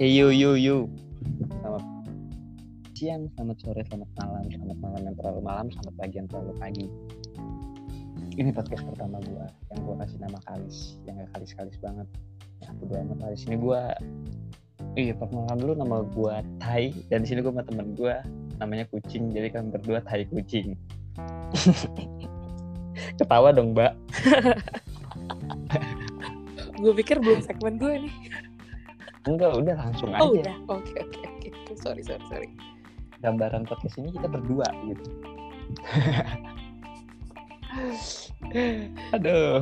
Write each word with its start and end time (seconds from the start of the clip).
Hey 0.00 0.16
you 0.16 0.32
you 0.32 0.56
you. 0.56 0.76
Selamat 1.60 1.84
siang, 2.96 3.28
selamat 3.36 3.56
sore, 3.60 3.84
selamat 3.84 4.08
malam, 4.16 4.44
selamat 4.48 4.78
malam 4.80 5.00
yang 5.04 5.16
terlalu 5.20 5.40
malam, 5.44 5.66
selamat 5.68 5.94
pagi 6.00 6.14
yang 6.16 6.28
terlalu 6.32 6.52
pagi. 6.56 6.86
Ini 8.32 8.48
podcast 8.56 8.80
pertama 8.88 9.20
gua 9.28 9.52
yang 9.68 9.80
gua 9.84 10.00
kasih 10.00 10.16
nama 10.24 10.40
Kalis, 10.48 10.96
yang 11.04 11.20
gak 11.20 11.28
kalis-kalis 11.36 11.76
banget. 11.84 12.08
Ya 12.64 12.72
bodo 12.80 12.96
amat 12.96 13.18
lah. 13.20 13.28
Di 13.36 13.44
sini 13.44 13.60
gua 13.60 13.92
Iya, 14.96 15.12
perkenalkan 15.20 15.58
dulu 15.60 15.72
nama 15.76 15.96
gua 16.16 16.40
Tai 16.64 16.84
dan 17.12 17.20
di 17.20 17.28
sini 17.28 17.44
gua 17.44 17.60
sama 17.60 17.68
temen 17.68 17.92
gua 17.92 18.24
namanya 18.56 18.88
Kucing. 18.88 19.36
Jadi 19.36 19.52
kan 19.52 19.68
berdua 19.68 20.00
Tai 20.00 20.24
Kucing. 20.32 20.80
Ketawa 23.20 23.52
dong, 23.52 23.76
Mbak. 23.76 23.92
gue 26.80 26.92
pikir 27.04 27.20
belum 27.20 27.44
segmen 27.44 27.76
gue 27.76 28.08
nih. 28.08 28.14
Enggak, 29.28 29.52
udah 29.52 29.76
langsung 29.76 30.10
Oh 30.16 30.32
aja. 30.32 30.40
udah, 30.48 30.56
oke 30.80 30.92
oke 30.96 31.20
oke. 31.20 31.48
Sorry 31.76 32.02
sorry 32.04 32.24
sorry. 32.28 32.48
gambaran 33.20 33.68
podcast 33.68 34.00
ini 34.00 34.16
kita 34.16 34.32
berdua 34.32 34.64
gitu. 34.88 35.04
Aduh. 39.16 39.60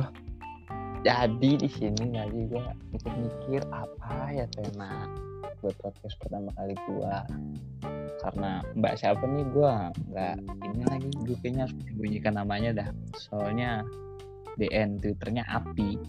Jadi 1.03 1.49
di 1.59 1.69
sini 1.71 2.15
lagi 2.15 2.47
gue 2.47 2.63
mikir-mikir 2.91 3.63
apa 3.71 4.31
ya 4.31 4.47
tema 4.51 5.07
buat 5.59 5.75
podcast 5.83 6.15
pertama 6.23 6.51
kali 6.55 6.75
gua 6.87 7.23
karena 8.23 8.63
mbak 8.79 8.95
siapa 8.95 9.23
nih 9.27 9.43
gua 9.51 9.91
nggak 10.11 10.35
ini 10.63 10.83
lagi 10.87 11.09
gue 11.23 11.35
kayaknya 11.43 11.67
harus 11.67 11.75
menyembunyikan 11.83 12.33
namanya 12.39 12.69
dah 12.83 12.89
soalnya 13.19 13.83
DN 14.55 14.99
twitternya 15.03 15.43
api 15.51 15.99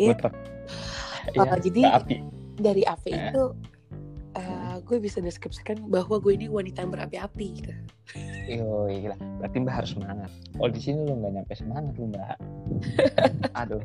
Iya. 0.00 0.16
Oh, 1.36 1.44
Iya, 1.44 1.54
jadi- 1.60 1.84
api 1.86 2.16
Dari 2.60 2.82
AV 2.84 3.04
Eh. 3.08 3.16
itu 3.32 3.44
eh, 4.30 4.76
gue 4.84 4.98
bisa 5.00 5.18
deskripsikan 5.18 5.88
bahwa 5.88 6.20
gue 6.20 6.32
ini 6.34 6.46
wanita 6.46 6.84
yang 6.84 6.92
berapi-api 6.92 7.46
gitu. 7.56 7.72
Yo, 8.46 8.86
gila. 8.86 9.16
Berarti 9.38 9.56
Mbak 9.58 9.74
harus 9.74 9.90
semangat. 9.92 10.30
Kalau 10.52 10.70
di 10.70 10.80
sini 10.80 10.98
lu 11.02 11.14
nggak 11.18 11.32
nyampe 11.34 11.52
semangat 11.54 11.92
lu 11.96 12.06
Mbak. 12.10 12.36
Aduh. 13.64 13.82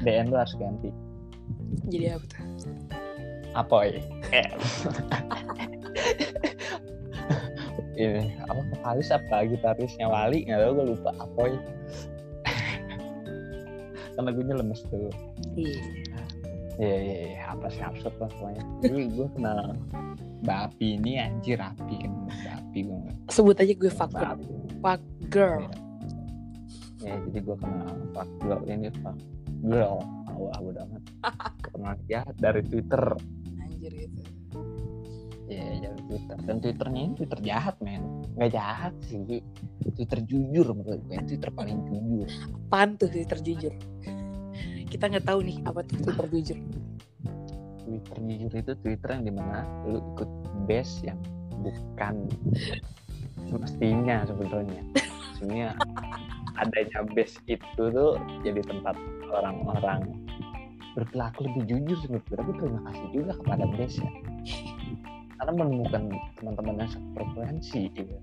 DN 0.00 0.30
lu 0.30 0.36
harus 0.36 0.54
ganti. 0.56 0.90
Jadi 1.86 2.06
apa 2.10 2.24
tuh? 2.26 2.42
Apoy. 3.54 3.88
Eh. 4.30 4.46
Ini 7.98 8.30
apa 8.46 8.62
vokalis 8.72 9.10
apa 9.10 9.42
gitarisnya 9.44 10.06
Wali 10.06 10.46
nggak 10.46 10.58
tahu 10.62 10.72
gue 10.74 10.86
lupa 10.94 11.10
Apoy. 11.18 11.52
Karena 14.18 14.30
gue 14.34 14.44
lemes 14.50 14.80
tuh. 14.90 15.14
Iya. 15.54 15.78
Iya 16.78 16.96
iya 17.02 17.16
iya 17.34 17.40
apa 17.54 17.70
sih 17.70 17.82
absurd 17.82 18.14
lah 18.18 18.30
pokoknya. 18.38 18.62
Jadi 18.82 19.02
gue 19.14 19.26
kenal 19.34 19.74
Mbak 20.42 20.58
Api 20.70 20.86
ini 20.94 21.18
anjir 21.18 21.58
Api 21.58 21.94
kan 22.06 22.12
Mbak 22.30 22.54
Api 22.62 22.78
gue 22.86 22.98
Sebut 23.30 23.56
aja 23.58 23.72
gue 23.74 23.90
fuck, 23.90 24.12
Api. 24.14 24.46
fuck 24.78 25.02
girl. 25.30 25.66
ya 26.98 27.14
jadi 27.30 27.38
gue 27.46 27.56
kenal 27.62 27.94
fuck 28.10 28.30
girl 28.42 28.62
ini 28.66 28.90
fuck 29.02 29.14
girl 29.62 30.02
wah 30.34 30.58
udah 30.58 30.82
amat 30.90 31.02
kenal 31.62 31.94
ya 32.10 32.26
dari 32.42 32.58
twitter 32.66 33.14
Anjir 33.62 33.92
gitu. 33.94 34.20
ya 35.46 35.62
dari 35.78 36.00
twitter 36.10 36.36
dan 36.42 36.56
twitternya 36.58 37.00
ini 37.06 37.12
twitter 37.14 37.38
jahat 37.42 37.78
men 37.78 38.02
nggak 38.38 38.54
jahat 38.54 38.94
sih. 39.02 39.18
Twitter 39.98 40.22
jujur 40.22 40.70
menurut 40.70 41.02
gue. 41.10 41.18
Twitter 41.26 41.50
paling 41.50 41.82
jujur. 41.90 42.30
Apaan 42.70 42.94
tuh 42.94 43.10
sih 43.10 43.26
terjujur? 43.26 43.74
Kita 44.86 45.10
nggak 45.10 45.26
tahu 45.26 45.42
nih 45.42 45.58
apa 45.66 45.82
tuh 45.82 45.98
Twitter 46.06 46.26
jujur. 46.30 46.58
twitter 47.88 48.20
jujur 48.20 48.52
itu 48.52 48.72
twitter 48.84 49.10
yang 49.16 49.24
di 49.24 49.32
mana 49.32 49.64
lu 49.88 49.98
ikut 50.12 50.30
base 50.68 51.08
yang 51.08 51.16
bukan 51.64 52.28
semestinya 53.48 54.28
sebenarnya 54.28 54.84
sebenarnya 55.40 55.72
adanya 56.60 57.00
base 57.16 57.40
itu 57.48 57.64
tuh 57.80 58.20
jadi 58.44 58.60
tempat 58.60 58.92
orang-orang 59.32 60.04
berperilaku 60.92 61.48
lebih 61.48 61.62
jujur 61.64 61.98
gue. 62.12 62.20
Tapi 62.36 62.50
terima 62.60 62.80
kasih 62.92 63.06
juga 63.16 63.32
kepada 63.40 63.64
base 63.72 64.04
ya 64.04 64.10
karena 65.38 65.52
menemukan 65.54 66.02
teman-teman 66.38 66.74
yang 66.82 66.90
sefrekuensi 66.90 67.80
gitu 67.94 68.16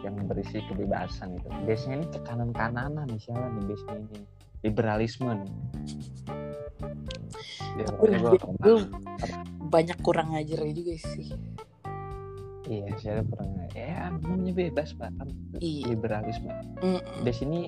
yang 0.00 0.16
berisi 0.24 0.64
kebebasan 0.64 1.36
gitu 1.36 1.48
base 1.68 1.84
nya 1.88 1.94
ini 2.00 2.06
ke 2.08 2.18
kanan 2.24 2.50
kananan 2.56 3.04
misalnya 3.08 3.52
nih 3.52 3.64
base 3.68 3.84
nya 3.84 3.96
ini 4.00 4.20
liberalisme 4.64 5.30
nih 5.32 5.52
ya, 7.80 7.84
gue 8.60 8.76
banyak 9.70 9.98
kurang 10.02 10.34
ajarnya 10.34 10.74
juga 10.74 10.94
sih. 10.98 11.30
Iya, 12.70 12.86
saya 13.02 13.22
pernah. 13.26 13.66
Ya, 13.74 14.10
namanya 14.14 14.52
bebas, 14.54 14.94
Pak. 14.94 15.10
Kan 15.18 15.28
Iya. 15.58 15.94
Liberalisme. 15.94 16.50
Mm-mm. 16.82 17.22
Di 17.26 17.32
sini 17.34 17.60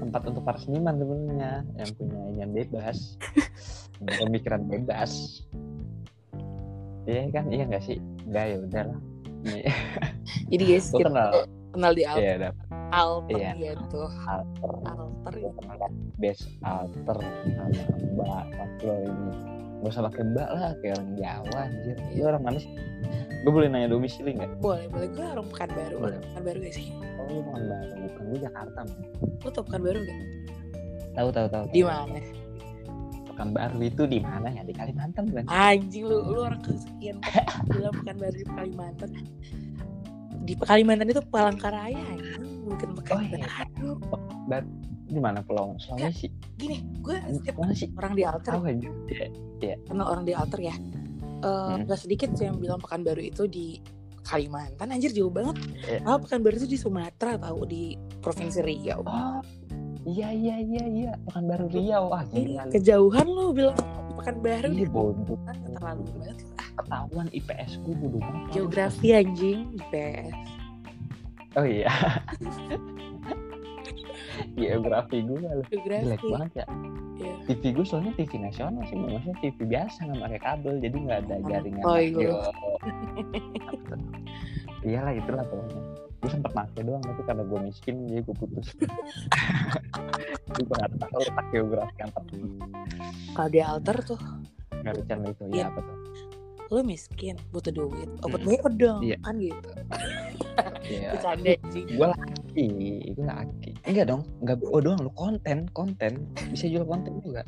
tempat 0.00 0.28
untuk 0.28 0.42
para 0.44 0.60
seniman 0.60 1.00
sebenarnya 1.00 1.64
yang 1.80 1.90
punya 1.96 2.22
yang 2.44 2.50
bebas, 2.52 3.16
pemikiran 4.20 4.68
bebas. 4.68 5.44
Iya 7.04 7.22
kan? 7.30 7.44
Iya 7.48 7.64
nggak 7.66 7.82
sih? 7.82 7.98
Enggak 8.24 8.44
ya 8.44 8.56
udahlah. 8.60 8.98
Iya, 9.44 9.72
Jadi 10.50 10.62
guys 10.64 10.86
kita 10.88 11.04
kenal. 11.06 11.28
kenal 11.70 11.92
di 11.92 12.02
alter, 12.02 12.22
Iya, 12.22 12.32
ada 12.34 12.48
alter 12.90 13.36
Iya. 13.36 13.52
gitu. 13.76 14.00
alter. 14.22 14.70
Alter 14.86 15.32
Gue 15.34 15.52
kenal 15.54 15.76
best 16.16 16.44
alter 16.62 17.16
sama 17.18 17.66
Mbak 18.14 18.44
Faklo 18.50 18.94
ini. 19.00 19.32
Gak 19.76 19.90
usah 19.90 20.02
pakai 20.08 20.24
Mbak 20.24 20.48
lah, 20.50 20.70
kayak 20.78 20.94
orang 20.94 21.10
Jawa 21.14 21.58
anjir. 21.62 21.96
Lu 22.10 22.22
orang 22.24 22.42
mana 22.42 22.56
sih? 22.56 22.72
Gue 23.44 23.52
boleh 23.52 23.68
nanya 23.68 23.88
domisili 23.90 24.32
nggak? 24.32 24.56
boleh 24.58 24.88
boleh 24.88 25.08
gue 25.10 25.24
orang 25.26 25.46
pekan 25.46 25.68
baru 25.70 25.96
Boleh. 26.00 26.16
pekan 26.18 26.42
baru 26.42 26.58
gak 26.62 26.74
sih 26.74 26.86
Oh, 27.14 27.26
lu 27.28 27.40
orang 27.44 27.64
baru, 27.68 27.92
bukan 28.02 28.22
gue 28.24 28.38
Jakarta, 28.40 28.78
man. 28.80 28.98
lu 29.20 29.48
tau 29.50 29.62
pekan 29.62 29.80
baru 29.82 29.98
gak 30.00 30.18
Tahu 31.14 31.28
tahu 31.30 31.46
tahu. 31.48 31.64
di 31.68 31.82
mana 31.84 32.18
Pekanbaru 33.34 33.78
itu 33.82 34.02
di 34.06 34.18
mana 34.18 34.48
ya? 34.48 34.62
Di 34.62 34.70
Kalimantan 34.72 35.24
kan? 35.28 35.44
anjing 35.44 36.04
lu 36.04 36.18
lu 36.24 36.40
orang 36.40 36.62
kesekian 36.62 37.18
bilang 37.68 37.94
pekan 37.96 38.16
baru 38.16 38.36
di 38.36 38.46
Kalimantan 38.48 39.10
di 40.40 40.52
Kalimantan 40.54 41.06
itu 41.08 41.22
Palangkaraya 41.24 41.98
anjing 41.98 42.62
bukan 42.64 42.88
pekan 42.94 43.14
Oh, 43.14 43.22
iya. 43.22 43.46
Baru 44.46 44.66
di 45.04 45.18
mana 45.18 45.38
Pulau 45.40 45.76
Sulawesi? 45.76 46.30
gini 46.54 46.80
gue 46.98 47.16
setiap 47.28 47.58
Mana 47.58 47.72
sih? 47.72 47.90
orang 47.92 48.12
di 48.12 48.22
alter 48.22 48.52
Tahu 48.52 48.64
aja. 48.64 48.88
Iya. 49.60 49.76
kenal 49.84 50.06
orang 50.08 50.24
di 50.24 50.32
alter 50.32 50.60
ya 50.62 50.76
Eh, 51.36 51.44
Hmm. 51.44 51.84
gak 51.84 52.00
sedikit 52.00 52.32
sih 52.32 52.46
yang 52.46 52.56
bilang 52.56 52.78
pekan 52.78 53.02
baru 53.02 53.20
itu 53.20 53.44
di 53.44 53.76
Kalimantan 54.22 54.88
anjir 54.88 55.12
jauh 55.12 55.28
banget 55.28 55.60
Iya. 55.82 56.00
ah 56.02 56.16
pekan 56.16 56.40
baru 56.40 56.56
itu 56.56 56.64
di 56.66 56.78
Sumatera 56.78 57.36
tahu 57.36 57.60
di 57.64 57.92
provinsi 58.18 58.60
Riau 58.60 59.04
Oh, 59.04 59.44
iya 60.04 60.28
iya 60.30 60.56
iya 60.58 60.84
iya. 60.86 61.12
Pekanbaru 61.24 61.66
Riau. 61.68 62.04
Wah, 62.08 62.22
Ini 62.26 62.40
gila. 62.46 62.62
lu. 62.62 62.70
kejauhan 62.70 63.26
lu 63.26 63.46
bilang 63.50 63.78
pekan 64.14 64.36
baru 64.38 64.68
Iya 64.70 64.88
bodoh. 64.88 65.38
kan 65.42 65.56
terlalu 65.68 66.02
banget 66.14 66.36
ah, 66.54 66.68
Ketahuan 66.76 67.26
IPS 67.30 67.70
gue 67.80 67.94
bodoh 67.96 68.20
banget. 68.20 68.48
geografi 68.50 69.08
anjing 69.10 69.60
IPS 69.74 70.34
Oh 71.54 71.62
iya. 71.62 71.86
Geografi 74.54 75.22
gue. 75.22 75.38
Jelek 75.38 75.70
geografi 75.70 76.26
banget 76.28 76.52
ya. 76.56 76.66
Iya. 77.14 77.34
TV 77.46 77.62
gue 77.72 77.86
soalnya 77.86 78.12
TV 78.12 78.32
nasional 78.40 78.82
sih, 78.84 78.96
maksudnya 78.96 79.38
TV 79.38 79.56
biasa 79.64 79.98
nggak 80.02 80.18
pakai 80.20 80.40
kabel, 80.40 80.74
jadi 80.78 80.96
nggak 80.96 81.18
ada 81.22 81.36
jaringan 81.44 81.84
Oh, 81.84 81.94
iya. 81.94 82.30
Iyalah 84.82 85.14
itulah 85.14 85.44
pokoknya. 85.46 85.82
Gue 86.24 86.32
sempet 86.32 86.50
pakai 86.50 86.80
doang, 86.80 87.04
tapi 87.04 87.20
karena 87.22 87.44
gue 87.44 87.58
miskin 87.62 88.08
jadi 88.08 88.20
gue 88.22 88.32
putus. 88.34 88.72
gue 90.56 90.64
nggak 90.64 90.90
tahu 90.96 91.20
letak 91.20 91.46
geografi 91.50 91.96
yang 91.98 92.10
tepat. 92.10 92.24
kalau 93.34 93.50
di 93.50 93.60
alter 93.60 93.96
tuh 94.00 94.20
Nggak 94.74 94.92
ada 94.94 95.02
channel 95.04 95.28
itu 95.28 95.42
Iya. 95.46 95.56
ya 95.58 95.66
apa 95.68 95.80
tuh? 95.80 95.98
lu 96.72 96.80
miskin 96.80 97.36
butuh 97.50 97.70
duit 97.70 98.08
oh 98.18 98.26
buat 98.26 98.40
Hmm. 98.40 98.56
BO 98.56 98.68
dong 98.74 99.00
Iya. 99.04 99.16
kan 99.20 99.36
gitu 99.36 99.68
Iya. 100.82 101.08
bercanda 101.12 101.50
anjing 101.54 101.86
gue 101.86 102.08
laki, 102.08 102.66
gue 103.12 103.26
laki. 103.26 103.70
Enggak 103.84 104.06
dong, 104.08 104.22
enggak 104.40 104.56
BO 104.58 104.78
doang 104.80 104.98
lu 104.98 105.12
konten, 105.12 105.68
konten 105.70 106.12
bisa 106.48 106.64
jual 106.64 106.82
konten 106.82 107.20
juga. 107.20 107.44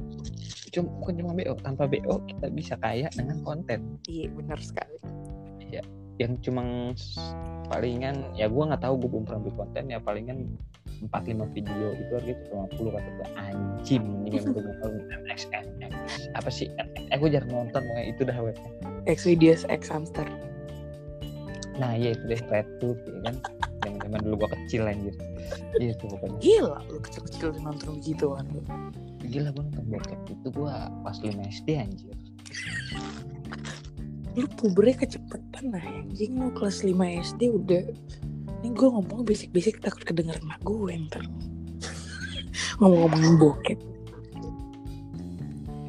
Cuma 0.68 0.92
bukan 1.00 1.14
cuma 1.16 1.32
BO, 1.32 1.52
tanpa 1.56 1.88
BO 1.88 2.20
kita 2.26 2.46
bisa 2.50 2.74
kaya 2.76 3.08
dengan 3.10 3.40
konten. 3.40 3.96
iya 4.04 4.28
benar 4.28 4.60
sekali 4.60 5.00
yang 6.16 6.32
cuma 6.40 6.92
palingan 7.68 8.24
ya 8.38 8.48
gua 8.48 8.72
nggak 8.72 8.82
tahu 8.82 8.94
gue 9.04 9.08
belum 9.10 9.24
pernah 9.28 9.40
bikin 9.44 9.56
konten 9.58 9.84
ya 9.92 9.98
palingan 10.00 10.38
4-5 11.12 11.52
video 11.52 11.92
itu 11.92 12.12
harganya 12.16 12.40
cuma 12.48 12.62
50 12.72 12.96
kata 12.96 13.10
gue 13.12 13.28
anjing 13.36 14.02
mendingan 14.02 14.44
gue 14.56 14.62
nonton 14.64 14.92
XNX 15.28 15.92
apa 16.32 16.48
sih? 16.48 16.72
Eh 17.12 17.16
gue 17.20 17.28
jarang 17.28 17.52
nonton 17.52 17.84
pokoknya 17.84 18.04
itu 18.08 18.20
dah 18.24 18.36
webnya 18.40 18.70
X 19.04 19.28
videos 19.28 19.62
X 19.68 19.92
hamster. 19.92 20.24
Nah 21.76 21.92
iya 21.92 22.16
itu 22.16 22.24
deh 22.24 22.40
RedTube 22.48 23.00
ya 23.04 23.18
kan? 23.28 23.36
Yang 23.84 23.94
zaman 24.08 24.18
dulu 24.24 24.34
gua 24.40 24.50
kecil 24.56 24.82
anjir. 24.88 25.14
Gitu 25.76 26.04
pokoknya. 26.08 26.38
Gila 26.40 26.80
lu 26.88 26.98
kecil-kecil 27.04 27.48
nonton 27.60 28.00
begitu 28.00 28.32
kan 28.32 28.46
lu 28.48 28.60
gila 29.26 29.50
gue 29.52 29.62
nonton 29.68 29.84
bokep 29.90 30.20
itu 30.32 30.48
gue 30.54 30.74
pas 31.02 31.16
5 31.18 31.34
SD 31.50 31.68
anjir 31.76 32.16
lu 34.36 34.46
pubernya 34.60 35.02
kecepetan 35.02 35.72
lah 35.72 35.80
anjing. 35.82 36.36
Lu 36.36 36.52
kelas 36.52 36.84
5 36.84 36.92
SD 37.32 37.40
udah. 37.50 37.84
Ini 38.62 38.68
gue 38.72 38.88
ngomong 38.88 39.24
basic-basic 39.24 39.80
takut 39.80 40.04
kedenger 40.04 40.36
mak 40.44 40.60
gue 40.60 40.92
ntar. 41.08 41.24
Ngomong-ngomongin 42.80 43.34
bokep. 43.40 43.78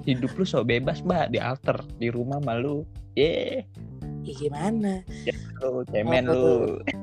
Hidup 0.08 0.32
lu 0.40 0.46
so 0.48 0.64
bebas 0.64 1.04
mbak. 1.04 1.36
Di 1.36 1.40
alter 1.44 1.84
di 2.00 2.08
rumah 2.08 2.40
malu 2.40 2.88
ye 3.18 3.68
ya 4.28 4.34
gimana? 4.36 5.04
Lu 5.64 5.88
cemen 5.88 6.28
Oh, 6.28 6.36
lu. 6.36 6.56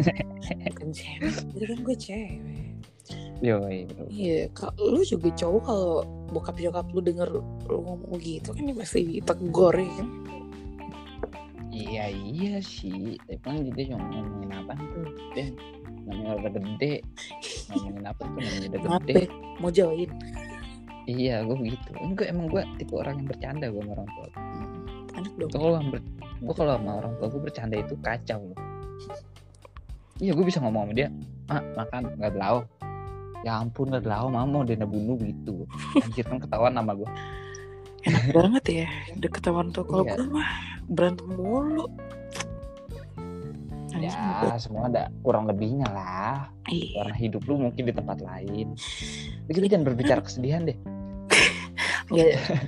bukan 0.73 0.89
cewek 0.93 1.33
jadi 1.57 1.65
kan 1.73 1.79
gue 1.81 1.97
cewek. 1.97 2.37
Yoi 3.45 3.85
bro. 3.85 4.09
iya 4.09 4.49
kak 4.57 4.73
lu 4.81 5.05
juga 5.05 5.29
cowok 5.37 5.63
kalau 5.69 5.93
bokap 6.33 6.57
nyokap 6.57 6.87
lu 6.97 7.01
denger 7.05 7.29
lu 7.69 7.79
ngomong 7.85 8.17
gitu 8.17 8.57
kan 8.57 8.65
dia 8.65 8.77
pasti 8.77 9.21
tegur 9.21 9.75
ya 9.77 9.85
kan 10.01 10.09
iya 11.75 12.05
iya 12.15 12.55
sih. 12.63 13.19
Tapi 13.27 13.43
kan 13.43 13.67
kita 13.67 13.91
cuma 13.91 14.07
ngomongin 14.15 14.51
apa 14.55 14.73
tuh? 14.79 15.11
Dan 15.35 15.59
namanya 16.07 16.33
udah 16.39 16.51
gede. 16.55 16.95
Ngomongin 17.75 18.05
apa 18.07 18.23
tuh? 18.23 18.39
Namanya 18.39 18.67
udah 18.71 18.81
gede. 19.03 19.23
Mau 19.59 19.71
join? 19.75 20.11
Iya 21.05 21.45
gue 21.45 21.57
begitu 21.61 21.91
enggak 22.01 22.33
emang 22.33 22.49
gue 22.49 22.65
tipe 22.81 22.97
orang 22.97 23.21
yang 23.21 23.29
bercanda 23.29 23.67
gue 23.69 23.83
sama 23.83 23.93
orang 23.93 24.09
tua. 24.09 24.29
Anak 25.15 25.33
dong. 25.37 25.51
Kalau 25.53 25.81
ber... 25.93 26.01
gue 26.41 26.55
kalau 26.57 26.73
sama 26.81 26.93
orang 27.05 27.13
tua 27.21 27.27
gue 27.29 27.43
bercanda 27.45 27.77
itu 27.77 27.95
kacau 28.01 28.41
loh. 28.41 28.61
Iya 30.23 30.33
gue 30.33 30.45
bisa 30.47 30.65
ngomong 30.65 30.89
sama 30.89 30.95
dia 30.97 31.09
ah 31.53 31.61
makan 31.77 32.09
nggak 32.17 32.33
belau 32.33 32.65
ya 33.45 33.61
ampun 33.61 33.93
nggak 33.93 34.09
belau 34.09 34.33
mama 34.33 34.49
mau 34.49 34.65
dia 34.65 34.81
bunuh 34.81 35.21
gitu. 35.21 35.69
Anjir 36.01 36.25
kan 36.25 36.41
ketahuan 36.41 36.73
nama 36.73 36.97
gue 36.97 37.11
enak 38.05 38.25
banget 38.33 38.65
ya 38.85 38.89
deket 39.17 39.41
sama 39.43 39.61
orang 39.61 39.73
tua. 39.73 39.85
Kalau 39.85 40.05
Iya. 40.05 40.15
gue 40.15 40.27
mah 40.29 40.51
berantem 40.87 41.29
mulu. 41.31 41.87
Ya 43.95 44.59
semua 44.59 44.91
ada 44.91 45.07
kurang 45.23 45.47
lebihnya 45.47 45.87
lah. 45.89 46.51
Iya. 46.67 47.07
Karena 47.07 47.15
hidup 47.17 47.43
lu 47.47 47.55
mungkin 47.63 47.83
di 47.87 47.95
tempat 47.95 48.19
lain. 48.21 48.75
Kita 49.47 49.67
jangan 49.71 49.87
berbicara 49.87 50.21
kesedihan 50.21 50.67
deh. 50.67 50.77
Nggak, 52.05 52.27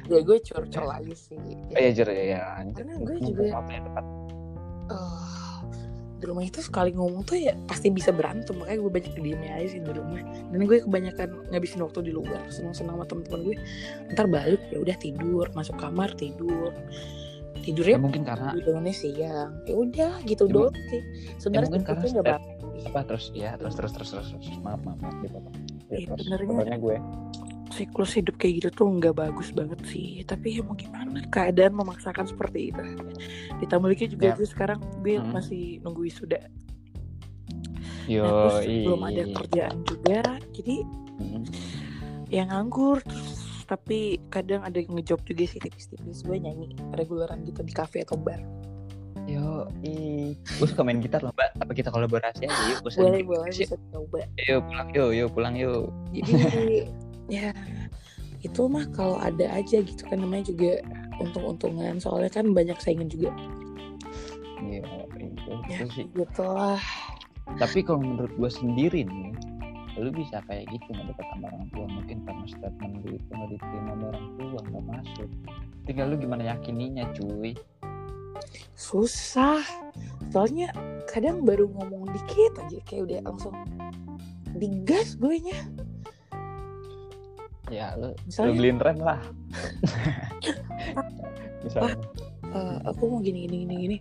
ya 0.09 0.21
gue 0.25 0.39
curcol 0.41 0.89
aja 0.89 1.13
sih. 1.13 1.37
Oh 1.37 1.77
iya 1.77 1.93
jujur 1.93 2.09
ya, 2.09 2.25
ya 2.25 2.41
anjir. 2.57 2.89
Karena 2.89 2.95
gue 3.05 3.17
juga- 3.21 3.53
waktu 3.53 3.73
yang 3.77 3.85
tepat 3.85 4.07
di 6.17 6.25
rumah 6.25 6.45
itu 6.49 6.65
sekali 6.65 6.97
ngomong 6.97 7.29
tuh 7.29 7.37
ya 7.37 7.53
pasti 7.69 7.93
bisa 7.93 8.11
berantem. 8.11 8.57
Makanya 8.57 8.79
gue 8.81 8.93
banyak 8.93 9.13
diemnya 9.21 9.53
aja 9.61 9.69
sih 9.77 9.81
di 9.85 9.93
rumah. 9.93 10.21
Dan 10.53 10.61
gue 10.65 10.79
kebanyakan 10.85 11.29
ngabisin 11.53 11.81
waktu 11.85 12.01
di 12.09 12.13
luar 12.17 12.41
senang-senang 12.49 12.97
sama 12.97 13.05
teman-teman 13.05 13.41
gue. 13.53 13.57
Ntar 14.17 14.27
balik 14.29 14.63
ya 14.73 14.79
udah 14.81 14.97
tidur 14.97 15.47
masuk 15.53 15.77
kamar 15.77 16.13
tidur. 16.17 16.73
Ya 17.57 17.73
tidurnya 17.73 17.99
mungkin 17.99 18.23
karena 18.25 18.57
bangunnya 18.57 18.95
siang. 18.95 19.51
Ya 19.69 19.75
udah 19.75 20.13
gitu 20.25 20.45
Ya, 20.49 20.53
doang 20.55 20.77
sih. 20.89 21.03
Sebenarnya 21.37 21.69
mungkin 21.69 21.85
karena 21.85 22.05
itu 22.05 22.13
nggak 22.17 22.57
apa 22.87 23.01
terus 23.09 23.33
ya 23.33 23.57
terus 23.57 23.75
terus 23.75 23.93
terus 23.97 24.11
terus, 24.13 24.29
terus. 24.37 24.47
maaf 24.63 24.79
maaf 24.85 24.99
maaf 25.01 25.17
ya, 25.25 25.29
terus. 25.33 26.15
benernya. 26.23 26.47
sebenarnya 26.47 26.79
gue 26.79 26.97
siklus 27.71 28.15
hidup 28.15 28.37
kayak 28.37 28.63
gitu 28.63 28.69
tuh 28.73 28.89
nggak 28.89 29.15
bagus 29.15 29.51
banget 29.51 29.81
sih. 29.85 30.23
Tapi 30.23 30.59
ya 30.59 30.63
mau 30.63 30.75
gimana? 30.75 31.23
Keadaan 31.29 31.75
memaksakan 31.75 32.25
seperti 32.25 32.71
itu. 32.71 32.83
Ditambah 33.59 33.89
lagi 33.89 34.07
juga 34.07 34.27
Ya. 34.31 34.35
gue 34.35 34.47
sekarang 34.47 34.79
gue 35.01 35.17
Hmm. 35.17 35.33
masih 35.33 35.81
nunggu 35.81 36.03
wisuda. 36.05 36.41
Yo 38.07 38.23
Nah, 38.23 38.63
terus 38.63 38.87
belum 38.87 39.03
ada 39.03 39.23
kerjaan 39.35 39.77
juga 39.83 40.19
jadi 40.53 40.77
yang 42.29 42.49
nganggur 42.51 43.03
terus. 43.03 43.43
Tapi 43.67 44.23
kadang 44.31 44.63
ada 44.63 44.79
yang 44.79 44.95
ngejob 44.95 45.27
juga 45.27 45.43
sih 45.43 45.59
tipis-tipis. 45.59 46.23
Gue 46.23 46.39
nyanyi 46.39 46.71
reguleran 46.95 47.43
gitu 47.43 47.67
di 47.67 47.75
kafe 47.75 48.07
atau 48.07 48.15
bar. 48.15 48.39
Yo 49.27 49.67
i 49.83 50.39
gue 50.39 50.67
suka 50.71 50.87
main 50.87 51.03
gitar 51.03 51.19
loh 51.19 51.35
mbak. 51.35 51.51
Apa 51.59 51.75
kita 51.75 51.91
kolaborasi 51.91 52.47
aja 52.47 52.63
yuk 52.71 52.79
boleh 52.87 52.95
bikin 52.95 53.27
boleh 53.27 53.51
bisa 53.51 53.75
coba. 53.91 54.23
Yuk 54.39 54.61
pulang 54.63 54.89
yuk 54.95 55.11
yuk 55.13 55.29
pulang 55.35 55.55
yuk. 55.59 55.91
Jadi 56.15 56.31
ya 57.27 57.51
itu 58.45 58.63
mah 58.71 58.87
kalau 58.95 59.19
ada 59.19 59.51
aja 59.51 59.83
gitu 59.83 60.03
kan 60.07 60.23
namanya 60.23 60.53
juga 60.53 60.79
untung-untungan 61.19 61.99
soalnya 61.99 62.31
kan 62.31 62.53
banyak 62.55 62.77
saingan 62.79 63.09
juga 63.11 63.33
Iya, 64.57 64.83
itu, 65.21 65.51
ya 65.69 65.81
itu 65.85 65.93
sih. 65.93 66.07
gitu 66.17 66.45
lah 66.47 66.81
Tapi 67.61 67.85
kalau 67.85 68.03
menurut 68.03 68.33
gue 68.35 68.51
sendiri 68.51 69.07
nih, 69.07 69.31
lu 69.97 70.11
bisa 70.11 70.43
kayak 70.51 70.67
gitu 70.75 70.87
nggak 70.91 71.15
dekat 71.15 71.27
sama 71.31 71.47
orang 71.53 71.67
tua 71.71 71.87
mungkin 71.87 72.17
karena 72.27 72.45
statement 72.51 72.95
lu 73.07 73.15
itu 73.15 73.31
nggak 73.31 73.51
diterima 73.55 73.91
sama 73.95 74.05
orang 74.11 74.29
tua 74.35 74.61
nggak 74.67 74.85
masuk. 74.91 75.29
Tinggal 75.87 76.07
lu 76.11 76.17
gimana 76.19 76.43
yakininya, 76.51 77.05
cuy. 77.15 77.55
susah 78.77 79.65
soalnya 80.29 80.69
kadang 81.09 81.43
baru 81.49 81.65
ngomong 81.73 82.13
dikit 82.13 82.53
aja 82.61 82.79
kayak 82.85 83.03
udah 83.09 83.21
langsung 83.25 83.55
digas 84.53 85.17
gue 85.17 85.37
nya 85.41 85.57
Ya 87.67 87.99
lu, 87.99 88.15
lu 88.15 88.31
misalnya 88.31 88.55
beliin 88.55 88.79
rem 88.79 88.99
lah. 89.03 89.19
Misalnya. 91.67 91.99
"Eh, 92.55 92.77
aku 92.87 93.03
mau 93.11 93.19
gini 93.19 93.51
gini 93.51 93.67
gini 93.67 93.75
gini. 93.75 93.97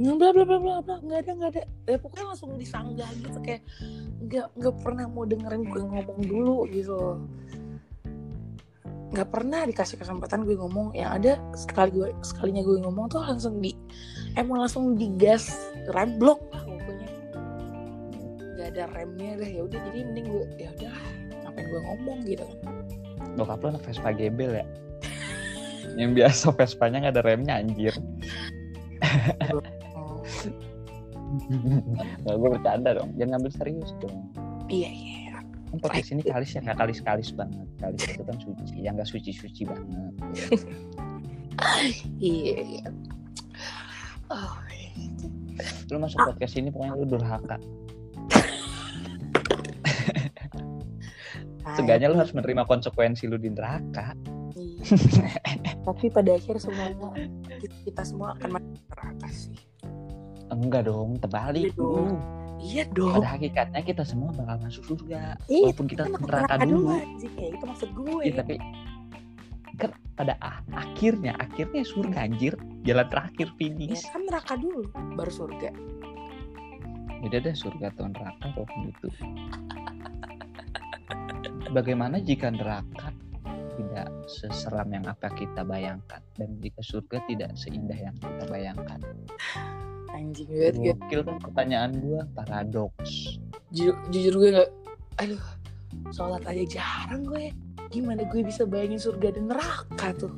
Bla 0.00 0.32
bla 0.32 0.44
bla 0.48 0.56
bla 0.56 0.80
bla. 0.80 0.96
Nggak 1.04 1.28
ada 1.28 1.32
nggak 1.36 1.50
ada. 1.52 1.62
Ya 1.84 1.98
pokoknya 2.00 2.24
langsung 2.32 2.56
disanggah 2.56 3.10
gitu 3.20 3.36
kayak 3.44 3.60
nggak 4.24 4.46
nggak 4.56 4.74
pernah 4.80 5.04
mau 5.04 5.28
dengerin 5.28 5.68
gue 5.68 5.82
ngomong 5.84 6.20
dulu 6.24 6.64
gitu 6.72 7.20
nggak 9.10 9.26
pernah 9.26 9.66
dikasih 9.66 9.98
kesempatan 10.00 10.48
gue 10.48 10.56
ngomong. 10.56 10.96
Yang 10.96 11.10
ada 11.20 11.32
sekali 11.58 11.90
gue 11.92 12.08
sekalinya 12.24 12.62
gue 12.64 12.76
ngomong 12.88 13.12
tuh 13.12 13.20
langsung 13.20 13.60
di 13.60 13.76
emang 14.38 14.64
langsung 14.64 14.96
digas 14.96 15.52
rem 15.92 16.16
blok 16.16 16.40
lah 16.56 16.64
pokoknya. 16.64 17.10
Nggak 18.56 18.66
ada 18.72 18.84
remnya 18.96 19.44
deh. 19.44 19.50
Ya 19.60 19.62
udah 19.66 19.78
jadi 19.92 19.98
mending 20.08 20.26
gue 20.30 20.46
ya 20.56 20.72
udah 20.72 20.94
ngapain 21.44 21.66
gue 21.68 21.80
ngomong 21.84 22.18
gitu 22.24 22.46
kan 22.46 22.58
Bokap 23.38 23.62
lu 23.62 23.68
anak 23.74 23.82
Vespa 23.86 24.10
gebel 24.14 24.62
ya. 24.62 24.66
Yang 25.98 26.10
biasa 26.22 26.44
Vespanya 26.54 26.96
nggak 27.06 27.14
ada 27.18 27.22
remnya 27.26 27.54
anjir. 27.58 27.94
Nggak 32.26 32.36
gue 32.36 32.48
bercanda 32.58 32.90
dong. 32.98 33.10
Jangan 33.14 33.30
ngambil 33.38 33.52
serius 33.54 33.90
dong. 34.02 34.18
iya 34.70 34.90
iya 34.90 35.38
Kan 35.70 35.78
podcast 35.82 36.10
ini 36.10 36.22
kalis 36.26 36.50
ya 36.54 36.62
kalis-kalis 36.74 37.30
banget. 37.34 37.66
Kalis 37.78 38.02
itu 38.06 38.22
kan 38.26 38.36
suci, 38.42 38.74
yang 38.82 38.94
nggak 38.98 39.06
suci-suci 39.06 39.62
banget. 39.66 40.14
iya 42.18 42.58
iya 42.66 42.86
oh, 44.30 44.54
Lu 45.90 45.98
masuk 46.02 46.18
podcast 46.26 46.54
ini 46.58 46.74
pokoknya 46.74 46.94
lu 46.98 47.06
durhaka. 47.06 47.58
Seenggaknya 51.70 52.08
lu 52.08 52.16
harus 52.16 52.32
menerima 52.32 52.64
konsekuensi 52.64 53.24
lu 53.24 53.36
di 53.36 53.48
neraka. 53.48 54.16
Iya. 54.52 54.82
Tapi 55.86 56.06
pada 56.08 56.30
akhir 56.32 56.56
semuanya 56.58 57.08
kita- 57.84 58.02
semua 58.02 58.34
akan 58.34 58.58
neraka 58.60 59.28
sih. 59.28 59.56
Enggak 60.48 60.86
dong, 60.86 61.16
terbalik 61.16 61.70
Iya 61.70 61.76
dong. 61.76 61.94
dulu. 61.94 62.16
Iya 62.60 62.84
dong. 62.92 63.14
Pada 63.16 63.28
hakikatnya 63.32 63.80
kita 63.80 64.02
semua 64.02 64.30
bakal 64.32 64.56
masuk 64.60 64.82
surga. 64.86 65.38
Iya, 65.46 65.70
Walaupun 65.70 65.86
kita 65.86 66.02
aku 66.04 66.18
neraka 66.24 66.54
dulu. 66.60 66.88
anjing 66.90 67.34
ya 67.34 67.48
itu 67.50 67.64
maksud 67.64 67.90
gue. 67.94 68.20
Iya, 68.20 68.32
tapi 68.36 68.54
kan 69.76 69.90
pada 70.12 70.34
a- 70.38 70.60
akhirnya, 70.74 71.32
akhirnya 71.38 71.82
surga 71.82 72.18
anjir. 72.20 72.52
Jalan 72.82 73.06
terakhir 73.08 73.48
Ya 73.48 73.56
finish. 73.56 74.04
kan 74.06 74.22
neraka 74.24 74.56
dulu 74.56 74.84
baru 75.14 75.30
surga. 75.30 75.70
Beda 77.20 77.36
deh 77.38 77.52
surga 77.52 77.88
atau 77.90 78.08
neraka 78.08 78.44
kok 78.50 78.68
gitu. 78.82 79.08
Bagaimana 81.70 82.18
jika 82.18 82.50
neraka 82.50 83.14
tidak 83.78 84.10
seseram 84.26 84.90
yang 84.90 85.06
apa 85.06 85.30
kita 85.38 85.62
bayangkan 85.62 86.18
dan 86.34 86.58
jika 86.58 86.82
surga 86.82 87.22
tidak 87.30 87.54
seindah 87.54 87.94
yang 87.94 88.16
kita 88.18 88.44
bayangkan? 88.50 88.98
Anjing 90.10 90.50
banget 90.50 90.74
gue. 90.74 90.92
Gokil 90.98 91.20
kan 91.22 91.36
pertanyaan 91.38 91.90
gua 92.02 92.26
paradoks. 92.34 93.38
Jujur, 93.70 93.94
jujur 94.10 94.34
gue 94.42 94.50
gak 94.58 94.70
aduh 95.22 95.44
sholat 96.10 96.42
aja 96.42 96.80
jarang 96.80 97.22
gue 97.22 97.54
gimana 97.90 98.26
gue 98.26 98.40
bisa 98.42 98.66
bayangin 98.66 98.98
surga 98.98 99.36
dan 99.36 99.52
neraka 99.52 100.08
tuh 100.16 100.34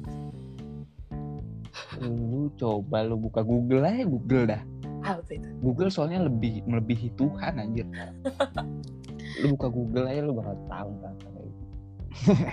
Lu 2.03 2.51
coba 2.59 3.07
lu 3.07 3.15
buka 3.17 3.41
Google 3.47 3.87
aja 3.87 4.05
Google 4.05 4.45
dah. 4.53 4.63
apa 5.03 5.33
itu 5.33 5.49
Google 5.65 5.89
soalnya 5.89 6.27
lebih 6.27 6.63
melebihi 6.67 7.15
Tuhan 7.17 7.59
anjir. 7.59 7.87
lu 9.41 9.57
buka 9.57 9.69
Google 9.69 10.05
aja 10.05 10.21
lu 10.21 10.35
bakal 10.35 10.57
tahu 10.67 10.93
kan. 11.01 11.15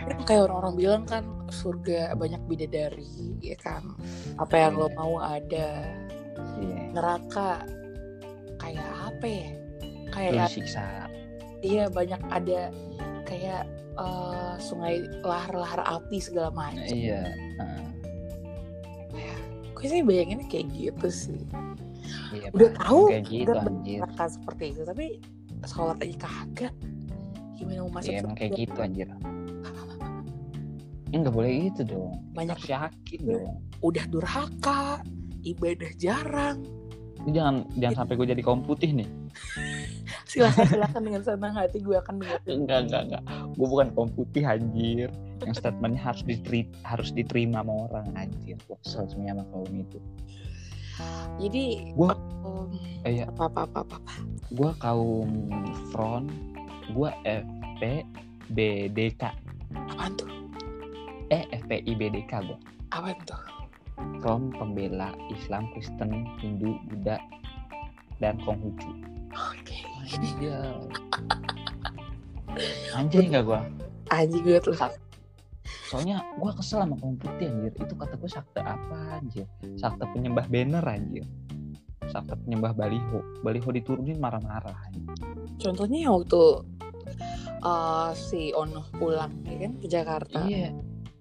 Kan 0.08 0.20
kayak 0.24 0.48
orang-orang 0.48 0.76
bilang 0.80 1.04
kan 1.04 1.24
surga 1.52 2.16
banyak 2.16 2.40
bidadari 2.48 3.36
ya 3.44 3.60
kan 3.60 3.84
apa 4.40 4.56
yang 4.56 4.80
lo 4.80 4.88
mau 4.96 5.20
ada 5.20 5.84
Iya. 6.56 6.96
neraka 6.96 7.68
kayak 8.56 8.88
apa 9.04 9.26
ya 9.28 9.50
kayak 10.10 10.32
disiksa. 10.48 10.88
iya 11.60 11.92
banyak 11.92 12.22
ada 12.32 12.72
kayak 13.28 13.68
eh, 14.00 14.54
sungai 14.58 15.04
lahar-lahar 15.20 15.84
api 15.84 16.24
segala 16.24 16.48
macam. 16.56 16.88
iya 16.88 17.28
Heeh. 17.60 17.88
Gue 19.76 19.88
sih 19.88 20.04
bayanginnya 20.04 20.48
kayak 20.48 20.68
gitu 20.72 21.08
sih. 21.12 21.44
iya 22.32 22.48
Udah 22.56 22.72
tahu 22.80 23.12
kayak 23.12 23.24
gitu 23.28 23.52
udah 23.52 23.64
anjir 23.68 24.00
neraka 24.00 24.26
seperti 24.28 24.64
itu, 24.72 24.82
tapi 24.84 25.08
sholat 25.68 25.98
aja 26.00 26.16
kagak. 26.30 26.74
Gimana 27.60 27.84
mau 27.84 27.92
masuk 28.00 28.12
Iya 28.16 28.20
emang 28.24 28.36
kayak 28.40 28.52
gitu 28.56 28.80
anjir. 28.80 29.08
Ini 31.10 31.16
nggak 31.26 31.34
boleh 31.34 31.52
gitu 31.74 31.82
dong. 31.90 32.14
Banyak 32.38 32.56
harus 32.56 32.70
yakin 32.70 33.20
Iya. 33.26 33.34
dong. 33.42 33.54
Udah 33.82 34.06
durhaka, 34.14 35.02
ibadah 35.42 35.92
jarang. 35.98 36.62
Lu 37.26 37.36
jangan 37.36 37.66
jangan 37.76 38.06
sampai 38.06 38.14
gue 38.16 38.28
jadi 38.32 38.42
kaum 38.46 38.62
putih 38.64 38.94
nih. 38.94 39.10
Silakan 40.30 40.66
silakan 40.70 41.02
dengan 41.10 41.22
senang 41.26 41.54
hati 41.58 41.82
gue 41.82 41.98
akan 41.98 42.22
enggak 42.46 42.80
enggak 42.86 43.02
enggak. 43.10 43.24
Gue 43.58 43.68
bukan 43.68 43.90
kaum 43.98 44.10
putih 44.14 44.46
anjir. 44.46 45.10
Yang 45.42 45.66
statementnya 45.66 46.00
harus 46.04 46.22
diterima 46.22 46.70
harus 46.86 47.10
diterima 47.12 47.66
sama 47.66 47.74
orang 47.90 48.08
anjir. 48.14 48.56
Gue 48.70 48.78
kesel 48.86 49.10
semuanya 49.10 49.42
sama 49.42 49.44
kaum 49.50 49.74
itu 49.74 50.00
Jadi 51.38 51.94
Gua- 51.94 52.20
um, 52.44 52.70
eh, 53.04 53.18
iya. 53.18 53.26
apa 53.28 53.48
apa 53.48 53.64
apa 53.64 53.80
apa. 53.84 53.96
apa. 53.98 54.14
gue 54.50 54.72
kaum 54.78 55.30
front 55.94 56.28
gue 56.90 57.10
FP 57.24 57.82
BDK 58.50 59.30
Apaan 59.94 60.18
tuh? 60.18 60.30
eh 61.30 61.46
FPI 61.54 61.92
BDK 61.94 62.32
gue 62.44 62.58
Apaan 62.90 63.18
tuh? 63.24 63.40
Front 64.20 64.56
pembela 64.56 65.12
Islam 65.30 65.70
Kristen 65.72 66.26
Hindu 66.38 66.76
Buddha 66.88 67.22
dan 68.18 68.42
Konghucu 68.42 68.90
Oke. 69.30 69.86
Iya. 70.42 70.74
Anjay 72.92 73.30
nggak 73.30 73.46
gua? 73.46 73.62
Anjing 74.10 74.42
gue 74.42 74.58
tuh. 74.58 74.74
Soalnya 75.90 76.22
gua 76.38 76.54
kesel 76.54 76.86
sama 76.86 76.96
kaum 76.98 77.18
putih 77.18 77.50
anjir. 77.50 77.74
Itu 77.74 77.94
kata 77.98 78.16
gua 78.18 78.30
sakta 78.30 78.62
apa 78.62 79.20
anjir? 79.22 79.46
Sakta 79.78 80.06
penyembah 80.10 80.46
banner 80.50 80.86
anjir. 80.86 81.26
Sakta 82.10 82.38
penyembah 82.38 82.74
baliho. 82.74 83.22
Baliho 83.46 83.70
diturunin 83.70 84.18
marah-marah. 84.18 84.78
Contohnya 85.62 86.10
waktu 86.10 86.42
uh, 87.62 88.12
si 88.16 88.50
Ono 88.56 88.86
pulang 88.98 89.44
ya 89.46 89.58
kan 89.68 89.74
ke 89.78 89.88
Jakarta. 89.88 90.40
Iya. 90.46 90.74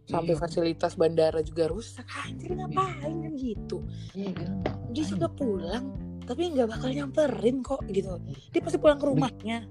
Sampai 0.08 0.32
Iya. 0.32 0.40
fasilitas 0.40 0.96
bandara 0.96 1.44
juga 1.44 1.68
rusak. 1.68 2.08
Anjir 2.24 2.56
ngapain 2.56 3.16
kan 3.20 3.32
gitu. 3.36 3.84
Iya. 4.16 4.48
Dia 4.96 5.04
juga 5.04 5.28
pulang 5.28 5.92
tapi 6.24 6.52
nggak 6.52 6.68
bakal 6.68 6.92
nyamperin 6.92 7.64
kok 7.64 7.80
gitu. 7.88 8.20
Dia 8.52 8.60
pasti 8.60 8.76
pulang 8.80 9.00
ke 9.00 9.06
rumahnya. 9.08 9.64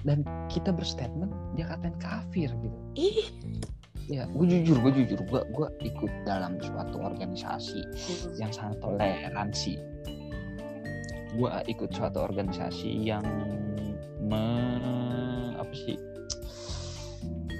Dan 0.00 0.24
kita 0.48 0.72
berstatement 0.72 1.28
dia 1.56 1.68
katain 1.68 1.96
kafir 2.00 2.48
gitu. 2.64 2.78
Ih. 2.96 3.19
Gue 4.40 4.56
jujur, 4.56 4.80
gue 4.80 5.04
jujur, 5.04 5.20
gue 5.20 5.40
gue 5.52 5.68
ikut 5.84 6.08
dalam 6.24 6.56
suatu 6.64 6.96
organisasi 6.96 7.84
yang 8.40 8.48
sangat 8.48 8.80
toleransi. 8.80 9.76
Gue 11.36 11.52
ikut 11.68 11.92
suatu 11.92 12.24
organisasi 12.24 12.88
yang 13.04 13.20
me, 14.24 14.40
apa 15.60 15.74
sih 15.76 16.00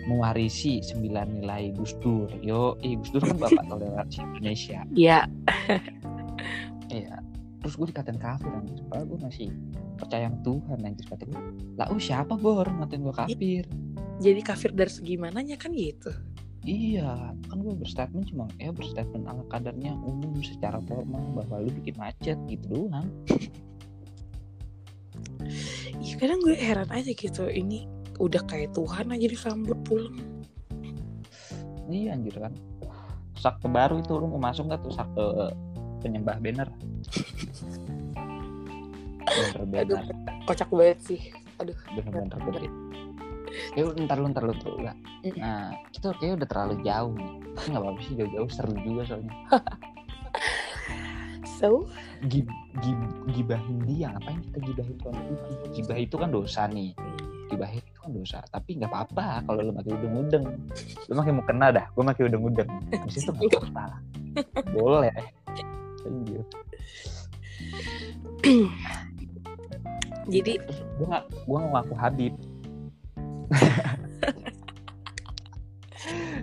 mewarisi 0.08 0.80
sembilan 0.80 1.44
nilai 1.44 1.68
Gus 1.76 1.92
Dur. 2.00 2.32
Yo, 2.40 2.80
eh, 2.80 2.96
Gus 2.96 3.12
Dur 3.12 3.28
kan 3.28 3.36
bapak 3.44 3.64
toleransi 3.68 4.24
Indonesia. 4.24 4.80
Iya. 4.96 5.28
Iya. 6.88 7.20
Terus 7.60 7.76
gue 7.76 7.86
dikatain 7.92 8.16
kafir 8.16 8.48
anjir. 8.56 8.80
Padahal 8.88 9.04
gue 9.04 9.18
masih 9.20 9.48
percaya 10.00 10.32
sama 10.32 10.40
Tuhan 10.48 10.78
anjir 10.80 11.04
kata 11.12 11.28
gue. 11.28 11.40
Lah, 11.76 11.92
oh 11.92 12.00
siapa 12.00 12.40
bor 12.40 12.64
ngatain 12.64 13.04
gue 13.04 13.14
kafir? 13.14 13.64
Jadi 14.20 14.40
kafir 14.40 14.72
dari 14.72 14.88
segi 14.88 15.20
mananya 15.20 15.60
kan 15.60 15.76
gitu. 15.76 16.08
Iya, 16.60 17.32
kan 17.48 17.56
gue 17.64 17.72
berstatement 17.72 18.28
cuma 18.28 18.44
ya 18.60 18.68
berstatement 18.68 19.24
ala 19.24 19.40
kadarnya 19.48 19.96
umum 19.96 20.36
secara 20.44 20.76
formal 20.84 21.32
bahwa 21.32 21.64
lu 21.64 21.72
bikin 21.80 21.96
macet 21.96 22.36
gitu 22.48 22.64
doang. 22.68 23.08
Iya 26.00 26.16
kadang 26.16 26.40
gue 26.40 26.56
heran 26.56 26.88
aja 26.92 27.12
gitu. 27.12 27.44
Ini 27.48 27.84
udah 28.20 28.40
kayak 28.48 28.72
Tuhan 28.72 29.12
aja 29.12 29.26
disambut 29.26 29.76
pulang. 29.84 30.16
Iya 31.90 32.16
anjir 32.16 32.36
kan. 32.40 32.52
Sakte 33.36 33.68
baru 33.68 34.00
itu 34.00 34.12
lu 34.16 34.28
mau 34.30 34.40
masuk 34.40 34.68
nggak 34.68 34.80
tuh 34.80 34.92
sakte 34.94 35.52
penyembah 36.00 36.40
banner? 36.40 36.68
Aduh, 39.30 39.66
banner, 39.68 40.04
kocak 40.48 40.68
banget 40.72 40.98
sih. 41.04 41.20
Aduh. 41.60 41.76
bener 41.92 42.89
Ya 43.74 43.82
udah, 43.86 44.02
ntar 44.06 44.16
lu 44.18 44.28
ntar 44.30 44.44
lu 44.46 44.54
tuh 44.58 44.74
enggak. 44.78 44.96
Mm. 45.26 45.36
Nah 45.38 45.74
kita 45.90 46.14
kayak 46.18 46.42
udah 46.42 46.48
terlalu 46.48 46.74
jauh 46.86 47.12
nih. 47.14 47.32
Tapi 47.54 47.66
nggak 47.70 47.82
apa-apa 47.82 48.00
sih 48.06 48.14
jauh-jauh 48.16 48.50
seru 48.50 48.74
juga 48.82 49.02
soalnya. 49.06 49.34
So, 51.60 51.84
Gib, 52.24 52.48
gib, 52.80 53.00
gibahin 53.36 53.84
dia 53.84 54.08
ngapain 54.16 54.40
kita 54.48 54.58
gibahin 54.64 54.96
putih? 54.96 55.56
Gibah 55.76 55.98
itu 56.00 56.16
kan 56.16 56.32
dosa 56.32 56.64
nih. 56.72 56.96
Gibahin 57.52 57.84
itu 57.84 57.98
kan 58.00 58.10
dosa. 58.16 58.38
Tapi 58.48 58.80
nggak 58.80 58.88
apa-apa 58.88 59.44
kalau 59.44 59.68
lu 59.68 59.72
makin 59.76 59.92
udeng-udeng. 60.00 60.44
Lu 61.08 61.12
makin 61.20 61.36
mau 61.36 61.44
kena 61.44 61.68
dah. 61.68 61.84
Gue 61.92 62.04
makin 62.04 62.32
udeng-udeng. 62.32 62.68
Habis 62.96 63.24
itu 63.24 63.28
nggak 63.28 63.60
apa-apa. 63.60 64.00
Boleh. 64.76 65.12
Anjir. 66.08 66.40
jadi 70.32 70.52
gue 70.96 71.06
nggak 71.12 71.24
gue 71.28 71.58
ngaku 71.60 71.94
Habib. 72.00 72.34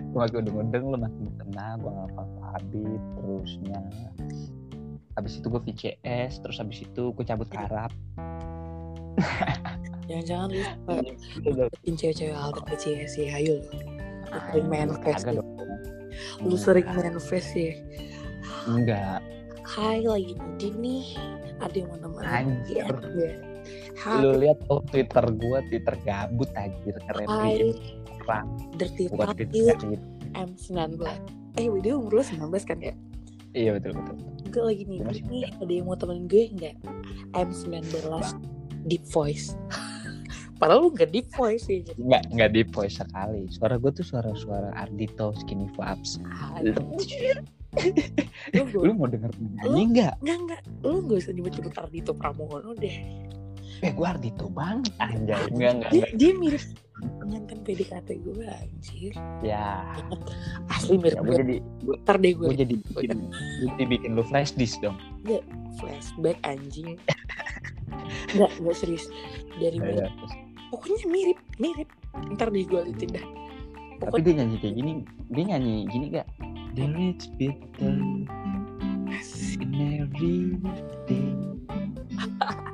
Gue 0.08 0.18
makin 0.18 0.36
udeng-udeng 0.44 0.84
lu 0.92 0.96
makin 0.96 1.20
mau 1.24 1.34
kena. 1.40 1.66
Gue 1.80 1.90
ngaku 1.92 2.22
Habib. 2.44 3.00
Terusnya 3.16 3.80
habis 5.18 5.42
itu 5.42 5.50
gue 5.50 5.58
VCS 5.66 6.46
terus 6.46 6.62
habis 6.62 6.78
itu 6.86 7.10
gue 7.10 7.24
cabut 7.26 7.50
Arab 7.58 7.90
jangan-jangan 10.08 10.48
lu 11.42 11.66
bikin 11.82 11.94
cewek-cewek 11.98 12.38
alter 12.38 12.62
ke 12.70 12.74
CS 12.78 13.18
ya, 13.18 13.42
ayo 13.42 13.58
lu. 13.58 13.66
Sering. 14.30 14.94
Kagak 15.02 15.34
dong. 15.42 15.50
Lu 16.46 16.54
sering 16.54 16.86
manifest 16.86 17.50
ya. 17.58 17.74
Enggak. 18.70 19.20
Hai 19.66 20.06
lagi 20.06 20.38
ngide 20.38 20.70
nih. 20.78 21.06
Ada 21.58 21.76
yang 21.82 21.88
mau 21.90 21.98
nemenin. 21.98 22.30
Anjir. 22.30 22.94
Ya. 23.18 23.32
Lu 24.22 24.30
lihat 24.38 24.58
tuh 24.70 24.80
Twitter 24.90 25.24
gua, 25.34 25.58
Twitter 25.66 25.94
gabut 26.06 26.50
anjir 26.54 26.94
nge-replyin 27.08 27.74
orang 28.28 28.46
Dirty 28.76 29.08
tweet. 29.08 30.02
M19. 30.36 31.00
Eh, 31.58 31.66
video 31.66 31.98
umur 31.98 32.20
lu 32.20 32.22
19 32.22 32.52
kan 32.68 32.78
ya? 32.78 32.94
Iya 33.56 33.80
betul 33.80 33.96
betul. 33.96 34.14
Gue 34.52 34.62
lagi 34.62 34.82
nih, 34.84 35.00
masih 35.02 35.24
nih 35.26 35.48
ada 35.56 35.72
yang 35.72 35.86
mau 35.88 35.96
temenin 35.96 36.28
gue 36.28 36.44
enggak? 36.52 36.76
M19 37.32 37.88
deep 38.86 39.02
voice. 39.08 39.56
Padahal 40.60 40.86
lu 40.86 40.90
gak 40.92 41.10
deep 41.14 41.26
voice 41.32 41.66
sih. 41.70 41.86
Enggak 41.96 42.22
enggak 42.34 42.50
di 42.52 42.62
voice 42.66 42.98
sekali. 42.98 43.46
Suara 43.48 43.78
gua 43.78 43.94
tuh 43.94 44.02
suara-suara 44.02 44.74
Ardito 44.74 45.30
Skinny 45.38 45.70
Fabs. 45.78 46.18
Lu 46.62 46.74
Lu 48.82 48.92
mau 48.98 49.06
denger 49.06 49.30
nyanyi 49.38 49.82
enggak? 49.86 50.14
Enggak, 50.22 50.38
enggak. 50.42 50.60
Lu 50.82 50.98
gak 51.06 51.18
usah 51.22 51.32
nyebut-nyebut 51.32 51.74
Ardito 51.78 52.10
Pramono 52.10 52.74
deh. 52.74 52.96
Eh 53.80 53.92
gua 53.92 54.12
Ardito 54.12 54.46
banget 54.48 54.90
anjay. 54.98 55.16
Enggak 55.18 55.40
enggak 55.48 55.90
Dia, 55.90 55.98
enggak. 56.02 56.10
dia 56.14 56.32
mirip 56.34 56.64
mantan 57.22 57.62
PDKT 57.62 58.08
gue 58.18 58.42
anjir. 58.42 59.12
Ya. 59.38 59.86
Asli 60.66 60.98
mirip 60.98 61.14
Ya 61.14 61.22
gue. 61.22 61.36
jadi 61.36 61.56
gua, 61.80 61.94
Ntar 62.02 62.16
deh 62.18 62.32
gue 62.32 62.42
gua 62.42 62.56
jadi 62.56 62.74
bikin, 62.74 63.18
gua 63.22 63.70
jadi 63.70 63.84
bikin 63.86 64.10
lu 64.12 64.22
flash 64.24 64.50
disk 64.52 64.80
dong. 64.80 64.98
flashback 65.78 66.38
anjing. 66.42 66.98
Enggak, 68.32 68.50
enggak 68.58 68.76
serius. 68.76 69.06
Dari 69.54 69.78
Iya. 69.78 70.10
mirip. 70.10 70.12
Pokoknya 70.68 71.06
mirip, 71.06 71.38
mirip. 71.56 71.88
Ntar 72.34 72.48
deh 72.50 72.64
gue 72.64 72.80
liatin 72.82 73.10
dah. 73.14 73.26
Tapi 73.98 74.02
Pokoknya 74.04 74.24
dia 74.24 74.34
nyanyi 74.36 74.56
kayak 74.58 74.74
gini, 74.74 74.92
dia 75.28 75.44
nyanyi 75.44 75.74
gini 75.86 76.06
gak? 76.12 76.26
There 76.74 76.94
is 76.94 77.26
bitter 77.34 77.94
in 79.58 79.70
every 79.74 80.54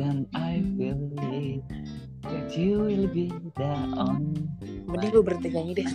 Then 0.00 0.24
I 0.32 0.64
will 0.80 1.12
live 1.20 1.60
that 2.24 2.56
you 2.56 2.88
will 2.88 3.04
be 3.12 3.28
the 3.60 3.68
on. 4.00 4.32
mending 4.88 5.12
lu 5.12 5.20
berhenti 5.20 5.52
nyanyi 5.52 5.84
deh. 5.84 5.86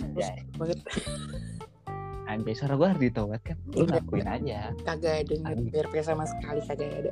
Banget 0.54 0.78
anjay 2.30 2.54
suara 2.54 2.78
gue 2.78 2.86
harus 2.86 3.02
ditawat 3.02 3.40
kan? 3.42 3.58
Lu 3.74 3.82
ngakuin 3.82 4.30
aja. 4.30 4.70
kagak 4.86 5.26
ada 5.26 5.58
mirip 5.58 5.90
sama 6.06 6.22
sekali 6.22 6.62
kagak 6.70 7.02
ada. 7.02 7.10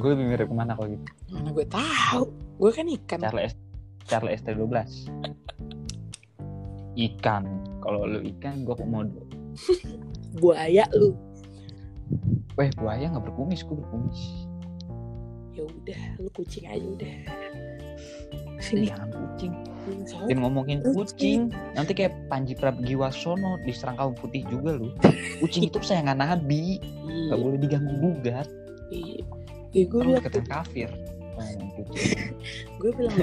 Gue 0.00 0.08
lebih 0.16 0.26
mirip 0.32 0.46
ke 0.48 0.56
mana 0.56 0.72
kalau 0.72 0.88
gitu? 0.88 1.04
Mana 1.28 1.52
gue 1.52 1.66
tahu. 1.68 2.32
Gue 2.32 2.70
kan 2.72 2.88
ikan. 2.88 3.20
Charlie 3.20 3.44
S 3.52 3.54
Charlie 4.08 4.36
ST12 4.40 4.72
Ikan 6.96 7.44
Kalau 7.80 8.04
lu 8.04 8.20
ikan 8.36 8.64
gue 8.64 8.76
komodo 8.76 9.24
Buaya 10.40 10.84
lu. 10.96 11.16
Weh 12.54 12.68
buaya 12.76 13.08
gak 13.08 13.24
berkumis 13.24 13.64
Gue 13.64 13.80
berkumis 13.80 14.43
Ya 15.54 15.62
udah, 15.62 16.00
lu 16.18 16.28
kucing 16.34 16.66
aja 16.66 16.82
udah. 16.82 17.16
Si 18.58 18.74
sini. 18.74 18.90
jangan 18.90 19.10
kucing. 19.10 19.52
Soalnya 20.08 20.34
jangan 20.34 20.42
ngomongin 20.48 20.78
Kucing. 20.82 20.96
kucing 20.96 21.40
nanti 21.76 21.92
kayak 21.94 22.12
Panji 22.26 22.54
Pragiwaksono 22.56 23.60
diserang 23.62 23.94
kaum 23.94 24.14
putih 24.18 24.42
juga 24.50 24.74
lu. 24.74 24.90
Kucing 25.38 25.70
itu 25.70 25.78
kesayangan 25.78 26.18
nabi. 26.18 26.82
Nggak 27.06 27.38
boleh 27.38 27.58
diganggu 27.60 27.94
gugat. 28.02 28.48
Iya. 28.90 29.22
Iya, 29.74 29.84
gue 29.90 30.00
bilang 30.06 30.22
kafir 30.46 30.90
gue 32.80 32.90
bilang 32.94 33.18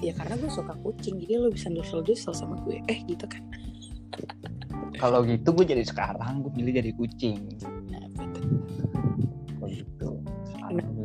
ya 0.00 0.16
karena 0.16 0.40
gue 0.40 0.48
suka 0.48 0.72
kucing 0.80 1.20
jadi 1.20 1.36
lo 1.36 1.52
bisa 1.52 1.68
dusel-dusel 1.68 2.32
sama 2.32 2.56
gue. 2.64 2.80
Eh 2.88 3.04
gitu 3.04 3.28
kan. 3.28 3.44
Kalau 4.96 5.20
gitu 5.28 5.52
gue 5.52 5.66
jadi 5.68 5.84
sekarang 5.84 6.48
gue 6.48 6.52
pilih 6.52 6.72
jadi 6.72 6.92
kucing. 6.96 7.38
Nah, 7.92 8.08
betul. 8.16 8.44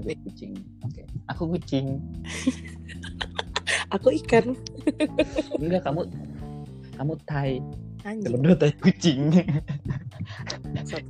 Gue 0.08 0.16
kucing. 0.24 0.54
Oke. 0.88 1.04
Aku 1.28 1.44
kucing. 1.52 2.00
Aku 3.96 4.08
ikan. 4.24 4.56
Enggak 5.60 5.84
kamu 5.84 6.08
kamu 6.96 7.14
tai 7.28 7.60
anjing. 8.08 8.40
Berdua 8.40 8.56
tai 8.56 8.72
kucing. 8.80 9.36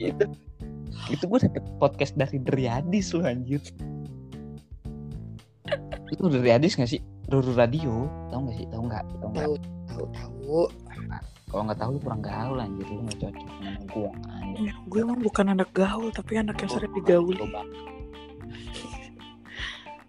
Itu 0.01 0.25
itu 1.13 1.24
gue 1.30 1.39
dapet 1.46 1.63
podcast 1.77 2.18
dari 2.18 2.42
Driadis 2.42 3.13
lu 3.13 3.22
anjir. 3.22 3.62
Itu 6.10 6.25
Driadis 6.25 6.74
gak 6.74 6.89
sih? 6.89 7.01
Ruru 7.30 7.54
Radio. 7.54 8.10
Tahu 8.34 8.50
gak 8.50 8.56
sih? 8.58 8.66
Tahu 8.74 8.82
nggak? 8.89 9.04
Tahu 9.22 9.30
nggak? 9.30 9.46
Tahu 9.46 9.56
tahu 9.86 10.06
tahu. 10.10 10.62
Kalau 11.48 11.63
nggak 11.63 11.80
tahu 11.80 11.89
lu 11.96 12.00
kurang 12.01 12.22
gaul 12.25 12.58
anjir. 12.58 12.86
Lu 12.89 13.06
nggak 13.06 13.20
cocok 13.22 13.46
sama 13.46 13.70
anjir 14.58 14.75
gue 14.89 15.00
emang 15.04 15.20
bukan 15.22 15.54
anak 15.54 15.70
gaul 15.75 16.10
tapi 16.10 16.42
anak 16.42 16.58
yang 16.63 16.72
sering 16.72 16.94
digauli 16.98 17.38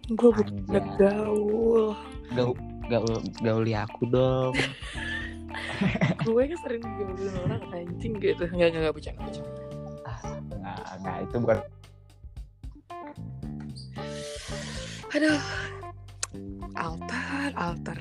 gue 0.09 0.29
bukan 0.33 0.57
gaul. 0.97 1.93
Gaul 2.33 2.53
gaul 2.89 3.15
gauli 3.41 3.73
aku 3.73 4.09
dong. 4.09 4.53
Gue 6.27 6.45
yang 6.45 6.59
sering 6.61 6.83
digaulin 6.83 7.33
orang 7.47 7.63
anjing 7.73 8.13
gitu. 8.19 8.43
Nggak 8.45 8.75
nggak 8.75 8.93
bercanda 8.93 9.21
bercanda. 9.23 9.63
Nggak 10.51 10.79
nggak 11.01 11.17
itu 11.23 11.35
bukan. 11.39 11.57
Aduh. 15.09 15.39
Altar 16.77 17.49
altar 17.57 17.99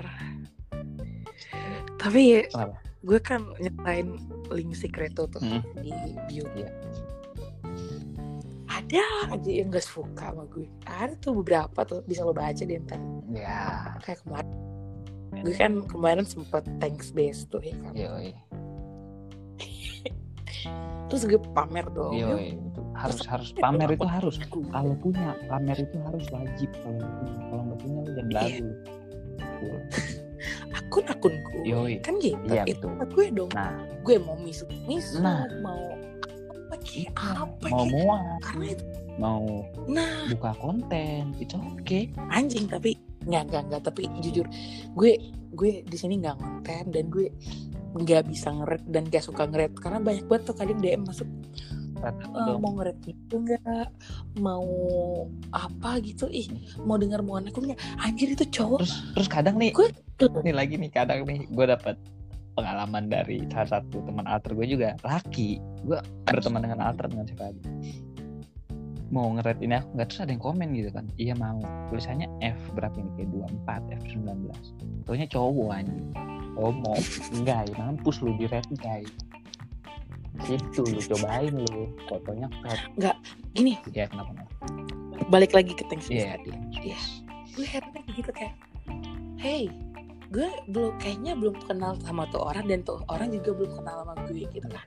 tapi 1.98 2.46
Kenapa? 2.46 2.78
gue 3.02 3.18
kan 3.18 3.40
nyetain 3.58 4.20
link 4.48 4.72
secreto 4.72 5.26
tuh 5.26 5.42
Hmm. 5.42 5.62
di 5.82 5.90
bio 6.30 6.46
Iya. 6.54 6.70
Ada 8.88 9.37
aja 9.37 9.50
yang 9.52 9.68
gak 9.68 9.85
suka 9.85 10.33
sama 10.33 10.45
gue. 10.49 10.66
Ada 10.88 11.14
tuh 11.21 11.33
beberapa 11.45 11.78
tuh 11.85 12.00
bisa 12.09 12.25
lo 12.25 12.33
baca 12.33 12.62
deh 12.64 12.80
ntar. 12.80 13.00
Ya 13.28 13.92
kayak 14.04 14.25
kemarin 14.25 14.50
gue 15.38 15.54
kan 15.54 15.73
kemarin 15.87 16.25
sempet 16.25 16.64
thanks 16.80 17.12
base 17.12 17.45
tuh 17.47 17.61
ya 17.61 17.76
kan? 17.85 17.92
Yoi. 17.92 18.33
Terus 21.09 21.23
gue 21.28 21.40
pamer 21.52 21.87
dong. 21.92 22.16
Yoi 22.16 22.68
harus 22.99 23.21
harus 23.30 23.50
pamer 23.54 23.88
itu 23.95 24.07
harus. 24.07 24.37
kalau 24.50 24.95
punya 24.99 25.38
pamer 25.47 25.78
itu 25.78 25.97
harus 26.02 26.25
wajib. 26.35 26.71
Kalau 26.83 26.99
punya 26.99 27.38
kalau 27.47 27.62
nggak 27.62 27.78
punya 27.78 27.99
lu 28.02 28.11
jangan 28.11 28.33
lagu. 28.35 28.68
Betul. 29.38 29.78
akun 30.78 31.04
akun 31.07 31.35
gue. 31.47 31.62
Yoi. 31.66 31.95
kan 32.02 32.14
gitu. 32.18 32.42
Iya, 32.50 32.62
itu 32.66 32.87
gue 32.87 33.26
dong. 33.30 33.50
Nah. 33.54 33.78
Gue 34.02 34.16
mau 34.18 34.35
misu 34.38 34.66
misu 34.87 35.23
Nah. 35.23 35.47
mau 35.62 35.95
kayak 36.88 37.12
apa 37.21 37.66
mau 37.68 37.85
kayak 37.85 37.92
muat 37.92 38.40
karena 38.42 38.64
itu. 38.73 38.85
Mau 39.18 39.45
nah. 39.90 40.25
buka 40.30 40.50
konten 40.57 41.23
itu 41.37 41.57
oke 41.59 42.00
anjing 42.33 42.64
tapi 42.71 42.97
nggak 43.28 43.50
nggak 43.50 43.62
nggak 43.68 43.83
tapi 43.85 44.09
jujur 44.25 44.47
gue 44.97 45.12
gue 45.52 45.71
di 45.85 45.97
sini 45.99 46.23
nggak 46.23 46.38
konten 46.38 46.84
dan 46.95 47.04
gue 47.12 47.28
nggak 47.99 48.30
bisa 48.30 48.52
ngeret 48.52 48.82
dan 48.89 49.08
gak 49.08 49.25
suka 49.25 49.49
ngeret 49.49 49.73
karena 49.80 49.99
banyak 49.99 50.25
banget 50.28 50.43
tuh 50.52 50.56
kadang 50.56 50.78
DM 50.78 51.02
masuk 51.08 51.28
Rata 51.99 52.25
"Eh, 52.30 52.43
dong. 52.47 52.62
mau 52.62 52.73
ngeret 52.78 52.99
gitu 53.02 53.43
nggak? 53.43 53.89
Mau 54.39 54.67
apa 55.50 55.99
gitu? 55.99 56.30
Ih 56.30 56.47
mau 56.86 56.95
dengar 56.95 57.26
mau 57.26 57.43
aku 57.43 57.75
anjir 57.99 58.39
itu 58.39 58.47
cowok. 58.47 58.86
Terus 58.86 58.95
terus 59.19 59.28
kadang 59.28 59.58
nih 59.58 59.75
gue 59.75 59.91
ini 60.47 60.52
lagi 60.54 60.75
nih 60.78 60.91
kadang 60.95 61.26
nih 61.26 61.50
gue 61.50 61.67
dapat 61.67 61.99
pengalaman 62.58 63.06
dari 63.06 63.47
salah 63.54 63.78
satu 63.78 64.02
teman 64.02 64.26
alter 64.26 64.58
gue 64.58 64.66
juga 64.66 64.99
laki. 65.06 65.62
Gue 65.86 66.02
berteman 66.26 66.66
dengan 66.66 66.82
alter 66.82 67.06
dengan 67.06 67.30
siapa 67.30 67.54
aja. 67.54 67.62
Mau 69.08 69.30
ngeret 69.38 69.62
ini 69.62 69.78
aku 69.78 69.88
nggak 69.94 70.06
terus 70.10 70.21
ada 70.26 70.32
yang 70.34 70.42
komen 70.42 70.68
gitu 70.75 70.90
kan. 70.90 71.06
Iya 71.14 71.38
mau. 71.38 71.62
Tulisannya 71.94 72.26
F 72.42 72.58
berapa 72.75 72.99
ini? 72.99 73.10
Kayak 73.14 73.30
24 73.62 73.94
F 73.94 74.02
19 74.10 75.06
Taunya 75.06 75.26
cowok 75.30 75.71
anjing. 75.71 76.10
Homo 76.58 76.94
enggak 77.38 77.71
mampus 77.78 78.18
lu 78.18 78.34
di 78.34 78.50
red 78.50 78.66
guy 78.82 79.06
itu 80.47 80.82
lu 80.86 81.00
cobain 81.02 81.54
lu. 81.54 81.90
Fotonya 82.06 82.47
fat 82.62 82.80
gini. 83.52 83.75
Ya 83.90 84.06
kenapa 84.06 84.30
nggak? 84.34 84.49
Balik 85.28 85.52
lagi 85.52 85.73
ke 85.75 85.82
thanks. 85.90 86.06
Iya 86.06 86.38
tadi 86.38 86.50
Iya. 86.78 86.99
gue 87.58 87.66
heran 87.66 87.90
gitu 88.14 88.30
kayak 88.30 88.54
hey 89.34 89.66
gue 90.28 90.49
belum 90.69 91.00
kayaknya 91.00 91.32
belum 91.36 91.56
kenal 91.64 91.97
sama 92.04 92.28
tuh 92.28 92.45
orang 92.45 92.69
dan 92.69 92.84
tuh 92.84 93.00
orang 93.08 93.32
juga 93.32 93.50
belum 93.56 93.73
kenal 93.80 93.95
sama 94.04 94.14
gue 94.28 94.45
gitu 94.52 94.69
kan. 94.69 94.86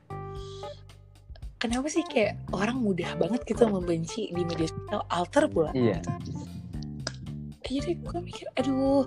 Kenapa 1.61 1.85
sih 1.93 2.01
kayak 2.09 2.41
orang 2.57 2.81
mudah 2.81 3.13
banget 3.21 3.45
gitu 3.45 3.69
membenci 3.69 4.33
di 4.33 4.41
media 4.41 4.65
sosial 4.65 5.05
alter 5.13 5.45
pula 5.45 5.69
iya. 5.77 6.01
jadi 7.61 8.01
gue 8.01 8.19
mikir 8.19 8.49
aduh 8.57 9.05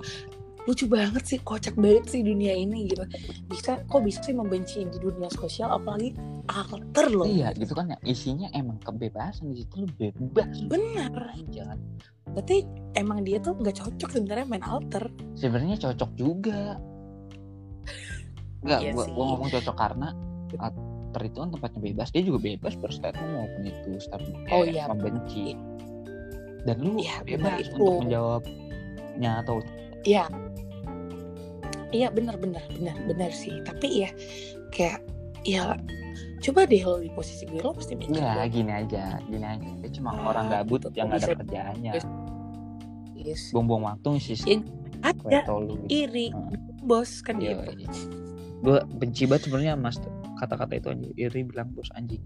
lucu 0.65 0.89
banget 0.89 1.23
sih 1.25 1.39
kocak 1.41 1.77
banget 1.77 2.09
sih 2.09 2.21
dunia 2.25 2.57
ini 2.57 2.89
gitu. 2.89 3.05
Bisa 3.47 3.85
kok 3.85 4.01
bisa 4.01 4.25
sih 4.25 4.33
membenci 4.33 4.89
di 4.89 4.97
dunia 4.97 5.29
sosial 5.29 5.69
apalagi 5.71 6.17
alter 6.49 7.07
loh. 7.13 7.29
Iya 7.29 7.53
gitu 7.53 7.77
kan 7.77 7.93
ya. 7.93 7.99
Isinya 8.03 8.49
emang 8.53 8.81
kebebasan 8.81 9.53
di 9.53 9.61
situ 9.61 9.85
lu 9.85 9.89
bebas 9.97 10.49
benar. 10.65 11.13
jangan 11.53 11.77
berarti 12.25 12.65
emang 12.97 13.23
dia 13.23 13.39
tuh 13.39 13.55
nggak 13.55 13.77
cocok 13.77 14.09
sebenarnya 14.11 14.47
main 14.49 14.65
alter. 14.65 15.05
Sebenarnya 15.37 15.77
cocok 15.79 16.11
juga. 16.17 16.81
Enggak, 18.65 18.81
Iya 18.81 18.91
gua, 18.97 19.05
sih. 19.05 19.13
gua 19.13 19.25
ngomong 19.29 19.49
cocok 19.53 19.77
karena 19.77 20.09
alter 20.57 21.23
itu 21.29 21.37
kan 21.37 21.49
tempatnya 21.53 21.81
bebas. 21.85 22.09
Dia 22.11 22.23
juga 22.25 22.39
bebas 22.41 22.75
berstatement 22.81 23.31
maupun 23.37 23.63
itu 23.69 23.91
statement 24.01 24.49
Oh, 24.51 24.65
iya. 24.65 24.89
membenci. 24.89 25.55
dan 26.65 26.81
lu 26.81 26.97
Iya, 26.97 27.21
bebas 27.29 27.61
itu. 27.61 27.77
untuk 27.77 28.09
menjawabnya 28.09 29.31
atau 29.45 29.61
Iya. 30.09 30.25
Iya 31.95 32.11
benar 32.11 32.35
benar 32.37 32.67
benar 32.69 32.97
benar 33.07 33.31
sih. 33.31 33.55
Tapi 33.63 34.03
ya 34.03 34.11
kayak 34.69 34.99
ya 35.47 35.79
coba 36.41 36.67
deh 36.67 36.81
lo 36.81 36.99
di 36.99 37.09
posisi 37.09 37.47
gue 37.47 37.57
lo 37.57 37.71
pasti 37.71 37.95
mikir 37.95 38.19
dong. 38.19 38.51
gini 38.51 38.73
aja 38.75 39.17
gini 39.23 39.45
aja 39.45 39.69
dia 39.79 39.91
cuma 39.93 40.11
Ah, 40.13 40.29
orang 40.29 40.47
gabut 40.51 40.81
gitu. 40.83 40.93
yang 40.93 41.09
nggak 41.09 41.23
ada 41.23 41.35
kerjaannya 41.39 41.93
Yes. 43.15 43.49
Buang-buang 43.51 43.85
waktu 43.87 44.09
sih 44.21 44.37
Ya, 44.45 44.61
ada 45.01 45.39
kue 45.47 45.63
lu 45.63 45.75
gitu. 45.81 46.05
iri 46.05 46.27
Hmm. 46.29 46.53
bos 46.83 47.21
kan 47.21 47.39
Iya, 47.39 47.57
gitu. 47.63 47.71
iya. 47.79 47.91
gue 48.61 48.79
benci 48.95 49.23
banget 49.25 49.43
sebenarnya 49.45 49.75
mas 49.75 49.97
kata-kata 50.35 50.73
itu 50.75 50.89
aja 50.91 51.09
iri 51.15 51.41
bilang 51.43 51.73
bos 51.73 51.89
anjing 51.93 52.21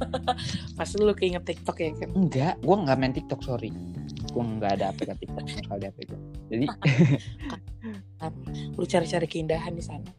Pasti 0.76 0.96
lo 0.98 1.12
keinget 1.12 1.44
TikTok 1.44 1.76
ya 1.78 1.92
kan. 1.94 2.08
enggak 2.12 2.54
gue 2.58 2.76
nggak 2.78 2.96
main 2.96 3.12
tiktok 3.12 3.40
sorry 3.40 3.68
gue 4.24 4.42
nggak 4.42 4.72
ada 4.74 4.84
apk 4.88 5.08
tiktok 5.14 5.44
sama 5.46 5.60
sekali 5.62 5.84
hp 5.86 5.98
gue 6.06 6.20
jadi 6.48 6.64
Lu 8.76 8.84
cari-cari 8.84 9.26
keindahan 9.26 9.72
di 9.74 9.82
sana. 9.82 10.10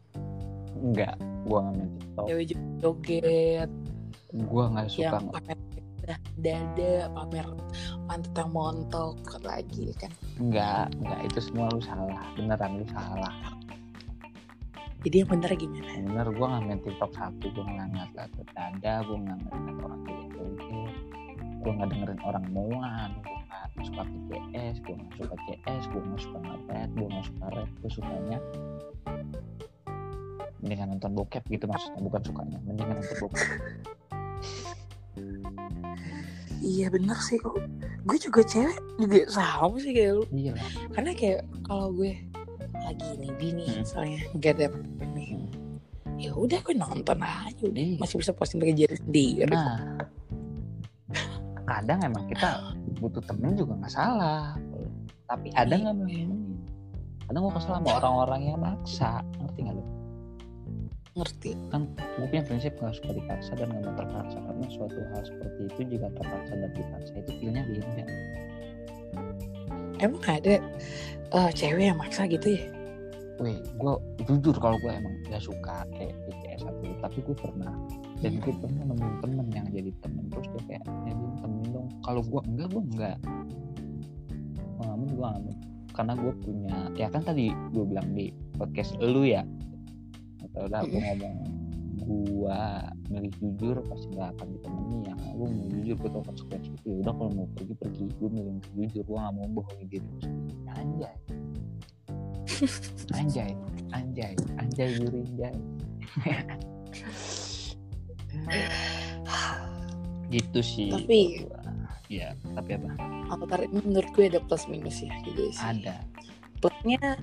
enggak 0.84 1.16
gue 1.48 1.58
nggak 1.60 1.74
main 1.80 1.90
tiktok. 1.96 2.24
Cewek 2.28 2.44
joget. 2.80 3.70
Gue 4.34 4.64
nggak 4.68 4.86
suka 4.90 5.16
yang 5.16 5.28
pamer 5.32 5.58
dada, 6.04 6.16
dada, 6.36 6.94
pamer 7.08 7.46
pantat 8.04 8.34
yang 8.36 8.50
montok 8.52 9.16
lagi 9.40 9.96
kan. 9.96 10.12
enggak 10.36 10.92
enggak. 11.00 11.20
Itu 11.32 11.38
semua 11.40 11.72
lu 11.72 11.80
salah. 11.80 12.24
Beneran 12.36 12.72
lu 12.80 12.86
salah. 12.92 13.34
Jadi 15.04 15.20
yang 15.20 15.28
bener 15.28 15.52
gimana? 15.52 15.92
bener 16.00 16.26
gue 16.32 16.46
nggak 16.48 16.62
main 16.64 16.80
tiktok 16.84 17.12
satu. 17.16 17.44
Gue 17.52 17.64
nggak 17.64 17.88
ngeliat 17.92 18.10
dada 18.52 18.94
gue 19.04 19.16
nggak 19.20 19.38
ngeliat 19.40 19.76
orang 19.84 20.02
joget 20.04 21.03
gue 21.64 21.72
nggak 21.72 21.88
dengerin 21.88 22.20
orang 22.22 22.44
muan 22.50 23.10
gue 23.18 23.32
nggak 23.40 23.66
suka 23.82 24.02
PCS 24.04 24.76
gue 24.80 24.94
nggak 24.94 25.12
suka 25.16 25.34
CS 25.42 25.84
gue 25.88 26.00
nggak 26.00 26.20
suka 26.20 26.38
nge-rap 26.38 26.90
gue 26.92 27.06
nggak 27.08 27.24
suka 27.24 27.44
rap 27.50 27.70
gue 27.74 27.90
sukanya 27.90 28.38
mendingan 30.60 30.88
nonton 30.90 31.10
bokep 31.12 31.44
gitu 31.46 31.64
maksudnya 31.64 32.00
bukan 32.00 32.22
sukanya 32.22 32.58
mendingan 32.62 32.94
nonton 32.96 33.16
bokep 33.18 33.48
Iya 36.64 36.88
bener 36.88 37.12
sih 37.18 37.36
kok. 37.36 37.60
Gue 38.02 38.16
juga 38.16 38.40
cewek 38.40 38.72
juga 38.96 39.28
sama 39.28 39.76
sih 39.76 39.92
kayak 39.92 40.16
lu. 40.16 40.24
iya 40.32 40.56
lah 40.56 40.64
karena 40.90 41.10
kayak 41.12 41.40
kalau 41.60 41.92
gue 41.92 42.16
lagi 42.74 43.08
nih 43.16 43.32
bini 43.34 43.66
Hmm. 43.70 43.84
soalnya 43.84 44.20
nggak 44.32 44.52
ada 44.54 44.66
ini 45.02 45.44
ya 46.16 46.32
udah 46.32 46.56
gue 46.58 46.74
nonton 46.74 47.18
aja 47.20 47.62
udah 47.62 47.84
Iya. 47.84 48.00
masih 48.00 48.16
bisa 48.16 48.32
posting 48.32 48.60
pakai 48.60 48.76
jari 48.76 48.96
sendiri 48.96 49.44
nah 49.46 49.76
kadang 51.64 52.00
emang 52.04 52.24
kita 52.28 52.60
butuh 53.00 53.24
temen 53.24 53.56
juga 53.56 53.76
nggak 53.80 53.92
salah. 53.92 54.56
Tapi 55.28 55.48
ada 55.56 55.72
Iya. 55.72 55.82
nggak 55.88 55.94
mau 55.96 56.06
nemenin? 56.06 56.32
Kadang 57.24 57.40
gue 57.48 57.52
kesel 57.56 57.72
sama 57.80 57.90
orang-orang 57.96 58.40
yang 58.52 58.58
maksa. 58.60 59.24
Ngerti 59.40 59.58
nggak 59.64 59.76
lo 59.80 59.84
ngerti. 61.14 61.50
Kan 61.70 61.82
gue 61.94 62.26
punya 62.26 62.42
prinsip 62.42 62.74
nggak 62.74 62.94
suka 62.98 63.14
dipaksa 63.14 63.54
dan 63.54 63.70
nggak 63.70 63.82
mau 63.86 63.94
terpaksa. 63.96 64.38
Karena 64.42 64.66
suatu 64.66 64.98
hal 65.14 65.22
seperti 65.22 65.60
itu 65.70 65.80
jika 65.94 66.08
terpaksa 66.10 66.52
dan 66.58 66.70
dipaksa 66.74 67.12
itu 67.22 67.32
feelnya 67.38 67.62
beda. 67.64 68.04
Emang 70.02 70.22
ada 70.26 70.54
eh, 71.34 71.50
cewek 71.54 71.84
yang 71.94 71.98
maksa 71.98 72.26
gitu 72.26 72.58
ya? 72.58 72.66
Weh, 73.42 73.58
gue 73.58 73.94
jujur 74.30 74.54
kalau 74.62 74.78
gue 74.78 74.94
emang 74.94 75.10
gak 75.26 75.42
suka 75.42 75.82
kayak 75.98 76.14
BTS 76.30 76.70
satu 76.70 76.86
tapi 77.02 77.18
gue 77.18 77.34
pernah 77.34 77.74
dan 78.22 78.38
gue 78.38 78.52
pernah 78.62 78.82
nemuin 78.94 79.16
temen 79.26 79.46
yang 79.50 79.66
jadi 79.74 79.90
temen. 80.02 80.24
Terus 80.30 80.46
dia 80.54 80.78
kayak 80.78 81.14
dong 81.18 81.33
kalau 82.04 82.20
gue 82.20 82.40
enggak 82.46 82.68
gue 82.70 82.82
enggak. 82.92 83.18
Ngamun 84.84 85.08
gue 85.08 85.24
ngamun 85.24 85.56
karena 85.94 86.12
gue 86.18 86.32
punya 86.42 86.76
ya 86.98 87.06
kan 87.08 87.22
tadi 87.24 87.48
gue 87.72 87.84
bilang 87.88 88.08
di 88.12 88.30
podcast 88.54 88.94
lu 89.00 89.24
ya. 89.24 89.42
Atau 90.44 90.68
udah 90.68 90.84
gue 90.84 91.00
ngomong 91.00 91.36
gue 92.04 92.60
milih 93.08 93.32
jujur 93.40 93.80
pasti 93.88 94.12
gak 94.12 94.36
akan 94.36 94.46
ditemani 94.60 95.08
yang 95.08 95.16
gue 95.16 95.46
mau 95.48 95.66
jujur 95.72 95.96
gue 95.96 96.10
tau 96.12 96.22
konsekuensi 96.28 96.70
itu. 96.76 96.86
Ya 96.92 96.96
udah 97.08 97.14
kalau 97.16 97.32
mau 97.32 97.48
pergi 97.56 97.74
pergi. 97.80 98.04
Gue 98.20 98.28
milih 98.28 98.60
jujur 98.76 99.02
gue 99.08 99.16
gak 99.16 99.32
mau 99.32 99.46
bohongin 99.48 99.88
diri 99.88 100.08
anjay. 100.76 101.16
Anjay. 103.16 103.56
Anjay. 103.96 104.36
Anjay 104.60 104.88
Yuri 105.00 105.24
anjay. 105.24 105.54
Gitu 110.34 110.60
sih. 110.60 110.90
Tapi- 110.92 111.46
gua. 111.46 111.63
Ya 112.20 112.30
tapi 112.54 112.78
apa? 112.78 112.90
Avatar 113.32 113.66
ini 113.66 113.80
menurut 113.82 114.10
gue 114.14 114.24
ada 114.30 114.40
plus 114.44 114.64
minus 114.70 115.02
ya 115.02 115.10
gitu 115.26 115.50
sih. 115.50 115.64
Ada. 115.64 115.98
Plusnya 116.62 117.18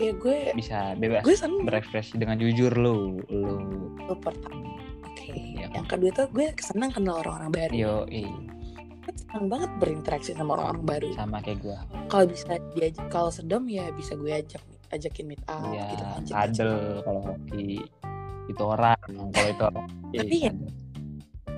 ya 0.00 0.12
gue 0.16 0.36
bisa 0.56 0.98
bebas 0.98 1.22
gue 1.22 1.36
seneng 1.36 1.62
berekspresi 1.62 2.18
dengan 2.18 2.40
jujur 2.40 2.72
lo 2.74 3.22
lo 3.30 3.56
Itu 4.02 4.14
pertama 4.18 4.74
oke. 5.04 5.30
Iya. 5.30 5.66
yang 5.72 5.86
kedua 5.86 6.10
tuh 6.12 6.26
gue 6.32 6.50
seneng 6.58 6.90
kenal 6.90 7.22
orang-orang 7.22 7.50
baru. 7.52 7.72
Yo 7.74 7.94
Gue 9.02 9.14
seneng 9.18 9.50
banget 9.50 9.70
berinteraksi 9.82 10.30
sama 10.30 10.54
orang-orang 10.54 10.84
baru. 10.86 11.08
sama 11.18 11.42
kayak 11.42 11.58
gua. 11.58 11.78
Kalau 12.06 12.24
bisa 12.30 12.54
diajak 12.78 13.06
kalau 13.10 13.30
sedom 13.34 13.66
ya 13.66 13.90
bisa 13.94 14.14
gue 14.14 14.30
ajak 14.30 14.62
ajakin 14.92 15.24
meet 15.32 15.42
up 15.48 15.64
ya 15.72 15.88
gitu 15.88 16.04
kan 16.04 16.22
kadel 16.28 16.72
kalau 17.00 17.20
hoki 17.24 17.80
itu 18.44 18.62
orang 18.62 19.00
kalau 19.32 19.48
itu 19.48 19.64
orang 19.64 19.86
Tapi 20.12 20.36
ya, 20.44 20.52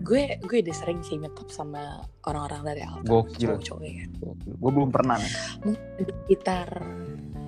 gue 0.04 0.22
gue 0.44 0.58
udah 0.60 0.76
sering 0.76 1.00
sih 1.00 1.16
meet 1.16 1.32
up 1.32 1.48
sama 1.48 2.04
orang-orang 2.28 2.60
dari 2.76 2.82
Alta 2.84 3.08
Gokil. 3.08 3.56
cowok-cowok 3.56 3.82
ya 3.88 4.04
gue 4.44 4.70
belum 4.72 4.90
pernah 4.92 5.16
nih. 5.16 5.32
Sekitar 6.28 6.68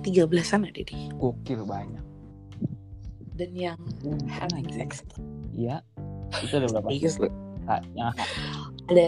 13an 0.01 0.61
ada 0.65 0.81
deh 0.81 1.01
gokil 1.17 1.61
banyak. 1.65 2.05
Dan 3.37 3.51
yang 3.53 3.77
having 4.25 4.65
gila. 4.65 4.77
sex 4.81 5.05
iya. 5.53 5.77
Itu 6.41 6.57
ada 6.57 6.67
berapa? 6.73 6.89
Iya, 6.89 7.09
lu. 7.21 7.29
Ah, 7.67 7.81
yang 7.93 8.13
ada 8.89 9.05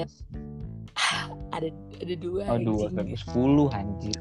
ada 1.56 1.70
ada 2.04 2.16
dua 2.20 2.44
oh 2.54 2.60
dua 2.60 2.86
sampai 2.94 3.18
sepuluh 3.18 3.68
anjir. 3.74 4.20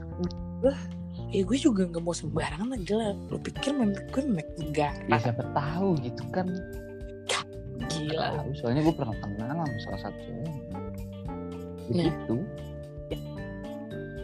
Ya 1.28 1.44
gue 1.44 1.58
juga 1.60 1.84
nggak 1.84 2.00
mau 2.00 2.16
sembarangan 2.16 2.72
lah 2.72 2.80
gila. 2.80 3.12
Lo 3.28 3.36
pikir 3.36 3.76
memek 3.76 4.08
gue 4.08 4.22
memek 4.24 4.48
negara 4.56 4.96
ya 5.04 5.18
siapa 5.20 5.44
tahu 5.52 6.00
gitu 6.00 6.24
kan 6.32 6.48
gila. 7.86 8.26
Tahu 8.42 8.50
soalnya 8.58 8.80
gue 8.84 8.94
pernah 8.96 9.16
kenal 9.22 9.56
sama 9.62 9.78
salah 9.86 10.00
satu 10.08 10.18
cewek. 10.22 10.48
Nah. 10.48 10.54
begitu. 11.88 12.36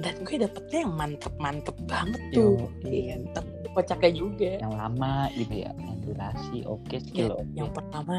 Dan 0.05 0.15
gue 0.21 0.37
dapetnya 0.37 0.79
yang 0.85 0.95
mantep-mantep 1.01 1.77
banget 1.89 2.21
tuh. 2.37 2.69
iya. 2.85 3.17
Tapi 3.33 3.49
kocaknya 3.73 4.11
juga. 4.13 4.51
Yang 4.61 4.75
lama 4.77 5.15
gitu 5.33 5.55
ya. 5.65 5.71
Yang 5.81 5.97
durasi 6.05 6.57
oke 6.69 6.93
Ya, 6.93 7.01
skill 7.01 7.33
oke. 7.41 7.49
yang 7.57 7.71
pertama 7.73 8.17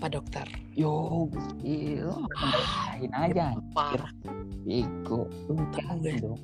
pak 0.00 0.16
dokter. 0.16 0.48
Yo 0.72 1.28
gila 1.60 2.16
ngapain 2.24 3.12
aja 3.12 3.52
parah. 3.76 4.12
Ego 4.64 5.28
lu 5.48 5.56
dong 6.20 6.40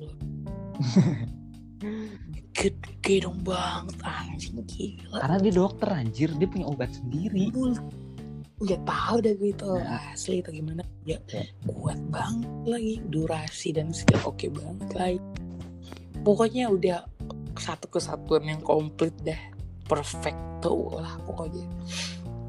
gede 2.57 3.15
dong 3.21 3.45
banget 3.45 3.97
anjing 4.01 4.57
gila. 4.65 5.21
Karena 5.21 5.37
dia 5.37 5.53
dokter 5.53 5.87
anjir. 5.93 6.29
Dia 6.33 6.47
punya 6.49 6.65
obat 6.65 6.89
sendiri. 6.97 7.53
Nggak 8.57 8.81
tahu 8.89 9.15
dah 9.21 9.33
gue 9.37 9.49
itu 9.53 9.69
Nah. 9.69 10.01
asli 10.17 10.41
atau 10.41 10.49
gimana. 10.49 10.81
Ya 11.05 11.21
Ya. 11.29 11.45
kuat 11.69 12.01
banget 12.09 12.49
lagi 12.65 12.95
durasi 13.13 13.69
dan 13.77 13.93
segala 13.93 14.33
oke 14.33 14.49
banget 14.49 14.89
lagi. 14.97 15.21
Pokoknya 16.25 16.73
udah 16.73 17.05
satu 17.61 17.85
kesatuan 17.93 18.49
yang 18.49 18.61
komplit 18.65 19.13
dah. 19.21 19.37
Perfecto 19.85 20.97
lah 20.97 21.21
pokoknya. 21.23 21.69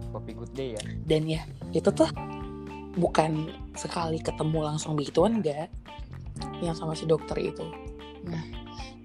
Kopi 0.08 0.32
good 0.32 0.52
day 0.56 0.72
ya. 0.74 0.82
Dan 1.04 1.28
ya 1.28 1.44
itu 1.76 1.92
tuh 1.92 2.08
bukan 2.96 3.52
sekali 3.76 4.18
ketemu 4.24 4.58
langsung 4.64 4.96
begituan 4.96 5.44
enggak. 5.44 5.68
Yang 6.64 6.80
sama 6.80 6.96
si 6.96 7.04
dokter 7.04 7.36
itu. 7.52 7.62
Nah 8.24 8.57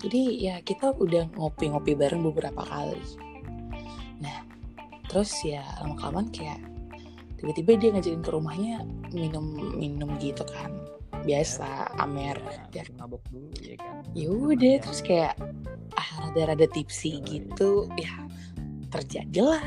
jadi 0.04 0.22
ya 0.36 0.56
kita 0.60 0.92
udah 1.00 1.32
ngopi-ngopi 1.40 1.96
bareng 1.96 2.28
beberapa 2.28 2.60
kali. 2.60 3.00
Nah 4.20 4.44
terus 5.08 5.32
ya 5.48 5.64
lama 5.80 5.96
kelamaan 5.96 6.28
kayak 6.28 6.60
tiba-tiba 7.40 7.72
dia 7.80 7.90
ngajakin 7.96 8.20
ke 8.20 8.32
rumahnya 8.36 8.84
minum 9.16 9.56
minum 9.80 10.12
gitu 10.20 10.44
kan. 10.44 10.76
Biasa 11.24 11.96
amer. 12.04 12.36
Ya 12.76 12.84
mabok 13.00 13.24
dulu 13.32 13.48
ya 13.64 13.80
kan? 13.80 14.04
Ya 14.12 14.28
udah 14.28 14.76
terus 14.84 15.00
kayak 15.00 15.40
ah 15.96 16.10
rada-rada 16.20 16.68
tipsi 16.68 17.24
gitu. 17.24 17.88
Ya 17.96 18.12
terjadilah. 18.92 19.64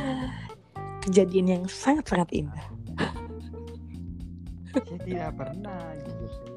Kejadian 1.00 1.46
yang 1.48 1.64
sangat-sangat 1.64 2.28
indah. 2.36 2.68
Saya 4.76 5.00
tidak 5.08 5.32
pernah 5.40 5.96
jujur 6.04 6.28
saya 6.28 6.55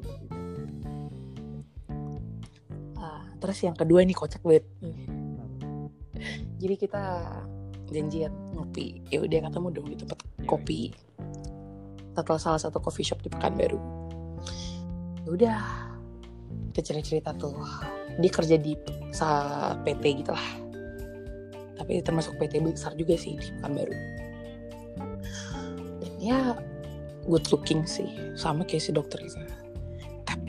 Ah, 3.00 3.24
terus 3.40 3.56
yang 3.64 3.72
kedua 3.72 4.04
nih 4.04 4.12
kocak 4.12 4.44
banget. 4.44 4.68
Jadi 6.60 6.74
kita 6.76 7.02
janjian 7.88 8.32
ngopi. 8.52 9.00
Ya 9.08 9.24
udah 9.24 9.48
ketemu 9.48 9.68
dong 9.72 9.86
di 9.88 9.96
tempat 9.96 10.18
kopi. 10.44 10.92
setelah 12.10 12.42
salah 12.42 12.60
satu 12.60 12.84
coffee 12.84 13.06
shop 13.06 13.24
di 13.24 13.32
Pekanbaru. 13.32 13.80
Ya 15.24 15.28
udah 15.32 15.58
kita 16.76 16.92
cerita-cerita 16.92 17.32
tuh. 17.40 17.56
Dia 18.20 18.28
kerja 18.28 18.60
di 18.60 18.76
sa 19.08 19.28
PT 19.80 20.20
gitu 20.20 20.36
lah. 20.36 20.48
Tapi 21.80 22.04
termasuk 22.04 22.36
PT 22.36 22.60
besar 22.60 22.92
juga 22.92 23.16
sih 23.16 23.40
di 23.40 23.48
Pekanbaru. 23.56 23.96
Dan 26.04 26.12
ya 26.20 26.52
good 27.24 27.48
looking 27.48 27.88
sih. 27.88 28.12
Sama 28.36 28.68
kayak 28.68 28.84
si 28.84 28.92
dokter 28.92 29.24
itu 29.24 29.40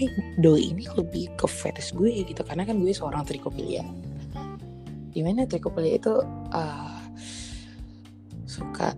tapi 0.01 0.17
doi 0.41 0.73
ini 0.73 0.89
lebih 0.97 1.29
ke 1.37 1.45
fetish 1.45 1.93
gue 1.93 2.25
gitu 2.25 2.41
karena 2.41 2.65
kan 2.65 2.81
gue 2.81 2.89
seorang 2.89 3.21
trikopilia 3.21 3.85
di 5.13 5.21
mana 5.21 5.45
trikopilia 5.45 6.01
itu 6.01 6.25
uh, 6.57 6.97
suka 8.49 8.97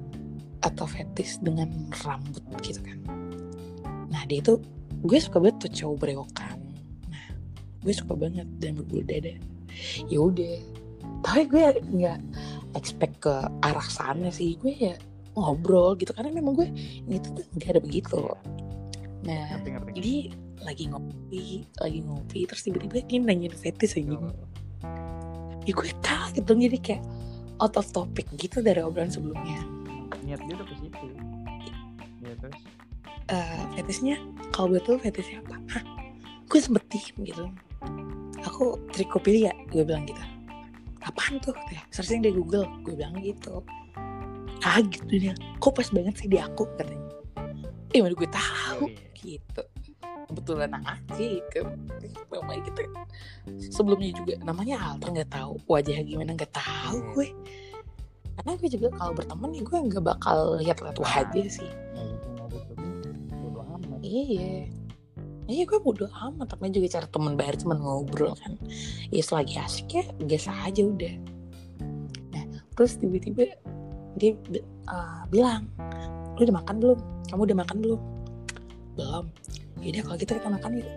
atau 0.64 0.88
fetish 0.88 1.44
dengan 1.44 1.68
rambut 2.08 2.40
gitu 2.64 2.80
kan. 2.80 2.96
Nah 4.08 4.24
dia 4.32 4.40
itu 4.40 4.64
gue 5.04 5.20
suka 5.20 5.44
banget 5.44 5.68
tuh 5.68 5.72
cowok 5.76 6.08
berewokan. 6.08 6.56
Nah 7.12 7.28
gue 7.84 7.92
suka 7.92 8.16
banget 8.16 8.48
dan 8.64 8.80
berbulu 8.80 9.04
dada 9.04 9.36
ya 10.08 10.24
udah. 10.24 10.56
Tapi 11.20 11.52
gue 11.52 11.84
nggak 11.84 12.20
expect 12.80 13.20
ke 13.20 13.34
arah 13.60 13.88
sana 13.92 14.32
sih. 14.32 14.56
Gue 14.56 14.72
ya 14.72 14.96
ngobrol 15.36 16.00
gitu 16.00 16.16
karena 16.16 16.32
memang 16.32 16.56
gue 16.56 16.72
ini 17.12 17.20
tuh 17.20 17.44
nggak 17.60 17.76
ada 17.76 17.82
begitu. 17.84 18.24
Nah 19.28 19.60
ngerti 19.60 19.68
ngerti. 19.68 19.92
jadi 20.00 20.16
lagi 20.64 20.90
ngopi 20.90 21.68
lagi 21.80 22.00
ngopi 22.04 22.48
terus 22.48 22.64
tiba-tiba 22.64 23.04
dia 23.04 23.20
nanyain 23.20 23.54
fetish 23.54 24.00
aja 24.00 24.16
ya 25.64 25.72
gue 25.72 25.92
kaget 26.04 26.44
dong 26.44 26.60
jadi 26.60 26.80
kayak 26.80 27.04
out 27.64 27.76
of 27.80 27.88
topic 27.96 28.28
gitu 28.36 28.60
dari 28.60 28.82
obrolan 28.82 29.12
sebelumnya. 29.12 29.62
Niat 30.24 30.44
dia 30.48 30.56
udah 30.56 30.68
ke 30.68 30.76
situ 30.80 31.06
ya 32.24 32.34
terus? 32.40 32.62
Eh 33.32 33.64
fetishnya? 33.76 34.18
Kalau 34.56 34.76
betul 34.76 35.00
fetishnya 35.00 35.44
apa? 35.48 35.56
Hah? 35.72 35.84
gue 36.52 36.60
sempet 36.62 36.86
diem 36.92 37.18
gitu. 37.26 37.46
Aku 38.46 38.78
trikopilia 38.94 39.56
gue 39.72 39.84
bilang 39.88 40.06
gitu. 40.06 40.20
Apaan 41.04 41.40
tuh? 41.40 41.56
Ya 41.72 41.84
searching 41.92 42.24
di 42.24 42.32
Google 42.32 42.68
gue 42.84 42.96
bilang 42.96 43.16
gitu. 43.20 43.64
Kaget 44.64 45.04
dia. 45.08 45.34
Kok 45.60 45.74
pas 45.76 45.88
banget 45.92 46.16
sih 46.20 46.28
di 46.32 46.40
aku 46.40 46.68
katanya. 46.76 47.00
Eh 47.96 48.00
mana 48.02 48.16
gue 48.16 48.30
tahu 48.32 48.90
gitu 49.20 49.64
kebetulan 50.30 50.72
aja 50.84 51.16
gitu 51.18 51.62
namanya 52.32 52.62
gitu 52.68 52.82
sebelumnya 53.72 54.12
juga 54.16 54.34
namanya 54.44 54.76
Alter 54.80 55.10
nggak 55.14 55.32
tahu. 55.32 55.54
Wajahnya 55.68 56.04
gimana 56.04 56.32
nggak 56.36 56.54
tahu 56.54 56.98
gue. 57.16 57.28
Karena 58.34 58.52
gue 58.58 58.70
juga 58.70 58.88
kalau 58.98 59.12
berteman 59.14 59.54
ya 59.54 59.62
gue 59.62 59.78
nggak 59.78 60.04
bakal 60.04 60.58
lihat 60.60 60.78
lihat 60.82 60.98
wajah 60.98 61.48
sih. 61.48 61.72
gitu 61.94 62.28
bodo 63.40 63.62
amat. 63.78 64.00
Iya. 64.02 64.68
Iya 65.48 65.64
gue 65.68 65.80
bodo 65.80 66.06
amat. 66.10 66.48
Tapi 66.56 66.72
juga 66.74 66.88
cara 67.00 67.08
temen 67.08 67.34
baru 67.38 67.56
temen 67.60 67.80
ngobrol 67.80 68.34
kan. 68.40 68.58
Ya 69.14 69.22
selagi 69.22 69.60
asik 69.60 69.88
ya 69.94 70.04
Biasa 70.24 70.50
aja 70.66 70.82
udah. 70.84 71.16
Nah 72.34 72.44
terus 72.74 72.98
tiba-tiba 72.98 73.54
Dia 74.18 74.38
uh, 74.90 75.26
bilang 75.30 75.70
Lu 76.38 76.46
udah 76.50 76.58
makan 76.62 76.76
belum? 76.82 77.00
Kamu 77.30 77.42
udah 77.46 77.58
makan 77.62 77.78
belum? 77.82 78.02
Belum 78.98 79.26
Yaudah 79.84 80.02
kalau 80.08 80.18
gitu 80.18 80.32
kita 80.40 80.50
makan 80.50 80.72
yuk 80.80 80.90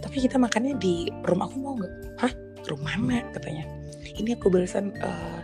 Tapi 0.00 0.16
kita 0.24 0.36
makannya 0.40 0.74
di 0.80 1.12
rumah 1.28 1.46
aku 1.46 1.56
mau 1.60 1.76
gak? 1.76 1.92
Hah? 2.24 2.32
Rumah 2.64 2.94
mana? 3.00 3.20
Katanya 3.36 3.64
Ini 4.16 4.36
aku 4.40 4.48
barusan 4.48 4.96
uh, 5.04 5.40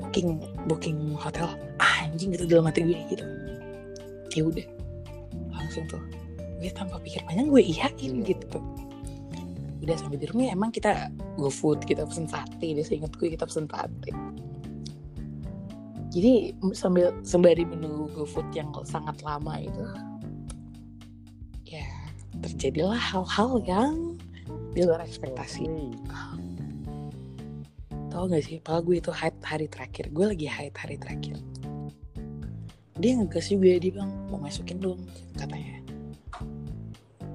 Booking 0.00 0.40
Booking 0.64 1.14
hotel 1.20 1.52
ah, 1.76 2.08
Anjing 2.08 2.32
gitu 2.32 2.48
dalam 2.48 2.68
hati 2.72 2.82
gue 2.84 2.96
gitu 3.12 3.24
Ya 4.32 4.42
udah 4.48 4.66
Langsung 5.52 5.84
tuh 5.86 6.00
gue 6.60 6.68
tanpa 6.76 7.00
pikir 7.00 7.24
panjang 7.24 7.48
gue 7.48 7.62
iyain 7.64 8.20
Iya. 8.20 8.36
gitu 8.36 8.60
udah 9.80 9.96
sampai 9.96 10.20
di 10.20 10.28
rumah 10.28 10.52
emang 10.52 10.68
kita 10.68 11.08
go 11.40 11.48
food 11.48 11.80
kita 11.88 12.04
pesen 12.04 12.28
sate 12.28 12.60
deh 12.60 12.84
seingat 12.84 13.16
gue 13.16 13.32
kita 13.32 13.48
pesen 13.48 13.64
sate 13.64 14.12
jadi 16.12 16.52
sambil 16.76 17.16
sembari 17.24 17.64
menunggu 17.64 18.12
go 18.12 18.28
food 18.28 18.44
yang 18.52 18.68
sangat 18.84 19.16
lama 19.24 19.56
itu 19.56 19.80
ya 19.80 20.09
terjadilah 22.40 22.96
hal-hal 22.96 23.60
yang 23.64 24.20
di 24.72 24.82
luar 24.84 25.04
ekspektasi. 25.04 25.68
Tau 28.10 28.26
gak 28.26 28.42
sih 28.42 28.58
padahal 28.58 28.82
gue 28.84 28.96
itu 28.98 29.12
haid 29.14 29.36
hari 29.44 29.66
terakhir. 29.70 30.10
Gue 30.10 30.34
lagi 30.34 30.46
haid 30.50 30.74
hari 30.74 30.96
terakhir. 30.98 31.38
Dia 33.00 33.16
ngegas 33.16 33.48
juga 33.48 33.80
dia 33.80 33.90
bilang 33.94 34.12
mau 34.28 34.40
masukin 34.42 34.82
dong 34.82 35.00
katanya. 35.38 35.80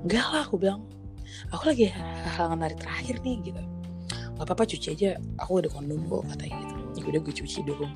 Enggak 0.05 0.25
lah 0.29 0.43
aku 0.45 0.55
bilang. 0.61 0.81
Aku 1.51 1.67
lagi 1.67 1.91
halangan 2.37 2.69
hari 2.69 2.75
terakhir 2.77 3.15
nih 3.23 3.37
gitu. 3.51 3.61
Gak 4.35 4.45
apa-apa 4.45 4.63
cuci 4.67 4.87
aja. 4.93 5.09
Aku 5.41 5.63
ada 5.63 5.71
kondom 5.71 6.03
kok 6.05 6.23
katanya 6.35 6.59
gitu. 6.61 6.75
Ya 6.95 7.03
udah 7.11 7.21
gue 7.23 7.33
cuci 7.33 7.59
dong 7.65 7.93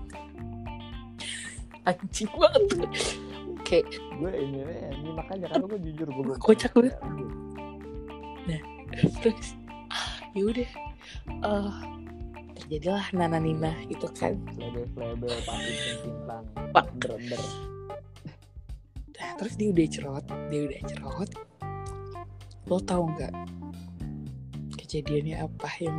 anjing 1.89 2.29
banget 2.37 2.63
kayak 3.69 3.85
gue 4.17 4.31
ini 4.33 4.65
ini 4.65 5.09
makanya 5.13 5.45
kan 5.53 5.61
gue 5.61 5.77
jujur 5.77 6.09
gue 6.09 6.23
belum 6.25 6.41
Kocak 6.49 6.73
gue. 6.73 6.89
Nah, 8.49 8.61
terus 9.21 9.53
ya 10.33 10.41
udah 10.41 10.69
eh, 11.45 11.73
terjadilah 12.57 13.05
Nana 13.13 13.37
Nina 13.37 13.77
itu 13.85 14.09
kan 14.17 14.33
Flebe 14.57 14.89
flebe 14.97 15.29
pasti 15.45 15.73
cincang 16.01 16.45
Pak. 16.73 16.85
Nah, 19.19 19.31
terus 19.37 19.53
dia 19.53 19.69
udah 19.69 19.85
cerot, 19.85 20.25
dia 20.49 20.61
udah 20.65 20.81
cerot. 20.89 21.29
Lo 22.65 22.81
tau 22.81 23.05
nggak 23.05 23.33
kejadiannya 24.81 25.45
apa 25.45 25.69
yang 25.77 25.97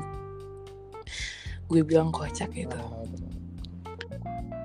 gue 1.70 1.87
bilang 1.87 2.11
kocak 2.11 2.50
itu? 2.59 2.83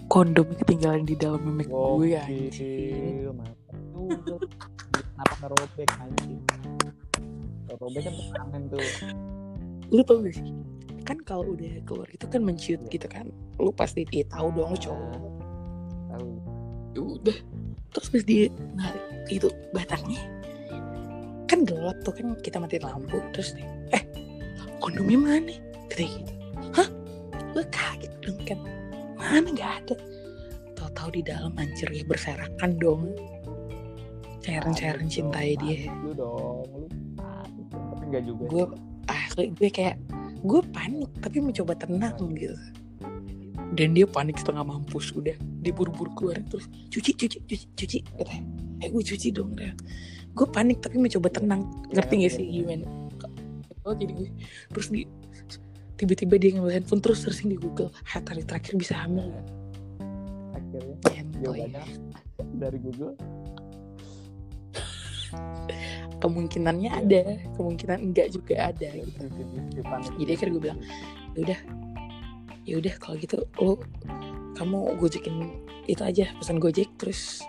Kondom 0.05 0.47
ketinggalan 0.61 1.03
di 1.03 1.17
dalam 1.17 1.41
memek 1.41 1.67
gue 1.67 2.13
anjing. 2.13 3.33
Mantap 3.33 3.77
juga. 3.91 4.35
Kenapa 4.93 5.33
ngerobek 5.41 5.89
anjing? 5.97 6.41
Robek 7.75 8.01
kan 8.05 8.13
tangan 8.37 8.61
tuh. 8.69 8.85
Lu 9.89 10.01
tau 10.05 10.21
gak 10.21 10.37
sih? 10.37 10.49
Kan 11.05 11.17
kalau 11.25 11.57
udah 11.57 11.81
keluar 11.85 12.09
itu 12.13 12.25
kan 12.29 12.41
menciut 12.45 12.81
gitu 12.89 13.07
kan. 13.09 13.29
Lu 13.57 13.73
pasti 13.73 14.05
dia 14.05 14.25
tahu 14.29 14.53
dong 14.53 14.77
cowok. 14.77 15.21
Tahu. 16.13 16.29
Ya 16.93 17.01
udah. 17.01 17.37
Terus 17.93 18.07
pas 18.13 18.23
dia 18.23 18.45
narik 18.77 19.03
itu 19.29 19.49
batangnya. 19.73 20.21
Kan 21.49 21.65
gelap 21.65 21.97
tuh 22.05 22.13
kan 22.13 22.37
kita 22.45 22.61
matiin 22.61 22.85
lampu. 22.85 23.17
Terus 23.33 23.57
dia, 23.57 23.67
eh 23.93 24.03
kondomnya 24.77 25.17
mana? 25.17 25.55
Katanya 25.89 26.09
gitu. 26.21 26.33
Hah? 26.77 26.87
Gue 27.53 27.65
kaget 27.73 28.13
dong 28.21 28.39
kan. 28.45 28.59
Mana 29.25 29.49
gak 29.57 29.71
ada. 29.81 29.95
Tahu-tahu 30.75 31.09
di 31.17 31.21
dalam 31.25 31.51
anjir 31.57 31.89
ya 31.89 32.03
berserakan 32.05 32.77
dong. 32.77 33.15
Cairan-cairan 34.45 35.09
cintai 35.09 35.57
dia. 35.57 35.89
Lu 36.05 36.13
dong, 36.13 36.69
lu. 36.69 36.87
Tapi 37.73 38.03
enggak 38.05 38.23
juga. 38.29 38.43
Gue 38.45 38.65
asli 39.09 39.49
gue 39.53 39.69
kayak 39.69 39.97
gue 40.45 40.61
panik 40.69 41.09
tapi 41.21 41.41
mencoba 41.41 41.73
tenang 41.73 42.17
gitu. 42.37 42.53
Dan 43.75 43.97
dia 43.97 44.05
panik 44.05 44.37
setengah 44.37 44.63
mampus 44.63 45.11
udah 45.17 45.35
dia 45.65 45.73
buru-buru 45.73 46.13
keluar 46.13 46.37
terus 46.47 46.69
cuci 46.93 47.11
cuci 47.17 47.37
cuci 47.43 47.65
cuci 47.73 47.97
katanya. 48.05 48.45
Eh 48.85 48.89
gue 48.93 49.03
cuci 49.03 49.27
dong 49.33 49.57
udah. 49.57 49.73
Gue 50.37 50.47
panik 50.53 50.85
tapi 50.85 51.01
mencoba 51.01 51.33
tenang. 51.33 51.65
Ngerti 51.89 52.13
gak 52.21 52.33
sih 52.37 52.45
gimana? 52.45 52.85
Oh 53.85 53.93
jadi 53.97 54.13
gue 54.13 54.29
terus 54.73 54.93
di 54.93 55.09
tiba-tiba 55.95 56.35
dia 56.35 56.49
ngambil 56.55 56.73
handphone 56.79 57.01
terus 57.03 57.23
searching 57.23 57.51
di 57.51 57.57
Google 57.59 57.91
hari 58.07 58.43
terakhir 58.43 58.75
bisa 58.75 58.99
hamil? 58.99 59.31
Akhirnya 60.51 60.95
Entoy. 61.15 61.41
jawabannya 61.41 61.83
dari 62.59 62.77
Google. 62.79 63.15
Kemungkinannya 66.23 66.89
ada, 66.95 67.23
kemungkinan 67.59 67.99
enggak 68.11 68.31
juga 68.31 68.71
ada 68.71 68.89
gitu. 68.91 69.27
Fifty-fifty 69.29 69.81
panik. 69.83 70.13
jadi 70.15 70.31
akhirnya 70.35 70.53
gue 70.55 70.63
bilang 70.63 70.79
ya 71.35 71.39
udah 71.43 71.59
ya 72.65 72.75
udah 72.81 72.93
kalau 72.97 73.15
gitu 73.19 73.37
lo 73.61 73.77
kamu 74.55 74.97
gojekin 74.97 75.53
itu 75.85 76.01
aja 76.01 76.31
pesan 76.39 76.57
gojek 76.57 76.89
terus 76.97 77.43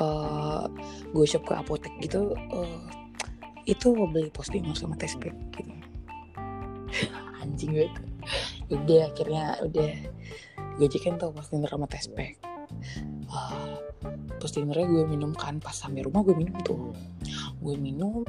eh 0.00 0.64
gue 1.12 1.26
shop 1.28 1.44
ke 1.44 1.54
apotek 1.56 1.92
gitu 2.00 2.32
eh, 2.36 2.80
itu 3.68 3.92
mau 3.92 4.08
beli 4.08 4.30
postingan 4.30 4.72
sama 4.72 4.94
tespek 4.96 5.34
gitu 5.56 5.72
anjing 7.46 7.70
gue. 7.70 7.88
Itu 8.66 8.74
udah 8.82 9.02
akhirnya 9.14 9.44
udah. 9.62 9.90
Gojekin 10.76 11.16
tuh 11.16 11.32
postingan 11.32 11.72
sama 11.72 11.88
tespek 11.88 12.36
uh, 13.30 13.78
postingannya 14.38 14.86
gue 14.86 15.04
minum 15.08 15.32
kan 15.34 15.58
pas 15.58 15.74
sampai 15.74 16.04
rumah 16.04 16.22
gue 16.26 16.36
minum 16.36 16.56
tuh. 16.62 16.92
Gue 17.62 17.76
minum 17.78 18.22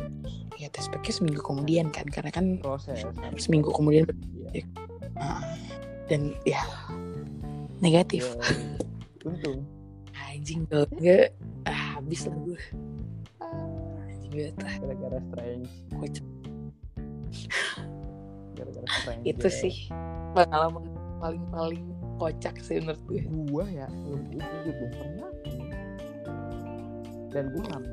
ya 0.57 0.71
tespeknya 0.71 1.13
seminggu 1.13 1.41
kemudian 1.43 1.91
kan 1.93 2.07
karena 2.09 2.31
kan 2.33 2.57
proses. 2.61 3.05
seminggu 3.37 3.69
kemudian 3.73 4.07
Iya. 4.55 4.63
Ah, 5.19 5.43
dan 6.07 6.31
ya 6.47 6.63
negatif. 7.83 8.23
Ya, 8.23 9.27
untung. 9.27 9.67
Anjing 10.15 10.63
kalau 10.71 10.87
enggak 10.97 11.35
ah, 11.67 11.99
habis 11.99 12.25
lah 12.25 12.37
gue. 12.47 12.61
Anjing 14.07 14.31
banget 14.31 14.55
lah 14.63 14.73
gara-gara 14.79 15.19
strange 15.29 15.71
gara-gara 18.57 19.13
itu 19.21 19.47
sih 19.47 19.75
pengalaman 20.33 20.83
paling 21.21 21.45
paling 21.53 21.83
kocak 22.17 22.57
sih 22.65 22.81
menurut 22.81 23.01
gue. 23.05 23.21
Gua 23.29 23.65
ya 23.69 23.85
belum 23.89 24.21
gue 24.33 24.41
jujur 24.41 24.73
belum 24.73 24.91
pernah. 24.97 25.31
Dan 27.29 27.43
gue 27.53 27.61
nggak 27.61 27.83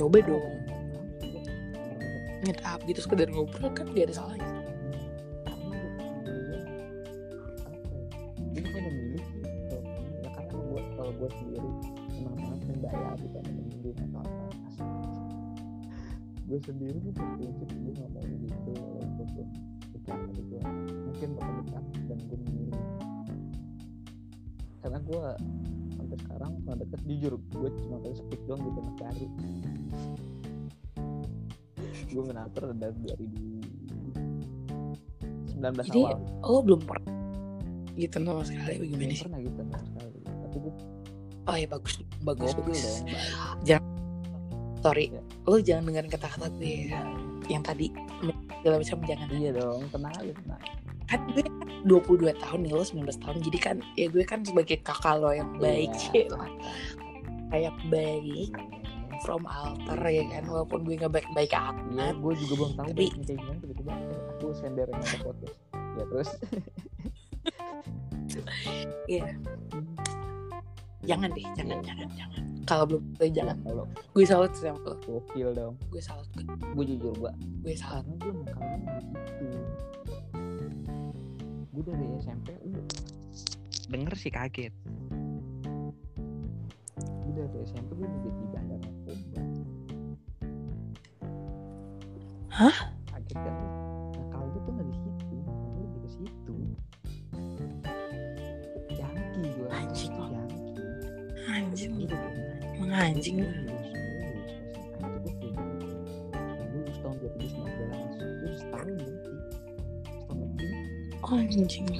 coba 0.00 0.18
dong. 0.24 0.56
Meet 2.38 2.58
up 2.64 2.80
gitu 2.88 3.00
sekedar 3.04 3.28
ngobrol 3.28 3.68
kan 3.76 3.86
gak 3.92 4.08
ada 4.08 4.14
salahnya. 4.14 4.48
Ini 8.56 8.58
kan 8.64 8.80
udah 8.80 8.92
milih 8.94 9.22
sih 9.28 9.42
kalau- 9.68 9.84
ya 10.24 10.30
karena 10.32 10.52
gue 10.56 10.80
kalau 10.96 11.12
gue 11.12 11.28
sendiri 11.36 11.70
emang 12.16 12.34
banget 12.38 12.60
membayar 12.72 13.14
bukan 13.20 13.42
menunggu 13.52 13.90
atau 13.92 14.18
apa 14.22 14.44
gue 16.48 16.58
sendiri 16.64 16.96
gue 16.96 17.12
berprinsip 17.12 17.68
gue 17.68 17.92
nggak 17.92 18.10
mau 18.16 18.24
gitu 18.24 18.72
walaupun 18.72 19.46
gue 20.08 20.16
dekat 20.24 20.40
gitu. 20.40 20.54
Mungkin 21.04 21.28
bakal 21.36 21.54
dekat 21.60 21.84
dan 22.08 22.18
gue 22.24 22.38
memilih. 22.48 22.80
Karena 24.80 24.98
gue 25.04 25.24
sampai 26.08 26.16
sekarang 26.24 26.52
kalau 26.64 26.76
deket 26.80 27.00
jujur 27.04 27.32
gue 27.52 27.68
cuma 27.84 27.96
kali 28.00 28.16
speak 28.16 28.40
doang 28.48 28.64
gitu 28.64 28.78
anak 28.80 28.96
baru 28.96 29.26
gue 32.08 32.22
menaker 32.24 32.64
dari 32.72 32.96
2019 35.60 35.60
Jadi, 35.60 36.00
awal. 36.00 36.16
oh 36.40 36.60
belum 36.64 36.80
pernah 36.80 37.12
gitu 37.98 38.16
sama 38.24 38.40
sekali 38.46 38.74
bagaimana 38.80 39.12
sih? 39.12 39.20
Pernah 39.20 39.40
gitu 39.44 39.60
sama 39.60 39.78
sekali 39.84 40.18
tapi 40.24 40.56
gue 40.64 40.74
oh 41.44 41.56
ya 41.60 41.66
bagus 41.68 41.94
bagus 42.24 42.50
gokil 42.56 42.64
bagus. 42.64 42.80
dong. 42.80 43.04
Baik. 43.68 43.82
sorry. 44.80 45.04
Ya. 45.12 45.22
lo 45.44 45.56
jangan 45.60 45.82
dengerin 45.92 46.08
kata-kata 46.08 46.46
gue 46.56 46.88
ya. 46.88 47.04
Yang 47.48 47.64
tadi 47.64 47.88
segala 48.60 48.76
macam 48.78 48.98
jangan 49.04 49.28
iya 49.32 49.50
dong 49.52 49.80
tenang 49.88 50.14
aja 50.14 50.32
tenang 50.32 50.62
kan 51.08 51.20
gue 51.32 51.40
kan 51.40 51.56
22 51.88 52.36
tahun 52.36 52.58
nih 52.62 52.72
lo 52.72 52.84
19 52.84 53.24
tahun 53.24 53.36
jadi 53.40 53.58
kan 53.58 53.76
ya 53.96 54.06
gue 54.08 54.24
kan 54.24 54.40
sebagai 54.44 54.76
kakak 54.80 55.16
lo 55.16 55.32
yang 55.32 55.48
baik 55.56 55.88
Iya. 55.88 56.28
Cil. 56.28 56.36
kayak 57.48 57.74
baik 57.88 58.52
from 59.24 59.48
altar 59.48 59.98
ya 60.04 60.22
kan 60.28 60.44
walaupun 60.44 60.84
gue 60.84 60.94
nggak 60.94 61.10
baik-baik 61.10 61.50
Iya, 61.50 61.72
amat 61.72 62.14
gue 62.20 62.32
juga 62.44 62.52
belum 62.54 62.72
tahu 62.76 62.88
Tapi- 62.92 63.12
gimana 63.24 63.56
tiba-tiba 63.58 63.92
aku 64.36 64.46
sender 64.52 64.86
yang 64.86 65.00
ada 65.00 65.18
podcast. 65.24 65.56
Ya 65.96 66.04
terus 66.06 66.30
Iya. 69.08 69.26
Jangan 71.08 71.28
deh 71.32 71.46
jangan 71.56 71.76
Iya. 71.80 71.86
jangan 71.88 72.08
jangan. 72.12 72.42
Kalau 72.68 72.84
belum 72.84 73.02
boleh 73.16 73.32
jangan. 73.32 73.56
Kalau 73.64 73.84
gue 73.88 74.24
salut 74.28 74.52
sama 74.52 74.76
lo. 74.84 74.94
gokil 75.00 75.48
dong. 75.56 75.74
Gue 75.88 76.02
salut 76.04 76.28
gue, 76.36 76.44
gue 76.44 76.84
jujur 76.84 77.12
gue 77.16 77.32
gue 77.64 77.74
salut. 77.74 78.04
Karena 78.04 78.14
gue 78.20 78.44
nakalnya 78.44 78.76
begitu 78.84 79.58
gue 81.78 81.82
dari 81.86 82.06
SMP 82.18 82.48
udah 82.66 82.84
denger 83.88 84.14
sih 84.18 84.32
kaget. 84.34 84.74
Gue 87.24 87.32
dari 87.32 87.58
SMP 87.64 87.88
gue 87.96 88.04
udah 88.04 88.20
jadi 88.20 88.44
bandar 88.52 88.78
narkoba 88.82 89.40
Hah? 92.52 92.76
kaget 93.08 93.38
kan 93.38 93.54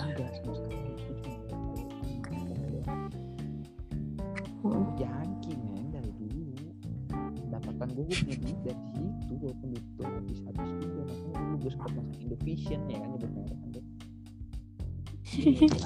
beberapa 0.03 0.43
doang. 0.43 0.67
Hmm. 4.59 4.91
jangki 4.99 5.55
men 5.71 5.87
dari 5.95 6.11
dulu. 6.19 6.43
Pendapatan 7.15 7.89
gue 7.95 8.05
punya 8.11 8.35
duit 8.43 8.59
dari 8.67 8.83
situ 8.91 9.33
walaupun 9.39 9.69
itu 9.71 10.03
habis 10.03 10.39
habis 10.51 10.71
juga. 10.83 11.03
Makanya 11.31 11.57
gue 11.63 11.71
sempat 11.71 11.91
masuk 11.95 12.17
Indovision 12.27 12.81
ya 12.91 12.99
kan 12.99 13.09
nyebut 13.15 13.31
merek 13.39 13.59
kan 13.63 13.69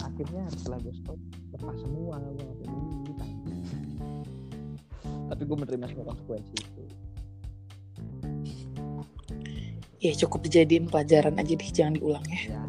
akhirnya 0.09 0.43
setelah 0.57 0.79
gue 0.81 0.95
stop 0.97 1.19
lepas 1.53 1.77
semua 1.77 2.02
tapi 5.43 5.51
gue 5.51 5.59
menerima 5.67 5.87
semua 5.91 6.07
konsekuensi 6.15 6.55
itu. 6.55 6.83
Ya 9.99 10.15
cukup 10.15 10.47
dijadiin 10.47 10.87
pelajaran 10.87 11.35
aja 11.35 11.59
deh 11.59 11.71
jangan 11.75 11.99
diulang 11.99 12.23
ya. 12.31 12.39
Ya 12.47 12.63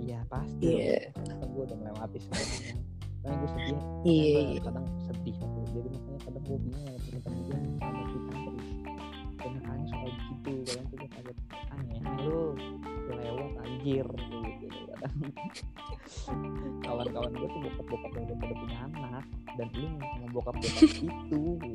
iya 0.00 0.18
pasti. 0.32 0.64
Iya. 0.64 1.12
Karena 1.12 1.44
gue 1.44 1.62
udah 1.68 1.76
melewati 1.84 2.18
semuanya 2.24 2.48
makanya 3.20 3.36
gue 3.36 3.48
sedih. 3.52 3.76
Iya 4.08 4.40
Kadang- 4.64 4.64
kadang 4.64 4.86
sedih 5.04 5.36
aku 5.36 5.58
jadi 5.68 5.88
makanya 5.92 6.20
kadang 6.24 6.44
gue 6.48 6.56
bingung 6.64 6.80
sama 6.80 6.96
temen-temen 7.04 7.36
gue 7.44 7.80
sama 7.84 8.02
kita 8.08 8.32
terus 8.40 8.68
banyak 9.44 9.62
hanya 9.68 9.84
soal 9.92 10.08
gitu 10.16 10.52
kadang 10.64 10.86
tuh 10.88 10.96
gue 10.96 11.08
kaget 11.12 11.38
aneh 11.76 12.00
lu 12.24 12.40
lewat 13.12 13.52
anjir 13.64 14.06
gitu 14.08 14.66
kadang 14.88 15.14
kawan-kawan 16.84 17.32
gue 17.32 17.48
tuh 17.48 17.60
bokap-bokap 17.64 18.10
yang 18.16 18.24
udah 18.24 18.36
pada 18.40 18.54
punya 18.56 18.76
anak 18.88 19.24
dan 19.56 19.68
lu 19.72 19.88
sama 20.00 20.26
bokap-bokap 20.28 20.80
itu 20.84 21.04
itu 21.08 21.40
lu 21.64 21.73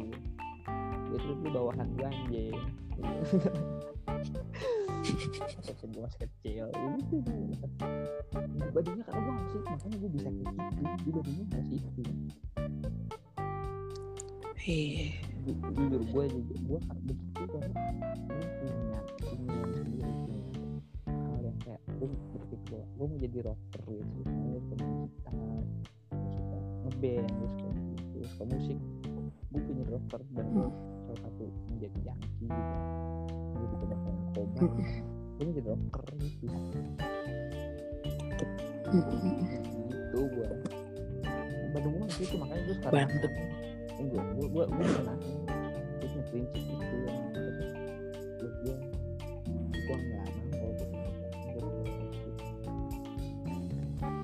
bawahan 1.59 1.87
gue 1.91 2.07
anjing 2.07 2.55
Waktu 5.59 5.85
gue 5.91 6.01
masih 6.03 6.19
kecil. 6.27 6.65
Dibandingnya 8.59 9.03
karena 9.07 9.19
gue 9.19 9.33
harus 9.35 9.53
itu 9.55 9.67
makanya 9.67 9.97
gue 9.99 10.11
bisa 10.11 10.29
kayak 10.29 10.47
gitu. 10.47 10.63
Dibandingnya 11.03 11.45
harus 11.51 11.69
itu. 11.75 12.01
Iya. 14.59 15.07
Ju- 15.47 15.59
jujur 15.71 16.01
gue 16.03 16.23
juga 16.35 16.55
gue 16.59 16.79
kan 16.83 16.97
begitu 17.07 17.43
karena 17.47 17.71
gue 18.27 18.47
punya 18.59 18.99
punya 19.23 19.55
sendiri 19.71 20.11
hal 21.07 21.39
yang 21.41 21.57
kayak 21.63 21.81
gue 21.95 22.07
berpikir 22.11 22.59
bahwa 22.67 22.85
gue 22.91 23.05
mau 23.07 23.17
jadi 23.19 23.37
rocker 23.47 23.81
gitu. 23.87 24.19
Gue 24.27 24.59
suka 24.67 24.85
gitar 24.99 25.35
gue 26.11 26.31
suka 26.35 26.57
ngeband 26.83 27.27
gue 27.31 27.49
suka 27.55 27.71
gitu 27.71 28.03
gue 28.19 28.27
suka 28.27 28.43
musik. 28.51 28.79
Gue 29.49 29.61
punya 29.63 29.83
rocker 29.87 30.21
dan 30.35 30.47
gue 30.51 30.69
salah 31.09 31.21
satu 31.25 31.45
menjadi 31.73 31.97
jangki 32.05 32.45
gitu. 32.45 32.73
Gue 33.57 33.65
juga 33.73 33.95
main 33.97 34.15
narkoba 34.21 34.61
gue 35.39 35.45
menjadi 35.49 35.67
rocker 35.73 36.05
gitu. 36.21 36.45
Gitu 38.93 40.19
gue 40.29 40.47
Bandung 41.69 41.93
gue 42.01 42.07
gitu 42.17 42.35
makanya 42.37 42.61
gue 42.65 42.75
sekarang 42.81 43.09
Bandung. 43.09 43.35
ini 43.99 44.05
gue 44.09 44.21
gue 44.21 44.47
gue 44.49 44.63
gue 44.69 44.85
tenang 44.89 45.19
gue 45.21 46.07
punya 46.09 46.23
prinsip 46.29 46.63
itu 46.65 46.95
yang 47.05 47.17
terus 47.33 47.71
buat 48.39 48.53
gue 48.61 48.75
gue 49.69 49.95
nggak 49.97 50.25
mau 50.29 50.69
gue 50.73 50.87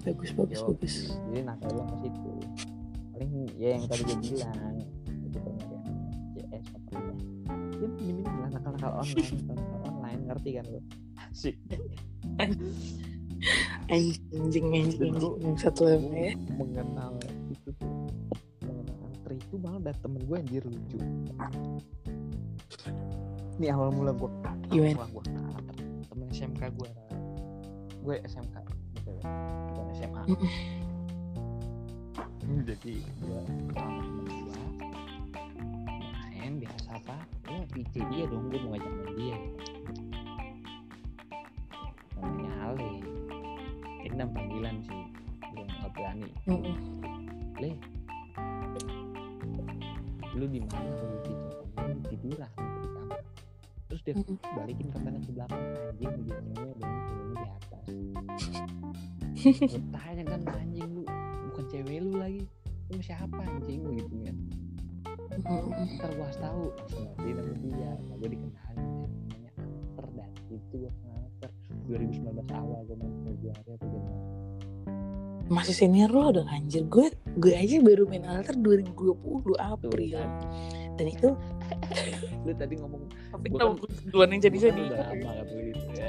bagus 0.06 0.32
bagus 0.38 0.62
bagus. 0.62 0.96
jadi 1.34 1.42
nakal 1.46 1.70
gue 1.74 1.86
ke 1.86 1.96
situ 2.06 2.32
paling 3.14 3.32
ya 3.58 3.68
yang 3.78 3.84
tadi 3.90 4.04
gue 4.06 4.18
bilang 4.22 4.78
minim 8.66 8.66
lah 8.66 8.74
nakal 8.74 8.74
nakal 8.74 8.92
online 8.98 9.38
nakal 9.46 9.54
nakal 9.54 9.82
online 9.94 10.22
ngerti 10.26 10.50
kan 10.58 10.66
lo 10.74 10.82
asik. 11.30 11.56
Anjing 13.94 14.26
anjing 14.34 14.68
anjing 14.74 15.14
yang 15.38 15.58
satu 15.62 15.86
level 15.86 16.10
ya. 16.18 16.34
mengenal 16.58 17.14
itu 17.54 17.70
tuh. 17.78 18.10
Mengenal 18.66 18.98
antri 19.06 19.38
itu 19.38 19.56
malah 19.62 19.86
dari 19.86 20.02
temen 20.02 20.26
gue 20.26 20.38
anjir 20.42 20.66
lucu 20.66 20.98
ini 23.56 23.72
awal 23.72 23.88
mula 23.92 24.12
gue 24.12 24.30
Gimana? 24.68 25.00
awal 25.00 25.08
gue 25.16 25.24
temen 26.12 26.28
SMK 26.32 26.62
gue 26.76 26.90
gue 28.04 28.16
SMK 28.28 28.56
bukan 29.72 29.86
SMA 29.96 30.24
jadi 32.68 32.96
gue 33.00 33.42
main 36.36 36.54
biasa 36.60 37.00
apa 37.00 37.18
VJ 37.76 38.08
dia 38.08 38.24
dong 38.32 38.48
gue 38.48 38.56
mau 38.64 38.72
ngajak 38.72 38.88
main 38.88 39.12
dia. 39.20 39.38
Namanya 42.16 42.52
Ale. 42.72 42.92
Ini 44.00 44.16
nama 44.16 44.32
panggilan 44.32 44.76
sih. 44.80 45.04
Gue 45.52 45.68
nggak 45.68 45.92
berani. 45.92 46.32
Mm-mm. 46.48 46.76
le. 47.60 47.72
Lu 50.40 50.48
di 50.48 50.64
mana? 50.64 50.88
Gue 51.76 52.00
tiduran 52.08 52.48
di 52.80 52.88
kamar 52.96 53.20
terus 53.92 54.02
dia 54.08 54.16
Mm-mm. 54.16 54.40
balikin 54.56 54.88
kameranya 54.96 55.20
ke 55.20 55.32
belakang. 55.36 55.60
Anjing 55.60 56.12
begini 56.16 56.32
dan 56.32 56.48
ini 56.80 57.36
di 57.36 57.48
atas 57.52 57.88
itu 70.76 70.84
gue 70.84 70.92
Anter 71.08 71.52
2019 71.88 72.28
awal 72.52 72.80
gue 72.84 72.96
main 73.00 73.16
Februari 73.24 73.70
atau 73.72 73.88
Januari. 73.88 74.24
Masih 75.46 75.76
senior 75.78 76.10
lo 76.10 76.34
dong 76.34 76.50
anjir. 76.50 76.84
Gue 76.90 77.14
gue 77.40 77.54
aja 77.56 77.80
baru 77.80 78.04
main 78.10 78.26
alter 78.28 78.60
2020 78.60 79.48
tuh 79.48 79.58
April. 79.58 80.12
Kan 80.20 80.30
dan 80.96 81.08
itu 81.12 81.30
lu 82.48 82.52
tadi 82.56 82.76
ngomong 82.80 83.02
tapi 83.36 83.48
kalau 83.52 83.76
kan- 83.76 84.08
duluan 84.08 84.30
yang 84.32 84.42
jadi 84.48 84.58
jadi 84.72 84.80
udah 84.80 84.98
lama 85.12 85.30
gak 85.44 85.48
beli 85.52 85.72
itu 85.76 85.88
ya 86.00 86.08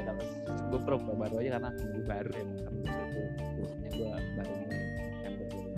gue 0.67 0.79
pro 0.83 0.95
pro 0.99 1.13
baru 1.15 1.35
aja 1.43 1.49
karena 1.59 1.69
gue 1.75 2.03
baru 2.07 2.31
emang 2.39 2.57
kan 2.63 2.73
situ 2.79 3.19
biasanya 3.57 3.89
gue 3.91 4.07
baru 4.37 4.53
mulai 4.55 4.79
September 4.95 5.45
gitu 5.51 5.69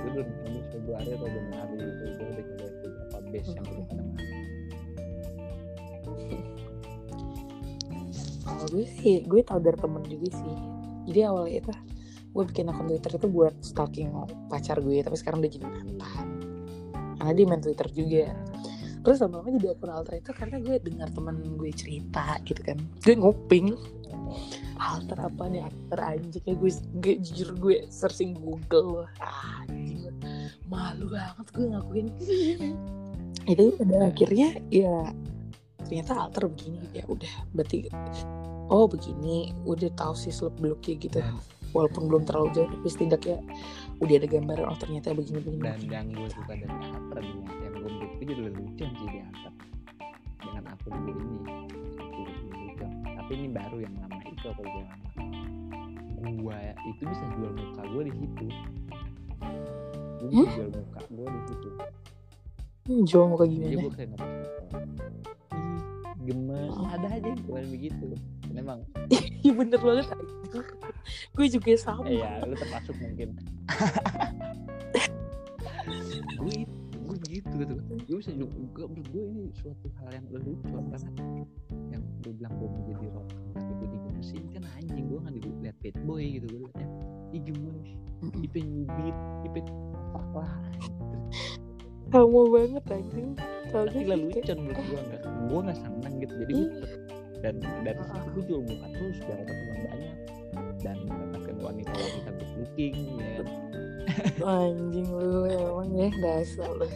gue 0.00 0.10
udah 0.10 0.24
nunggu 0.26 0.60
Februari 0.74 1.10
atau 1.14 1.28
Januari 1.30 1.74
itu 1.78 2.04
gue 2.10 2.26
udah 2.26 2.44
nyoba 2.44 2.68
beberapa 2.82 3.18
base 3.30 3.50
yang 3.54 3.66
udah 3.70 3.84
pada 3.86 4.02
kalau 8.50 8.66
gue 8.74 8.86
sih 8.98 9.22
gue 9.22 9.40
tau 9.46 9.62
dari 9.62 9.78
temen 9.78 10.02
juga 10.02 10.28
sih. 10.34 10.56
Jadi 11.06 11.20
awalnya 11.22 11.56
itu 11.62 11.72
gue 12.30 12.44
bikin 12.46 12.70
akun 12.70 12.86
Twitter 12.86 13.12
itu 13.18 13.28
buat 13.30 13.54
stalking 13.62 14.10
pacar 14.46 14.78
gue 14.78 15.02
tapi 15.02 15.16
sekarang 15.18 15.38
udah 15.42 15.50
jadi 15.50 15.66
mantan. 15.66 16.28
Karena 17.18 17.32
dia 17.34 17.46
main 17.46 17.62
Twitter 17.62 17.88
juga. 17.94 18.26
Terus 19.00 19.16
lama-lama 19.24 19.48
jadi 19.56 19.68
akun 19.72 19.90
alter 19.90 20.14
itu 20.20 20.30
karena 20.36 20.56
gue 20.60 20.76
dengar 20.82 21.08
temen 21.14 21.36
gue 21.56 21.70
cerita 21.72 22.36
gitu 22.44 22.60
kan. 22.60 22.78
Gue 23.00 23.14
nguping 23.16 23.78
alter 24.80 25.18
apa 25.20 25.42
nih 25.48 25.62
alter 25.64 26.00
anjing? 26.00 26.42
Kayak 26.44 26.58
gue, 26.60 26.70
gue 27.00 27.14
jujur 27.24 27.48
gue 27.56 27.76
searching 27.88 28.36
Google. 28.36 29.08
Ah, 29.20 29.64
anjing. 29.68 30.08
Malu 30.68 31.10
banget 31.10 31.46
gue 31.54 31.66
ngakuin. 31.66 32.08
Itu 33.50 33.74
pada 33.74 34.12
akhirnya 34.12 34.60
ya 34.68 35.10
ternyata 35.88 36.12
alter 36.28 36.46
begini. 36.46 36.78
Ya 36.94 37.04
udah 37.08 37.32
berarti 37.56 37.88
oh 38.70 38.86
begini 38.86 39.36
udah 39.62 39.90
tahu 39.92 40.14
sih 40.14 40.30
seleb 40.30 40.54
beluknya 40.56 40.94
gitu. 40.96 41.18
Walaupun 41.70 42.10
belum 42.10 42.22
terlalu 42.24 42.50
jauh 42.50 42.66
tapi 42.66 42.88
setidaknya 42.88 43.36
udah 43.98 44.14
ada 44.16 44.26
gambaran 44.26 44.66
oh 44.66 44.74
ternyata 44.74 45.12
begini 45.12 45.38
begini 45.38 45.62
dan 45.62 45.78
yang 45.86 46.06
gue 46.10 46.26
suka 46.26 46.52
dari 46.54 46.66
Ater 46.66 47.18
nih 47.20 47.34
yang 47.62 47.74
gue 47.76 47.90
gue 48.16 48.24
jadi 48.26 48.42
lucu 48.50 48.84
sih 48.86 49.06
di 49.06 49.18
Ater 49.20 49.52
dengan 50.40 50.64
akun 50.66 50.92
gue 50.96 51.14
ini 51.14 51.38
itu 52.10 52.20
lucu. 52.50 52.86
Tapi 53.06 53.30
ini 53.32 53.48
baru 53.50 53.76
yang 53.78 53.94
lama 53.98 54.18
itu 54.24 54.44
akun 54.46 54.66
gue 54.66 54.82
lama 54.82 56.30
gue 56.32 56.58
itu 56.90 57.02
bisa 57.06 57.24
jual 57.32 57.50
muka 57.54 57.82
gue 57.86 58.02
di 58.02 58.12
situ. 58.12 58.46
Gue 60.18 60.28
bisa 60.28 60.42
Hmm? 60.42 60.50
jual 60.50 60.68
muka 60.74 61.00
gue 61.06 61.26
di 61.28 61.40
situ. 61.46 61.68
Hmm, 62.82 63.02
Jo 63.06 63.18
mau 63.24 63.36
kayak 63.36 63.50
jadi 63.52 63.62
gimana? 63.70 63.82
gue 63.84 63.92
kayak 63.94 64.10
gemes. 66.20 66.72
Oh. 66.72 66.86
ada 66.88 67.06
aja 67.08 67.22
yang 67.24 67.40
gue 67.40 67.60
begitu 67.70 68.08
emang 68.60 68.80
Iya 69.40 69.52
bener 69.52 69.78
banget. 69.78 70.06
gue 71.30 71.46
juga 71.48 71.70
sama. 71.74 72.04
eh, 72.04 72.18
ya 72.18 72.42
lu 72.42 72.54
termasuk 72.54 72.92
mungkin 72.94 73.32
gue 76.36 76.56
gue 77.00 77.16
gitu 77.26 77.54
gitu 77.56 77.74
gue 78.04 78.16
bisa 78.16 78.32
juga 78.32 78.82
gue 78.86 79.22
ini 79.24 79.44
suatu 79.54 79.86
hal 79.96 80.08
yang 80.12 80.26
lelucon 80.30 80.84
banget 80.86 81.14
yang 81.90 82.02
gue 82.20 82.32
bilang 82.32 82.52
gue 82.54 82.68
mau 82.68 82.82
jadi 82.84 83.06
rock 83.10 83.26
tapi 83.50 83.72
gue 83.72 83.88
digemesin 83.90 84.44
kan 84.50 84.62
anjing 84.74 85.04
gue 85.06 85.18
nggak 85.18 85.34
dilihat 85.36 85.76
bad 85.80 85.96
boy 86.02 86.22
gitu 86.22 86.46
gue 86.48 86.60
liatnya 86.60 86.88
ih 87.30 87.42
gemes 87.42 87.88
Mm-mm. 88.20 88.44
ipe 88.44 88.58
nyubit 88.60 89.16
ipe 89.44 89.60
apa 90.12 90.40
lah 90.40 90.54
Sama 92.10 92.42
banget 92.44 92.84
anjing. 92.90 93.38
Gak 93.70 93.86
sih, 93.88 94.02
kayak- 94.02 94.10
lelucon 94.10 94.58
menurut 94.60 94.82
gue 94.82 94.98
nggak 95.00 95.20
gue 95.46 95.60
nggak 95.62 95.78
seneng 95.78 96.14
gitu 96.18 96.34
jadi 96.36 96.52
gue 96.52 96.66
Iya. 96.66 97.19
Dan 97.40 97.54
dari 97.82 97.96
Ah. 97.98 98.08
situ 98.14 98.28
gue 98.32 98.42
jual 98.46 98.62
muka 98.62 98.86
terus 98.92 99.18
biar 99.20 99.40
teman 99.42 99.78
banyak 99.80 100.14
dan 100.80 100.96
mendapatkan 101.04 101.56
wanita 101.60 101.92
wanita 101.92 102.30
good 102.32 102.52
looking 102.56 102.94
ya 103.16 103.30
kan. 103.36 103.46
Anjing 104.66 105.08
lu 105.08 105.40
emang 105.46 105.90
ya 105.92 106.08
dasar 106.18 106.70
lu. 106.72 106.86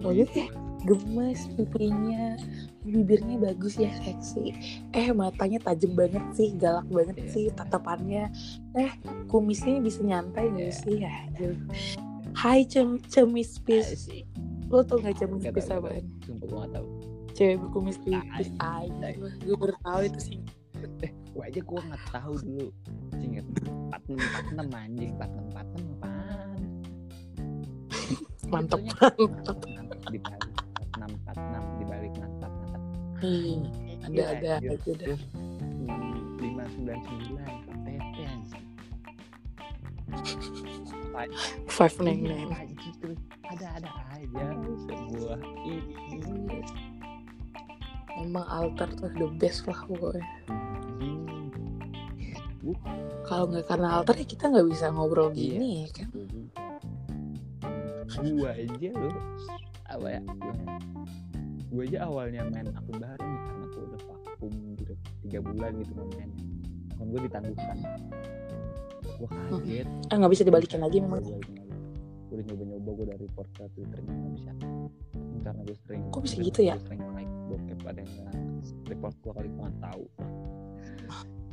Gitu 0.16 0.32
ya? 0.34 0.48
Gemes 0.80 1.44
pipinya, 1.60 2.40
bibirnya 2.80 3.36
bagus 3.36 3.76
ya 3.76 3.92
seksi. 4.00 4.56
Eh 4.96 5.12
matanya 5.12 5.60
tajam 5.60 5.92
banget 5.92 6.24
sih, 6.32 6.56
galak 6.56 6.88
banget 6.88 7.20
Iya. 7.20 7.28
sih 7.28 7.44
tatapannya. 7.52 8.32
Eh 8.72 8.88
kumisnya 9.28 9.76
bisa 9.76 10.00
nyantai 10.00 10.48
gak 10.48 10.72
sih 10.72 11.04
ya? 11.04 11.12
Hai 12.32 12.64
cem 12.64 12.96
cemis 13.04 13.60
pis. 13.60 14.08
Lo 14.72 14.80
tau 14.80 14.96
gak 14.98 15.20
cemis 15.20 15.44
Nggak 15.44 15.52
pis 15.52 15.68
nggak 15.68 15.78
apaan? 15.84 16.00
tahu. 16.00 16.24
Sumpah 16.24 16.46
gue 16.48 16.56
nggak 16.56 16.72
tahu 16.72 16.88
Cewek 17.32 17.56
berkumis 17.58 17.96
tipis. 17.98 18.48
Tai. 18.54 18.86
Anjing 18.88 19.20
lah, 19.20 19.34
gue 19.36 19.56
baru 19.56 19.74
tahu 19.80 20.00
itu 20.04 20.20
sih. 20.20 20.38
eh 21.04 21.12
gue 21.30 21.42
aja 21.44 21.60
gue 21.60 21.80
nggak 21.82 22.04
tahu 22.08 22.32
dulu 22.40 22.66
inget 23.14 23.44
empat 23.60 24.00
enam 24.02 24.16
empat 24.18 24.44
enam 24.48 24.68
anjing 24.72 25.10
empat 25.12 25.28
enam 25.30 25.44
empat 25.46 25.66
enam 25.68 25.86
Mantep, 28.50 28.80
mantep. 28.82 29.56
dibalik 30.08 30.48
empat 30.48 30.88
enam 30.96 31.10
empat 31.14 31.36
enam 31.38 31.62
dibalik 31.76 32.12
mantap 32.16 32.52
mantap 32.56 32.82
Hmm, 33.20 33.60
ada 34.00 34.22
ada 34.32 34.48
anjir. 34.56 34.72
aja 34.72 34.92
dah. 34.96 35.18
lima 36.40 36.64
sembilan 36.66 36.98
sembilan 37.04 37.52
anjing 38.24 38.64
Five 41.68 41.94
nine 42.00 42.20
Iya, 42.20 42.34
nine. 42.48 42.50
ada 43.52 43.66
ada 43.76 43.90
aja 44.10 44.44
sebuah 44.80 45.38
ini 45.62 46.58
Emang 48.18 48.46
altar 48.50 48.90
tuh 48.98 49.12
the 49.14 49.30
best 49.38 49.68
lah 49.70 49.78
pokoknya. 49.86 50.26
anjing. 50.50 51.22
Kalau 53.24 53.44
nggak 53.46 53.64
karena 53.70 53.88
altar 53.94 54.18
ya 54.18 54.26
kita 54.26 54.50
nggak 54.50 54.66
bisa 54.66 54.90
ngobrol 54.90 55.30
Iya. 55.30 55.54
gini 55.54 55.68
ya 55.86 55.88
kan. 55.94 56.08
gua 58.20 58.52
aja 58.52 58.90
lo 59.00 59.08
apa 59.88 60.06
ya 60.12 60.20
gua 61.72 61.82
aja 61.88 61.98
awalnya 62.04 62.42
main 62.52 62.68
akun 62.76 63.00
baru 63.00 63.16
nih 63.24 63.40
karena 63.48 63.64
gua 63.72 63.82
udah 63.88 64.00
vakum 64.12 64.52
gitu 64.76 64.92
tiga 65.24 65.38
bulan 65.40 65.72
gitu 65.80 65.92
main 65.96 66.30
akun 66.92 67.06
gua 67.08 67.20
ditangguhkan 67.24 67.76
gua 69.16 69.28
kaget 69.48 69.86
Ah 70.12 70.14
nggak 70.20 70.32
bisa 70.36 70.42
dibalikin 70.44 70.80
lagi 70.84 71.00
memang. 71.00 71.22
Gua 72.30 72.38
udah 72.38 72.46
nyoba 72.46 72.64
nyoba 72.64 72.90
gua 72.94 73.06
dari 73.10 73.20
report 73.26 73.48
ke 73.50 73.62
twitternya 73.74 74.12
nggak 74.14 74.32
bisa 74.38 74.50
karena 75.40 75.60
gua 75.66 75.76
sering 75.82 76.02
Kok 76.08 76.22
bisa 76.22 76.36
gitu 76.38 76.60
ya? 76.62 76.76
sering 76.86 77.02
like 77.10 77.32
bokep 77.50 77.80
ada 77.82 78.00
yang 78.00 78.30
report 78.86 79.14
gua 79.20 79.32
kali 79.34 79.48
gua 79.50 79.62
nggak 79.66 79.78
tahu 79.82 80.04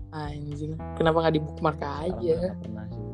Anjing. 0.08 0.80
Kenapa 0.96 1.18
nggak 1.20 1.36
di 1.36 1.42
bookmark 1.44 1.80
aja? 1.84 2.14
nggak 2.40 2.62
pernah 2.64 2.86
sih 2.88 3.06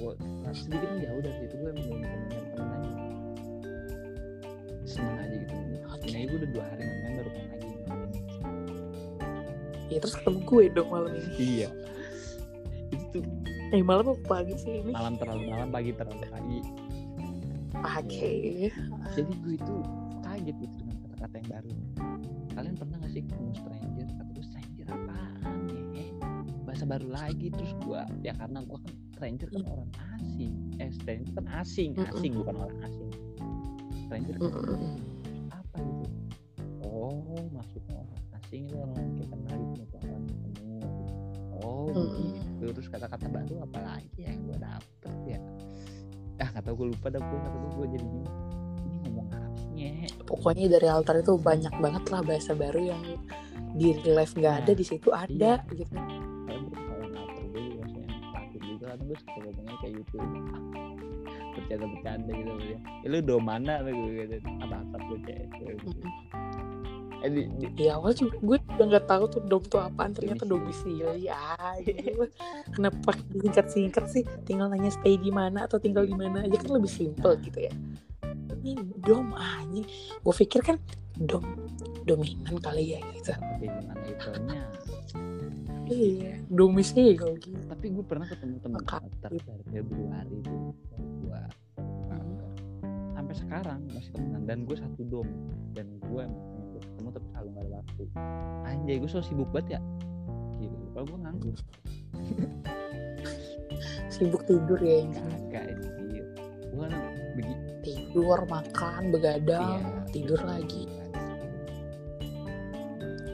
gue 0.00 0.16
sedikit 0.56 0.88
menjauh 0.96 1.20
dari 1.20 1.36
situ 1.44 1.54
gue 1.60 1.70
belum 1.76 1.98
pernah 2.00 2.16
nyari 2.24 2.48
temen 2.56 2.68
aja 2.72 2.90
seneng 4.88 5.16
aja 5.20 5.34
gitu 5.36 5.54
ini 6.08 6.24
gue 6.24 6.38
udah 6.40 6.50
dua 6.56 6.64
hari 6.72 6.82
nggak 6.82 6.98
main 7.04 7.14
baru 7.20 7.30
main 7.36 7.48
lagi 7.52 7.68
Ya 9.90 9.98
terus 9.98 10.14
ketemu 10.16 10.38
gue 10.46 10.64
dong 10.70 10.88
malam 10.88 11.10
ini. 11.12 11.30
iya 11.36 11.68
itu 12.94 13.04
tuh 13.12 13.22
Eh 13.76 13.82
malam 13.86 14.10
apa 14.10 14.22
pagi 14.26 14.54
sih 14.58 14.82
ini? 14.82 14.90
malam 14.90 15.14
terlalu 15.14 15.46
malam 15.46 15.70
pagi 15.70 15.94
terlalu 15.94 16.26
pagi. 16.26 16.58
Oke. 17.80 18.34
jadi 19.14 19.30
gue 19.30 19.54
itu 19.56 19.74
kaget 20.20 20.56
gitu 20.58 20.74
dengan 20.82 20.96
kata-kata 21.06 21.34
yang 21.38 21.48
baru. 21.48 21.72
Kalian 22.50 22.74
pernah 22.76 22.96
gak 22.98 23.12
sih 23.14 23.22
ketemu 23.24 23.50
stranger? 23.54 24.06
Kata 24.10 24.30
gue 24.34 24.44
stranger 24.44 24.86
apaan 24.90 25.58
ya? 25.70 25.82
Bahasa 26.66 26.84
baru 26.84 27.08
lagi 27.08 27.46
terus 27.54 27.72
gue 27.86 28.00
ya 28.26 28.32
karena 28.36 28.58
gue 28.66 28.78
kan 28.82 28.94
stranger 29.14 29.48
kan 29.54 29.62
orang 29.70 29.90
asing. 30.18 30.52
Eh 30.82 30.90
stranger 30.90 31.32
kan 31.38 31.46
asing 31.62 31.90
asing 32.10 32.32
bukan 32.34 32.54
orang 32.58 32.78
asing. 32.84 33.10
Stranger 34.10 34.34
kan 34.34 34.50
Mm-mm. 34.50 34.98
apa 35.54 35.76
gitu? 35.78 36.06
Oh 36.82 37.46
maksudnya 37.54 37.94
orang 38.02 38.22
asing 38.34 38.66
itu 38.66 38.74
orang 38.76 38.98
kata-kata 43.00 43.32
baru 43.32 43.54
apa 43.64 43.78
lagi 43.80 44.20
yang 44.20 44.44
gue 44.44 44.58
dapet 44.60 45.14
ya. 45.24 45.40
Ah 46.36 46.48
nggak 46.52 46.64
tahu 46.68 46.74
gue 46.84 46.88
lupa 46.92 47.06
dah 47.08 47.20
gue 47.24 47.38
kata 47.40 47.56
gue 47.56 47.86
jadi 47.96 48.06
ini 48.84 48.96
ngomong 49.08 49.28
apa 49.32 49.56
sih? 49.56 50.04
Pokoknya 50.28 50.66
dari 50.68 50.88
altar 50.92 51.16
itu 51.24 51.32
banyak 51.40 51.72
banget 51.80 52.04
lah 52.12 52.20
bahasa 52.20 52.52
baru 52.52 52.80
yang 52.92 53.02
di 53.72 53.96
life 54.04 54.36
nggak 54.36 54.68
ada 54.68 54.72
Nah, 54.72 54.76
di 54.76 54.84
situ 54.84 55.08
ada 55.16 55.52
gitu. 55.72 55.96
gue 55.96 57.62
gue 57.88 58.04
takut 58.36 58.60
juga 58.68 58.84
kan 58.92 58.98
gue 59.00 59.16
suka 59.16 59.38
ngomongnya 59.48 59.76
kayak 59.80 59.94
gitu. 60.04 60.16
Bercanda-bercanda 61.56 62.30
gitu 62.36 62.50
sama 62.52 62.62
dia 62.62 62.78
eh, 63.00 63.08
lu 63.08 63.18
do 63.24 63.36
mana 63.40 63.72
lu 63.80 63.90
gitu. 64.12 64.36
Apa 64.60 64.76
apa 64.84 64.96
lu 65.08 65.16
cewek 65.24 65.48
gitu. 65.56 66.04
eh 67.20 67.28
di, 67.32 67.42
di, 67.56 67.64
Di 67.72 67.84
awal 67.88 68.12
juga 68.12 68.36
gue 68.44 68.58
udah 68.80 68.96
nggak 68.96 69.06
tahu 69.06 69.24
tuh 69.28 69.40
dom 69.44 69.60
tuh 69.60 69.76
apaan 69.76 70.16
ternyata 70.16 70.48
Domisili. 70.48 71.04
domisili 71.04 71.28
aja. 71.28 71.76
Kenapa 72.72 73.12
singkat-singkat 73.30 74.04
sih? 74.08 74.24
Tinggal 74.42 74.72
nanya 74.72 74.88
stay 74.88 75.14
di 75.14 75.28
mana 75.28 75.68
atau 75.68 75.76
tinggal 75.76 76.08
di 76.08 76.16
mana 76.16 76.40
aja 76.40 76.56
kan 76.56 76.72
lebih 76.72 76.88
simple 76.88 77.36
gitu 77.44 77.68
ya. 77.68 77.72
Ini 78.56 78.80
dom 78.98 79.36
anjing. 79.36 79.84
Gue 80.24 80.32
pikir 80.34 80.64
kan 80.64 80.80
dom 81.20 81.44
dominan 82.08 82.56
kali 82.56 82.96
ya 82.96 83.00
gitu. 83.12 83.36
tapi 83.36 83.68
gimana 83.68 84.00
itunya 84.08 84.62
Iya, 85.84 86.38
domisili 86.48 87.12
kalau 87.12 87.34
gitu. 87.36 87.60
tapi 87.66 87.90
gue 87.90 88.04
pernah 88.06 88.24
ketemu 88.24 88.56
Maka- 88.64 89.02
kantor 89.04 89.30
dari 89.36 89.38
Februari 89.68 90.36
itu 90.38 90.56
gue 91.20 91.40
sampai 93.12 93.34
sekarang 93.36 93.80
masih 93.90 94.12
temenan 94.14 94.42
dan 94.46 94.58
gue 94.64 94.76
satu 94.78 95.02
dom 95.04 95.28
dan 95.74 95.86
gue 96.00 96.22
emang 96.24 96.40
pengen 96.46 96.56
gue 96.56 96.59
ketemu 96.82 97.08
tapi 97.10 97.26
selalu 97.28 97.48
gak 97.50 97.62
ada 97.62 97.70
waktu 97.76 98.02
anjay 98.64 98.96
gue 98.96 99.06
so 99.06 99.20
sibuk 99.20 99.48
banget 99.50 99.76
ya 99.76 99.80
gitu 100.58 100.76
kalau 100.92 101.04
gue 101.06 101.18
nganggur 101.20 101.56
Sibuk 104.10 104.42
tidur 104.44 104.76
ya 104.76 105.06
kagak 105.08 105.64
anjir 105.96 106.24
gue 106.66 106.84
kan 106.84 106.92
begitu 107.34 107.68
Tidur, 107.80 108.44
makan, 108.44 109.08
begadang, 109.08 109.80
Iya. 109.80 110.04
tidur 110.12 110.40
lagi. 110.44 110.84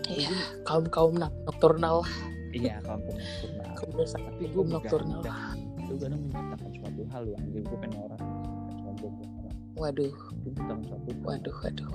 Iya, 0.07 0.30
kaum-kaum 0.62 1.18
nak- 1.18 1.34
nokturnal 1.42 2.07
lah. 2.07 2.12
iya 2.55 2.78
kampung 2.80 3.18
nocturnal 3.18 3.74
Kebiasaan 3.74 4.22
tapi 4.22 4.44
gue 4.47 4.55
kaum 4.55 4.70
nokturnal. 4.70 5.20
itu 5.76 5.94
kadang 5.99 6.20
menciptakan 6.22 6.70
suatu 6.72 7.03
hal 7.11 7.22
lu 7.26 7.32
anjir 7.34 7.61
gue 7.61 7.78
pengen 7.82 8.01
orang 8.01 8.22
Waduh, 9.76 10.14
hal. 10.57 10.78
waduh, 11.26 11.57
waduh. 11.59 11.90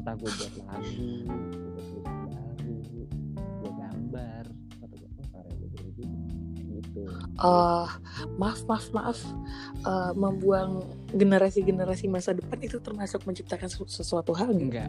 Entah 0.00 0.16
gue 0.16 0.30
buat 0.30 0.54
lagu 0.64 1.12
gue 1.20 2.00
buat 2.00 2.08
baru 2.24 2.76
gue 3.60 3.70
gambar 3.76 4.44
atau 4.80 4.96
gue 4.96 5.08
oh 5.12 5.26
karya 5.28 5.54
gue 5.60 5.68
gitu 5.92 6.02
gitu. 6.70 7.02
Eh 7.36 7.88
maaf 8.40 8.60
maaf 8.64 8.86
maaf. 8.90 9.18
Eh, 9.80 10.12
membuang 10.16 10.80
generasi-generasi 11.12 12.08
masa 12.08 12.32
depan 12.32 12.56
itu 12.60 12.80
termasuk 12.80 13.20
menciptakan 13.24 13.68
sesu- 13.68 13.88
sesuatu 13.88 14.32
hal 14.32 14.48
nggak? 14.50 14.88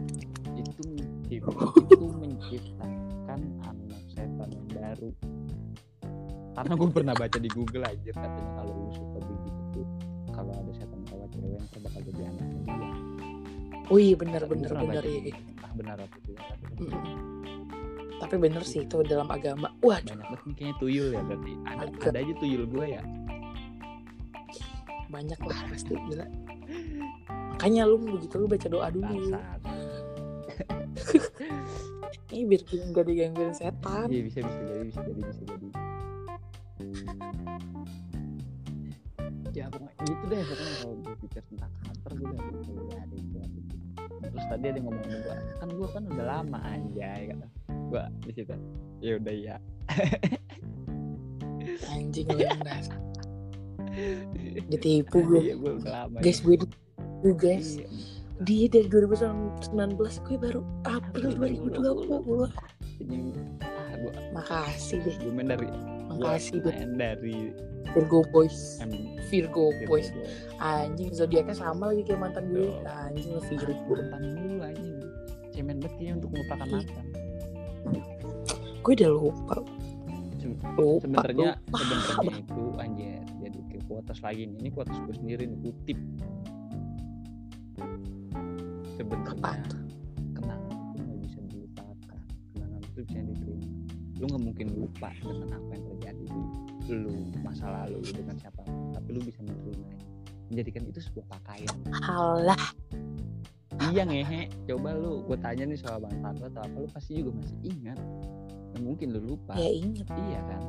Itu 0.56 0.82
mencipt- 0.88 1.92
itu 1.92 2.06
menciptakan 2.08 3.40
anak 3.62 4.02
setan 4.08 4.50
baru. 4.72 5.10
Karena 6.52 6.72
gue 6.76 6.88
pernah 6.90 7.14
baca 7.16 7.38
di 7.38 7.48
Google 7.48 7.84
aja 7.84 8.10
katanya 8.12 8.52
kalau 8.56 8.72
lu 8.76 8.88
suka 8.92 9.18
begitu 9.20 9.80
kalau 10.32 10.52
ada 10.52 10.71
Oh 13.90 13.98
iya 13.98 14.14
benar 14.14 14.46
Gua 14.46 14.52
benar 14.54 14.70
benar 14.70 15.02
baca 15.02 15.08
iya. 15.08 15.32
entah 15.34 15.72
benar 15.74 15.96
apa 15.98 16.16
tidak 16.22 16.46
tapi 18.22 18.38
bener 18.38 18.62
sih 18.62 18.86
itu 18.86 19.02
dalam 19.02 19.26
agama. 19.34 19.74
Wah, 19.82 19.98
banyak 19.98 20.14
banget 20.14 20.40
nih 20.46 20.54
kayaknya 20.54 20.76
tuyul 20.78 21.08
ya 21.10 21.20
berarti 21.26 21.52
ada, 21.66 21.82
Agak. 21.90 22.06
ada 22.06 22.18
aja 22.22 22.34
tuyul 22.38 22.64
gue 22.70 22.86
ya 22.86 23.02
banyak 25.12 25.40
lah 25.44 25.58
pasti 25.68 25.92
gila. 25.92 26.26
makanya 27.52 27.82
lu 27.84 28.00
begitu 28.00 28.34
lu 28.40 28.48
baca 28.48 28.68
doa 28.72 28.88
dulu 28.88 29.12
ini 32.32 32.42
biar 32.48 32.62
nggak 32.64 33.04
digangguin 33.04 33.52
setan 33.52 34.08
iya 34.08 34.22
bisa 34.24 34.40
bisa 34.40 34.62
jadi 34.64 34.84
bisa 34.88 35.00
jadi 35.04 35.20
bisa 35.20 35.42
jadi 35.44 35.68
ya 39.52 39.68
pokoknya 39.68 39.92
gitu 40.08 40.24
deh 40.32 40.40
pokoknya 40.48 40.74
kalau 40.80 40.96
gue 40.96 41.14
pikir 41.28 41.42
tentang 41.52 41.70
karakter 41.76 42.10
gue 42.16 42.24
udah 42.24 42.46
gitu 42.48 42.70
itu 42.72 42.82
ada 42.96 43.16
itu. 43.20 43.61
Terus 44.32 44.44
tadi 44.48 44.64
ada 44.72 44.76
yang 44.80 44.86
ngomong 44.88 45.04
gue 45.04 45.36
kan 45.60 45.68
gue 45.68 45.88
kan 45.92 46.02
udah 46.08 46.26
lama 46.26 46.58
anjay 46.64 47.28
kata 47.28 47.46
gue 47.92 48.04
di 48.24 48.32
situ. 48.32 48.56
Ya 49.04 49.12
udah 49.20 49.34
ya 49.34 49.56
anjing 51.92 52.26
lu 52.26 52.38
dasar 52.64 52.98
ditipu 54.72 55.20
gue 55.20 55.40
iya 55.52 55.54
gue 55.56 55.72
udah 55.78 55.92
lama 56.04 56.16
guys 56.24 56.40
gue 56.40 56.56
ditipu 56.58 57.28
guys. 57.36 57.68
Iya. 57.78 57.86
dia 58.42 58.66
dari 58.66 58.88
2019 58.90 60.26
gue 60.26 60.36
baru 60.40 60.60
April 60.88 61.30
2020 61.38 63.04
ini 63.04 63.36
ah 63.62 63.92
gue 64.00 64.12
makasih 64.34 64.98
deh. 65.04 65.16
gue 65.20 65.32
main 65.32 65.48
dari 65.52 65.68
makasih 66.18 66.60
gue 66.60 66.72
main 66.72 66.92
dari 66.98 67.38
Virgo 67.92 68.24
boys. 68.32 68.80
Virgo 69.28 69.68
Virgo 69.72 69.88
boys. 69.90 70.08
Boy. 70.12 70.24
anjing 70.62 71.10
zodiaknya 71.12 71.54
sama 71.56 71.92
lagi 71.92 72.02
kayak 72.06 72.20
mantan 72.22 72.44
gue. 72.52 72.70
Anjing 72.86 73.36
lu 73.36 73.40
Virgo 73.44 73.72
mantan 73.90 74.22
dulu 74.36 74.62
anjing. 74.62 74.98
Cemen 75.52 75.76
banget 75.82 75.92
kayaknya 76.00 76.14
untuk 76.22 76.30
melupakan 76.32 76.66
mantan. 76.70 77.06
Gue 78.82 78.92
udah 78.98 79.10
lupa. 79.12 79.56
Lupa 80.74 81.00
sebenarnya 81.06 81.50
lupa. 81.58 81.78
sebenarnya 81.78 82.34
itu 82.40 82.64
anjir. 82.80 83.22
Jadi 83.42 83.58
ke 83.68 83.76
kuotas 83.86 84.18
lagi 84.24 84.42
nih. 84.48 84.56
Ini 84.62 84.68
kuotas 84.72 84.96
gue 85.02 85.14
sendiri 85.14 85.42
nih 85.46 85.58
kutip. 85.60 85.98
Sebenarnya 88.96 89.54
kenangan 90.38 90.74
itu 90.94 90.98
nggak 91.02 91.18
bisa 91.26 91.38
dilupakan. 91.50 92.18
Kenangan 92.54 92.80
itu 92.80 93.00
bisa 93.04 93.20
diterima 93.20 93.71
lu 94.22 94.30
nggak 94.30 94.44
mungkin 94.54 94.66
lupa 94.78 95.10
dengan 95.18 95.50
apa 95.50 95.70
yang 95.74 95.84
terjadi 95.90 96.24
di 96.86 96.94
lu 96.94 97.14
masa 97.42 97.66
lalu 97.66 97.98
lu 98.06 98.10
dengan 98.14 98.38
siapa 98.38 98.62
tapi 98.94 99.08
lu 99.10 99.20
bisa 99.26 99.42
menerima 99.42 99.88
menjadikan 100.52 100.82
itu 100.86 101.00
sebuah 101.00 101.26
pakaian. 101.32 101.76
Halah 102.06 102.62
iya 103.90 104.06
ngehe. 104.06 104.46
Coba 104.68 104.94
lu 104.94 105.26
gue 105.26 105.38
tanya 105.42 105.64
nih 105.66 105.78
soal 105.80 105.98
mantan 105.98 106.38
lu 106.38 106.44
atau 106.52 106.62
apa 106.62 106.76
lu 106.76 106.88
pasti 106.92 107.18
juga 107.18 107.34
masih 107.40 107.58
ingat. 107.66 107.98
Nggak 108.72 108.82
mungkin 108.84 109.06
lu 109.10 109.20
lupa. 109.34 109.58
Ya 109.58 109.70
inget 109.74 110.06
iya 110.06 110.40
kan? 110.46 110.62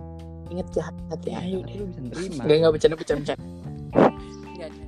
Inget 0.49 0.67
jahat 0.73 0.95
hati 1.13 1.29
ayo 1.37 1.61
tapi 1.61 1.69
deh 1.69 1.75
lu 1.77 1.85
bisa 1.93 2.01
nerima. 2.01 2.41
Gak 2.47 2.57
nggak 2.57 2.73
bercanda 2.73 2.95
bercanda 2.97 3.21
bercanda. 3.21 3.45
Nggak 4.49 4.67
ada. 4.71 4.83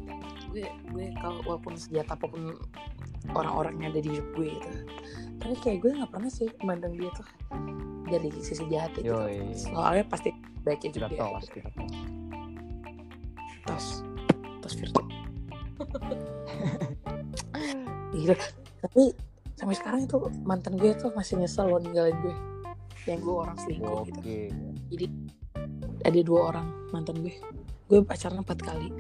Gue 0.50 0.66
gue 0.66 1.06
kalau 1.22 1.40
walaupun 1.46 1.74
sejata 1.78 2.18
apa 2.18 2.26
pun 2.26 2.42
orang-orang 3.36 3.74
yang 3.78 3.90
ada 3.94 4.02
di 4.02 4.10
hidup 4.16 4.28
gue 4.34 4.50
gitu. 4.50 4.72
Tapi 5.42 5.56
kayak 5.62 5.78
gue 5.84 5.92
nggak 5.98 6.12
pernah 6.12 6.32
sih 6.32 6.48
memandang 6.64 6.94
dia 6.98 7.12
tuh 7.14 7.28
dari 8.10 8.30
sisi 8.42 8.64
jahatnya 8.70 9.02
gitu. 9.02 9.16
Soalnya 9.72 10.06
pasti 10.10 10.30
baiknya 10.66 10.90
juga. 10.94 11.08
tos 11.14 11.48
kita 11.50 11.70
tos 11.70 11.94
Tos. 13.66 13.86
Tos 14.62 14.74
Virgo. 14.78 15.02
Gila. 18.14 18.36
Tapi 18.86 19.04
sampai 19.58 19.76
sekarang 19.78 20.02
itu 20.06 20.18
mantan 20.46 20.78
gue 20.78 20.92
tuh 20.98 21.10
masih 21.18 21.42
nyesel 21.42 21.70
loh 21.70 21.82
ninggalin 21.82 22.16
gue. 22.22 22.36
Yang 23.06 23.20
gue 23.22 23.36
orang 23.38 23.58
selingkuh 23.62 24.02
gitu. 24.10 24.20
oke 24.22 24.38
ada 26.06 26.20
dua 26.22 26.40
orang 26.54 26.68
mantan 26.94 27.18
gue 27.26 27.34
gue 27.90 28.00
pacaran 28.06 28.46
empat 28.46 28.62
kali 28.62 28.94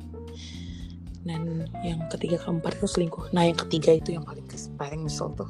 dan 1.25 1.65
yang 1.85 2.01
ketiga 2.09 2.41
keempat 2.41 2.81
itu 2.81 2.87
selingkuh 2.89 3.29
nah 3.29 3.45
yang 3.45 3.57
ketiga 3.57 3.93
itu 3.93 4.17
yang 4.17 4.25
paling 4.25 4.45
paling 4.77 5.05
nyesel 5.05 5.29
tuh 5.37 5.49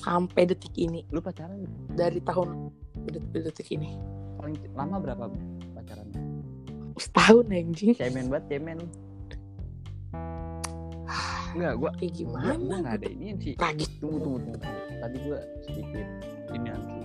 sampai 0.00 0.48
detik 0.48 0.72
ini 0.80 1.04
lu 1.12 1.20
pacaran 1.20 1.68
dari 1.92 2.18
tahun 2.24 2.72
det- 3.06 3.44
detik 3.52 3.68
ini 3.76 4.00
paling 4.40 4.56
lama 4.72 4.96
berapa 4.96 5.24
pacaran 5.76 6.08
setahun 6.96 7.46
anjing 7.52 7.92
cemen 7.96 8.32
banget 8.32 8.44
cemen 8.56 8.80
Enggak, 11.50 11.82
gua 11.82 11.90
kayak 11.98 12.14
gimana 12.14 12.54
gua 12.62 12.78
nggak 12.78 12.96
ada 13.02 13.08
ini 13.10 13.34
sih. 13.42 13.54
tragis 13.58 13.90
Tunggu, 13.98 14.22
tunggu, 14.22 14.38
tunggu. 14.54 14.70
Tadi 15.02 15.16
gua 15.26 15.38
sedikit 15.66 16.06
ini 16.54 16.68
nanti. 16.70 17.00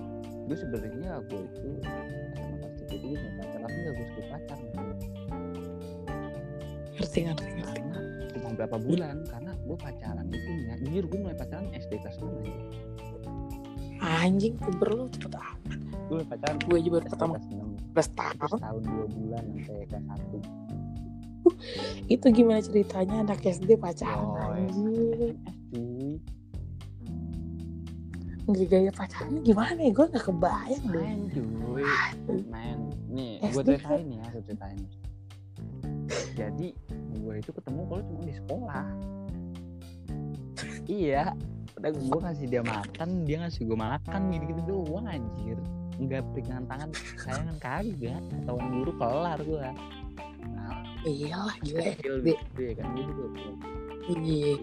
Gue 0.46 0.54
sebenarnya 0.54 1.10
gue 1.26 1.40
itu 1.42 1.68
sama 1.82 2.56
pas 2.62 2.72
itu 2.78 2.94
gue 2.94 3.18
punya 3.18 3.32
pacar, 3.42 3.58
tapi 3.66 3.76
nggak 3.82 3.94
gue 3.98 4.06
sebut 4.06 4.26
pacar. 4.30 4.58
ngerti 6.96 7.18
ngerti 7.26 7.44
ngerti 7.58 7.80
Karena 7.82 7.98
cuma 8.30 8.48
berapa 8.54 8.76
bulan, 8.78 9.16
karena 9.26 9.52
gue 9.58 9.76
pacaran 9.82 10.26
itu 10.30 10.50
ya. 10.70 10.74
Jujur 10.86 11.04
gue 11.10 11.18
mulai 11.18 11.34
pacaran 11.34 11.66
SD 11.74 11.92
kelas 11.98 12.16
6 12.22 12.30
aja. 12.30 12.54
Anjing 14.00 14.54
puber 14.60 14.88
lu 14.92 15.04
cepet 15.12 15.32
amat. 15.34 15.60
Gue 16.06 16.22
pacaran. 16.22 16.56
Gue 16.66 16.76
aja 16.78 16.88
baru 16.92 17.04
pertama 17.10 17.34
kelas 17.38 17.48
6. 17.50 17.94
belas 17.96 18.08
Terus 18.08 18.08
tahun 18.12 18.60
tahun 18.60 18.82
dua 18.84 19.06
bulan 19.08 19.44
sampai 19.64 19.86
kelas 19.88 20.04
satu. 20.04 20.38
itu 22.10 22.26
gimana 22.34 22.60
ceritanya 22.60 23.16
anak 23.22 23.40
SD 23.40 23.70
pacaran? 23.78 24.26
Oh, 24.26 24.44
anjing. 24.46 26.18
Gaya 28.46 28.94
pacarnya 28.94 29.40
gimana 29.42 29.78
ya? 29.82 29.90
Gue 29.90 30.06
nggak 30.06 30.24
kebayang 30.30 30.84
deh. 30.94 31.02
Main 31.02 31.20
cuy. 31.34 31.84
Main. 32.46 32.78
Nih 33.10 33.42
gue 33.42 33.62
SD 33.62 33.68
ceritain 33.80 34.06
ya 34.06 34.24
gue 34.30 34.42
ceritain. 34.46 34.80
Jadi 36.36 36.68
gue 37.16 37.34
itu 37.42 37.50
ketemu 37.50 37.80
kalau 37.90 38.02
cuma 38.06 38.22
di 38.22 38.34
sekolah. 38.38 38.86
Iya 40.86 41.34
udah 41.92 42.02
gue 42.08 42.20
ngasih 42.26 42.46
dia 42.50 42.62
makan 42.64 43.08
dia 43.22 43.36
ngasih 43.44 43.62
gue 43.66 43.78
makan 43.78 44.20
gitu 44.34 44.44
gitu 44.50 44.62
doang 44.66 45.06
anjir. 45.06 45.58
Nggak 45.96 46.22
pegangan 46.36 46.64
tangan 46.68 46.88
sayangan 47.18 47.56
kagak. 47.58 48.20
Ketahuan 48.32 48.66
guru 48.74 48.92
kelar 48.98 49.38
gue 49.42 49.68
nah 50.54 50.82
iyalah 51.06 51.56
gila. 51.62 51.82
kecil 51.94 52.14
gitu 52.22 52.60
ya 52.60 52.72
kan 52.78 52.86
gue 52.94 53.04
juga 53.06 53.26
iya. 54.14 54.54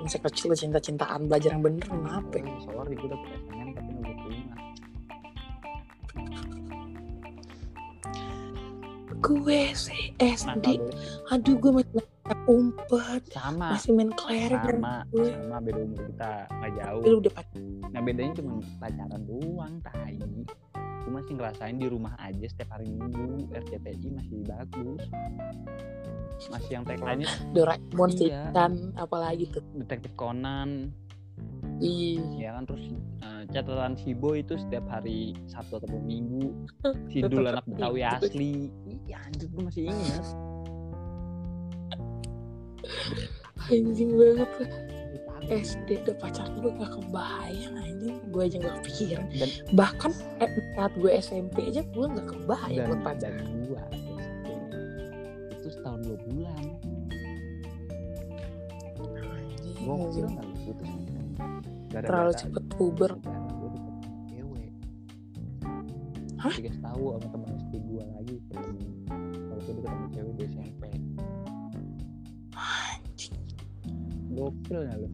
Masa 0.00 0.16
kecil 0.16 0.56
cinta-cintaan 0.56 1.28
belajar 1.28 1.52
yang 1.52 1.60
bener 1.60 1.84
kenapa 1.84 2.40
sorry 2.64 2.96
gue 2.96 3.08
dapet 3.12 3.28
SNM 3.44 3.68
tapi 3.76 3.90
nggak 4.00 4.16
terima 4.24 4.56
gue 9.20 9.62
sih 9.72 10.16
SD 10.16 10.80
aduh 11.28 11.56
gue 11.56 11.70
masih 11.72 11.92
main 11.94 12.08
umpet. 12.46 13.22
Sama. 13.30 13.74
Masih 13.74 13.90
main 13.92 14.10
kelereng 14.14 14.62
sama 14.80 14.94
gue. 15.10 15.30
sama. 15.34 15.56
Beda 15.60 15.80
umur 15.82 16.00
kita 16.08 16.30
nggak 16.48 16.72
jauh. 16.78 17.02
Lu 17.02 17.16
udah 17.20 17.32
pacaran 17.34 17.64
Nah 17.90 18.00
bedanya 18.00 18.32
cuma 18.38 18.52
pacaran 18.78 19.22
doang, 19.26 19.74
tai. 19.82 20.14
Gue 21.00 21.10
masih 21.10 21.32
ngerasain 21.34 21.76
di 21.76 21.86
rumah 21.90 22.14
aja 22.16 22.46
setiap 22.46 22.70
hari 22.72 22.86
minggu. 22.86 23.50
RCTI 23.50 24.08
masih 24.14 24.36
bagus. 24.46 25.02
Masih 26.48 26.70
yang 26.72 26.84
tagline-nya 26.86 27.28
Doraemon 27.52 28.10
sih 28.14 28.30
Iya. 28.30 28.48
dan 28.54 28.94
apalagi 28.96 29.50
tuh. 29.50 29.60
Detektif 29.76 30.14
Conan, 30.14 30.88
iya 31.80 32.22
ya 32.36 32.50
kan 32.60 32.64
terus 32.68 32.84
eh, 33.24 33.42
catatan 33.50 33.96
Sibo 33.96 34.36
itu 34.36 34.54
setiap 34.60 34.84
hari 34.92 35.32
Sabtu 35.48 35.80
atau 35.80 35.98
Minggu. 36.00 36.52
Sidul 37.08 37.48
anak 37.48 37.64
Betawi 37.66 38.04
asli. 38.04 38.68
Iya 39.08 39.16
anjir 39.24 39.48
gue 39.48 39.62
masih 39.64 39.82
ingat. 39.88 40.26
anjing 43.70 44.10
banget 44.18 44.48
tuh 44.58 44.68
SD 45.50 45.88
udah 46.06 46.16
pacaran 46.22 46.54
gue 46.62 46.72
gak 46.78 46.92
kebayang 46.94 47.74
anjing 47.74 48.16
gue 48.30 48.42
aja 48.46 48.56
gak 48.62 48.74
kepikiran 48.82 49.26
Dan 49.34 49.50
bahkan 49.74 50.12
eh, 50.38 50.50
saat 50.78 50.92
gue 50.94 51.10
SMP 51.18 51.56
aja 51.70 51.82
gue 51.82 52.06
gak 52.06 52.28
kebayang 52.28 52.86
buat 52.86 53.02
pacaran 53.02 53.46
gua 53.66 53.82
SD 53.90 54.08
itu 55.60 55.68
setahun 55.76 56.00
dua 56.08 56.18
bulan. 56.24 56.64
Gue 59.80 59.94
kecil 60.08 60.24
anjing. 60.24 60.34
nggak 60.34 60.46
lu 61.90 61.98
putus 61.98 62.06
Gara-gara 62.06 62.06
terlalu 62.06 62.32
cepet 62.38 62.64
puber. 62.78 63.10
Cewek 64.30 64.70
Hah? 66.38 66.54
dikasih 66.54 66.82
tahu 66.82 67.04
sama 67.18 67.26
teman 67.34 67.48
SD 67.58 67.74
gue 67.82 68.02
lagi 68.14 68.36
kalau 68.50 69.60
gue 69.60 69.84
sama 69.84 70.06
cewek 70.14 70.32
di 70.38 70.44
SMP 70.46 70.82
anjing. 72.54 73.34
Gokil 74.30 74.80
ya 74.86 74.94
lo 74.94 75.08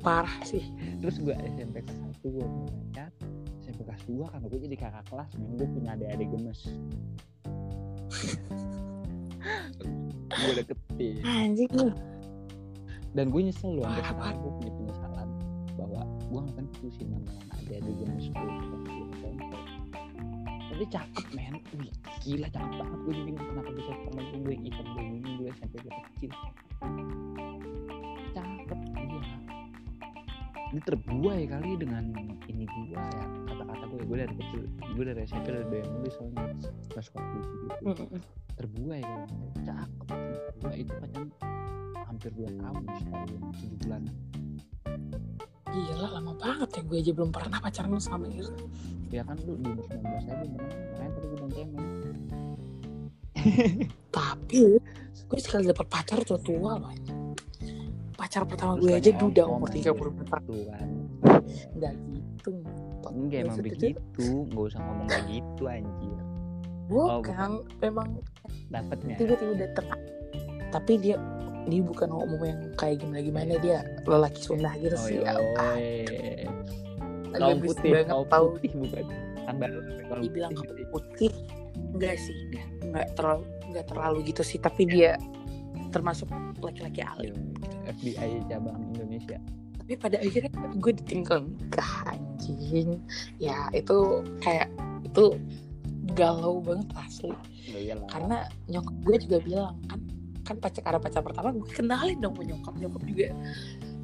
parah 0.00 0.36
sih. 0.46 0.64
Terus 1.04 1.20
gue 1.20 1.34
SMP 1.36 1.84
kelas 1.84 1.98
satu 2.00 2.26
gue 2.32 2.46
punya 2.48 2.70
pacar 2.72 3.10
SMP 3.60 3.84
kelas 3.84 4.02
2 4.08 4.32
kan 4.32 4.40
gue 4.40 4.60
jadi 4.64 4.76
kakak 4.80 5.04
kelas 5.12 5.30
men. 5.36 5.52
Gue 5.60 5.68
punya 5.68 5.92
adik-adik 5.92 6.28
gemes. 6.32 6.60
Gue 10.28 10.52
deketin. 10.54 11.18
Anjing 11.24 11.70
lu 11.74 11.90
dan 13.16 13.24
gue 13.32 13.40
nyesel 13.40 13.78
loh 13.78 13.88
sampai 13.88 14.04
sekarang 14.04 14.38
gue 14.40 14.52
punya 14.60 14.72
penyesalan 14.76 15.28
bahwa 15.78 16.02
gue 16.04 16.40
akan 16.52 16.64
putusin 16.76 17.06
mantan 17.08 17.38
ada 17.54 17.76
di 17.80 17.92
jam 18.02 18.12
sekolah 18.20 18.56
tapi 20.78 20.94
cakep 20.94 21.26
men. 21.34 21.58
Wih 21.74 21.90
gila 22.22 22.46
cakep 22.54 22.70
banget. 22.78 22.98
Gue 23.02 23.14
bingung 23.26 23.46
kenapa 23.50 23.70
bisa 23.74 23.90
temen 23.98 24.46
gue 24.46 24.54
hitam 24.62 24.86
gue 24.94 25.04
ini 25.10 25.30
gue 25.42 25.50
sampai 25.58 25.78
gue 25.82 25.92
kecil. 26.14 26.30
Cakep 28.30 28.80
dia 28.94 29.22
ini 30.68 30.80
terbuai 30.86 31.42
kali 31.50 31.70
dengan 31.82 32.14
ini 32.46 32.62
gue 32.62 32.94
ya. 32.94 33.26
Kata-kata 33.50 33.84
gue 33.90 34.00
gue 34.06 34.16
dari 34.22 34.34
kecil 34.38 34.60
gue 34.70 35.02
dari 35.02 35.20
SMP 35.26 35.46
dari 35.50 35.82
yang 35.82 35.90
gue 35.98 36.10
soalnya 36.14 36.46
ngasih 36.94 37.12
waktu 37.18 37.38
puisi 37.82 38.18
terbuai 38.54 39.02
kan 39.02 39.20
cakep 39.66 40.18
itu 40.78 40.92
pacaran 40.94 41.28
hampir 42.18 42.34
dua 42.34 42.50
tahun 42.50 42.82
setahun 42.98 43.28
tujuh 43.54 43.78
bulan 43.78 44.02
Gila 45.68 46.08
lama 46.10 46.32
banget 46.34 46.68
ya 46.74 46.82
gue 46.82 46.98
aja 46.98 47.12
belum 47.14 47.30
pernah 47.30 47.58
pacaran 47.62 47.94
sama 48.02 48.26
itu. 48.26 48.50
ya 49.08 49.22
kan 49.22 49.38
lu 49.46 49.54
di 49.54 49.70
umur 49.70 49.86
19 49.86 50.02
aja 50.26 50.34
belum 50.34 50.52
pernah 50.58 50.74
makanya 50.90 51.10
tadi 51.14 51.24
gue 51.24 51.38
bilang 51.38 51.52
cemen 51.54 51.86
Tapi 54.10 54.62
gue 55.22 55.38
sekali 55.38 55.64
dapat 55.64 55.86
pacar 55.86 56.18
tua 56.20 56.40
tua 56.42 56.72
loh. 56.74 56.90
Pacar 58.12 58.42
pertama 58.44 58.74
gue 58.74 58.90
aja 58.90 59.10
duda 59.14 59.42
umur 59.46 59.70
aja. 59.70 59.94
30 59.94 60.26
tahun. 60.26 60.42
tuh 60.42 60.62
kan 60.66 60.88
Enggak 61.70 61.92
gitu. 61.94 62.50
enggak 63.08 63.40
emang 63.40 63.58
begitu 63.62 63.86
nggak 64.18 64.64
usah 64.66 64.80
ngomong 64.82 65.06
kayak 65.06 65.24
gitu 65.30 65.62
anjir 65.64 66.18
Bukan, 66.88 66.98
Oh, 67.06 67.20
bukan. 67.22 67.50
memang 67.78 68.08
dapetnya 68.66 69.14
tiba-tiba 69.14 69.54
datang. 69.60 69.86
Tapi 70.68 70.92
dia 70.98 71.16
dia 71.68 71.82
bukan 71.84 72.08
ngomong 72.10 72.42
yang 72.44 72.60
kayak 72.80 72.96
gimana 73.04 73.20
gimana 73.20 73.52
dia 73.60 73.78
lelaki 74.08 74.40
Sunda 74.40 74.72
gitu 74.80 74.96
oh 74.96 75.04
sih. 75.06 75.20
iya 75.20 75.32
Ah, 77.28 77.44
kaum 77.44 77.60
bis 77.60 77.76
putih 77.76 77.90
banget 77.92 78.06
kaum 78.08 78.26
tahu 78.32 78.44
putih 78.56 78.70
bukan? 78.72 79.04
Kan 79.44 79.54
baru 79.60 79.78
kaum 80.08 80.20
dibilang 80.24 80.52
putih 80.92 81.32
enggak 81.94 82.16
sih 82.16 82.36
enggak 82.48 82.66
enggak 82.82 83.06
terlalu 83.14 83.44
enggak 83.68 83.84
terlalu 83.86 84.18
gitu 84.32 84.42
sih. 84.42 84.58
Tapi 84.58 84.82
dia 84.88 85.12
termasuk 85.92 86.28
laki-laki 86.60 87.04
alim. 87.04 87.36
FBI 87.84 88.44
cabang 88.48 88.80
Indonesia. 88.96 89.36
Tapi 89.80 89.92
pada 89.96 90.16
akhirnya 90.20 90.52
gue 90.76 90.92
ditinggal. 91.04 91.44
Nikah 91.48 91.92
anjing. 92.12 93.00
Ya 93.40 93.68
itu 93.72 94.24
kayak 94.44 94.68
itu 95.04 95.36
galau 96.16 96.60
banget 96.60 96.88
asli. 96.96 97.32
Ya 97.68 97.92
iyalah. 97.92 98.08
Karena 98.08 98.38
nyokap 98.68 98.96
gue 99.04 99.16
juga 99.28 99.38
bilang 99.44 99.72
kan 99.88 100.00
kan 100.48 100.56
pacar 100.56 100.80
karena 100.80 100.96
pacar 100.96 101.20
pertama 101.20 101.52
gue 101.52 101.68
kenalin 101.68 102.16
dong 102.16 102.32
ke 102.32 102.48
nyokap 102.48 102.74
nyokap 102.74 103.02
juga. 103.04 103.28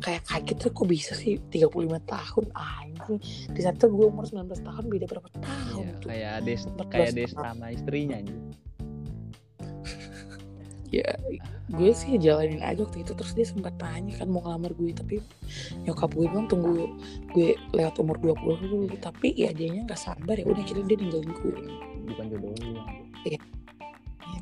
Kayak 0.04 0.22
kaget 0.28 0.56
tuh 0.60 0.70
kok 0.70 0.84
bisa 0.84 1.12
sih? 1.16 1.40
35 1.48 1.72
tahun 2.04 2.44
anjing. 2.52 3.16
Di 3.56 3.60
saat 3.64 3.80
itu 3.80 3.88
gue 3.88 4.04
umur 4.04 4.28
19 4.28 4.52
tahun 4.52 4.84
beda 4.84 5.06
berapa 5.08 5.28
tahun 5.40 5.80
Iya, 5.80 5.92
tuh? 5.96 6.08
kayak 6.12 6.34
des 6.44 6.60
14 6.68 6.92
kayak 6.92 7.10
des 7.16 7.30
sama 7.32 7.66
istrinya 7.72 8.16
anjir 8.20 8.36
ya 10.94 11.10
gue 11.64 11.90
sih 11.90 12.20
jalanin 12.20 12.60
aja 12.62 12.84
waktu 12.84 13.02
itu. 13.02 13.12
Terus 13.16 13.32
dia 13.32 13.46
sempat 13.48 13.74
tanya 13.80 14.14
kan 14.14 14.28
mau 14.28 14.44
ngelamar 14.44 14.76
gue 14.76 14.92
tapi 14.92 15.18
nyokap 15.82 16.12
gue 16.12 16.26
bilang 16.28 16.46
tunggu 16.46 16.86
gue 17.32 17.56
lewat 17.72 17.96
umur 17.98 18.20
20 18.20 18.62
dulu. 18.62 18.94
Tapi 19.00 19.32
ya 19.34 19.50
dianya 19.50 19.88
nggak 19.88 19.98
sabar. 19.98 20.36
Ya 20.38 20.46
udah 20.46 20.62
kira 20.62 20.84
dia 20.84 21.00
ninggalin 21.00 21.32
gue. 21.32 21.56
Bukan 22.04 22.24
jodoh 22.30 22.52
lu 22.52 22.78
Ya, 23.24 23.40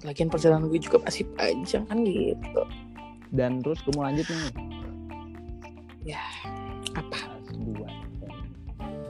lagian 0.02 0.28
perjalanan 0.30 0.66
gue 0.66 0.80
juga 0.82 0.98
masih 1.02 1.24
panjang 1.38 1.86
kan 1.86 1.98
gitu. 2.02 2.62
Dan 3.32 3.62
terus 3.62 3.80
gue 3.86 3.92
mau 3.96 4.04
lanjut 4.06 4.26
nih. 4.28 6.16
Apa? 6.92 7.18
Kelas 7.48 7.58
dua 7.62 7.88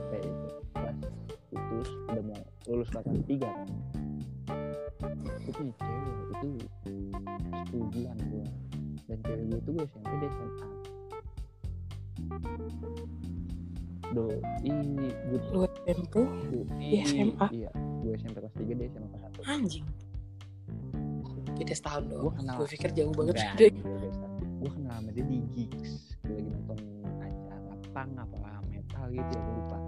kayak 0.09 0.23
itu. 0.23 0.47
Kelas 0.73 0.97
putus 1.51 1.89
udah 2.07 2.23
mau 2.23 2.41
lulus 2.69 2.89
kelas 2.93 3.05
tiga 3.27 3.49
kan 3.51 3.67
itu 5.43 5.63
cewek 5.75 6.15
itu 6.31 6.49
10 7.75 7.93
bulan 7.93 8.17
gue 8.31 8.45
dan 9.11 9.17
cewek 9.27 9.43
gue 9.51 9.59
itu 9.59 9.69
gue 9.75 9.85
SMP 9.85 10.11
dia 10.15 10.29
SMA 10.31 10.67
do 14.13 14.23
ini 14.63 15.09
gue 15.11 15.39
tempo 15.83 16.21
Dia 16.79 17.03
SMA? 17.03 17.47
iya. 17.51 17.71
Gue 17.99 18.13
SMP 18.15 18.37
kelas 18.39 18.53
tiga 18.55 18.73
dia 18.77 18.87
SMA 18.93 19.07
kelas 19.11 19.21
satu. 19.27 19.39
Anjing 19.49 19.85
beda 21.63 21.79
setahun 21.79 22.03
doang. 22.11 22.35
Kenal. 22.35 22.55
gue 22.59 22.67
pikir 22.75 22.91
jauh 22.91 23.13
banget 23.15 23.35
deh 23.55 23.71
gue. 23.71 23.71
Gue 24.59 24.71
kenal 24.75 24.99
sama 24.99 25.09
dia 25.15 25.23
di 25.23 25.37
gigs. 25.55 26.19
Gue 26.27 26.35
lagi 26.35 26.49
nonton 26.51 26.79
acara 27.23 27.73
pang 27.95 28.11
apa 28.19 28.37
metal 28.67 29.05
gitu 29.07 29.31
ya 29.31 29.39
gue 29.39 29.55
lupa. 29.63 29.79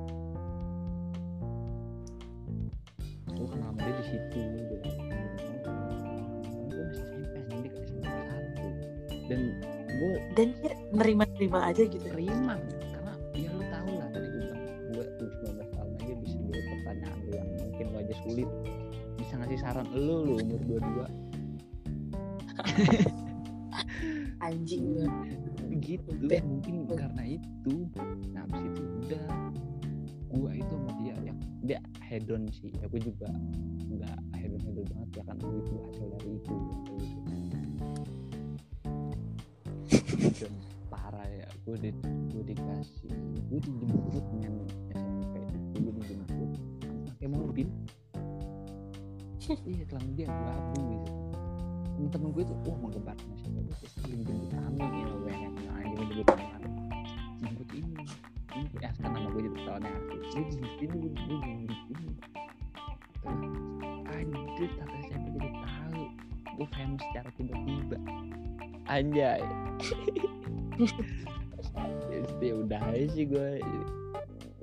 Gue 3.35 3.47
kenal 3.51 3.69
sama 3.75 3.79
dia 3.83 3.91
di 3.91 4.03
situ 4.07 4.39
gue 4.39 4.79
dan 9.25 9.41
gue 9.99 10.15
dan 10.37 10.47
dia 10.63 10.73
nerima-nerima 10.95 11.59
aja 11.75 11.83
gitu. 11.83 12.07
Terima 12.07 12.55
karena 12.95 13.13
ya 13.35 13.51
lu 13.51 13.63
tahu 13.67 13.91
lah 13.99 14.07
tadi 14.15 14.27
gue 14.31 14.41
bilang 14.47 14.61
gue 14.95 15.03
umur 15.19 15.27
19 15.43 15.75
tahun 15.75 15.91
aja 15.99 16.13
bisa 16.23 16.37
jawab 16.39 16.63
pertanyaan 16.71 17.17
lu 17.19 17.31
yang 17.35 17.49
mungkin 17.59 17.85
lu 17.91 17.97
aja 17.99 18.15
sulit. 18.23 18.49
Bisa 19.19 19.33
ngasih 19.43 19.59
saran 19.59 19.87
lu 19.91 20.15
lu 20.23 20.33
umur 20.39 20.61
22 20.79 21.24
anjing 24.43 25.03
gitu. 25.81 26.11
Mungkin 26.21 26.87
karena 26.91 27.23
itu 27.25 27.73
nah 28.31 28.45
abis 28.47 28.61
itu 28.71 28.81
udah 29.05 29.27
gua 30.35 30.51
itu 30.51 30.73
sama 30.75 30.91
dia 30.99 31.15
ya 31.23 31.33
dia 31.65 31.79
hedon 32.05 32.45
sih. 32.53 32.69
Ya 32.77 32.85
gue 32.91 33.01
juga 33.01 33.31
nggak 33.89 34.17
hedon 34.37 34.61
hedon 34.61 34.85
banget 34.91 35.09
ya 35.17 35.23
kan 35.25 35.37
gue 35.41 35.57
itu 35.63 35.75
hasil 35.81 36.07
dari 36.13 36.31
itu 36.37 36.55
hedon. 40.15 40.53
Parah 40.91 41.27
ya 41.27 41.47
gue 41.65 41.75
di 41.81 41.89
gue 42.31 42.43
dikasih 42.53 43.11
gue 43.49 43.59
dijemput 43.59 44.25
dengan 44.37 44.53
SMP 44.93 45.33
gue 45.81 45.93
dijemput 46.03 46.49
pakai 47.09 47.27
mobil. 47.31 47.67
Iya 49.45 49.85
telan 49.89 50.09
dia 50.17 50.25
gue 50.29 50.51
abung 50.53 50.85
gitu 50.93 51.13
temen-temen 51.95 52.29
gue 52.35 52.43
tuh 52.43 52.57
wah 52.67 52.77
menggembar. 52.83 53.15
SMP 53.39 53.57
gue 53.63 53.75
terus 53.79 53.95
jemput 54.03 54.51
kami 54.51 54.83
ya 54.83 55.07
gue 55.07 55.31
yang 55.31 55.55
nah 55.63 55.79
ini 55.79 56.03
jemput 56.11 56.27
tangan 56.27 56.61
jemput 57.39 57.69
ini 57.71 57.93
ini. 58.55 58.63
Ya 58.83 58.89
kan 58.99 59.09
nama 59.15 59.27
gue 59.31 59.41
jemput 59.47 59.63
tahunnya 59.63 59.91
aku 59.95 60.15
dia 60.19 60.41
jemput 60.51 60.73
ini 60.83 60.95
gue 60.99 61.11
gue 61.15 61.37
jemput 61.39 61.79
ini. 61.95 62.09
Anjir 64.11 64.69
tapi 64.79 64.95
SMP 65.07 65.25
jadi 65.39 65.49
tahu. 65.55 66.03
Gue 66.55 66.67
famous 66.71 67.03
secara 67.11 67.29
tiba-tiba. 67.35 67.97
Anjay. 68.87 69.41
Ya 72.43 72.53
udah 72.59 72.81
aja 72.91 73.07
sih 73.11 73.25
gue. 73.25 73.63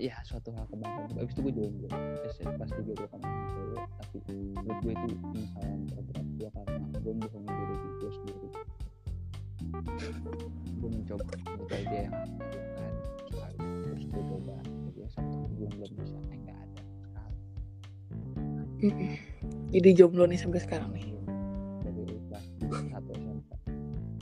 Ya 0.00 0.16
suatu 0.24 0.52
hal 0.56 0.64
kebanggaan. 0.68 1.16
Abis 1.20 1.32
itu 1.36 1.40
gue 1.48 1.52
jomblo. 1.52 1.88
Pas 1.90 2.70
tiga 2.70 2.92
gue 2.92 2.96
cewek 2.96 3.88
tapi 3.98 4.18
menurut 4.28 4.78
gue 4.82 4.92
itu 4.92 5.06
penyesalan 5.20 5.81
mencoba 11.12 11.36
mencoba 11.44 11.76
dia 11.84 12.00
yang 12.08 12.14
lakukan. 12.16 12.92
Sekali 13.28 13.56
terus 13.84 14.02
gue 14.08 14.22
coba. 14.32 14.56
Jadi 14.64 15.00
satu 15.12 15.36
bulan 15.56 15.72
belum 15.76 15.92
bisa. 16.00 16.16
Eh 16.32 16.38
nggak 16.40 16.56
ada 16.56 16.82
sekali. 17.04 17.36
Jadi 19.72 19.88
jomblo 19.92 20.24
nih 20.24 20.40
sampai 20.40 20.60
sekarang 20.64 20.90
nih. 20.96 21.04
Dari 21.84 22.16
kelas 22.32 22.44
satu 22.88 23.10
SMP 23.12 23.50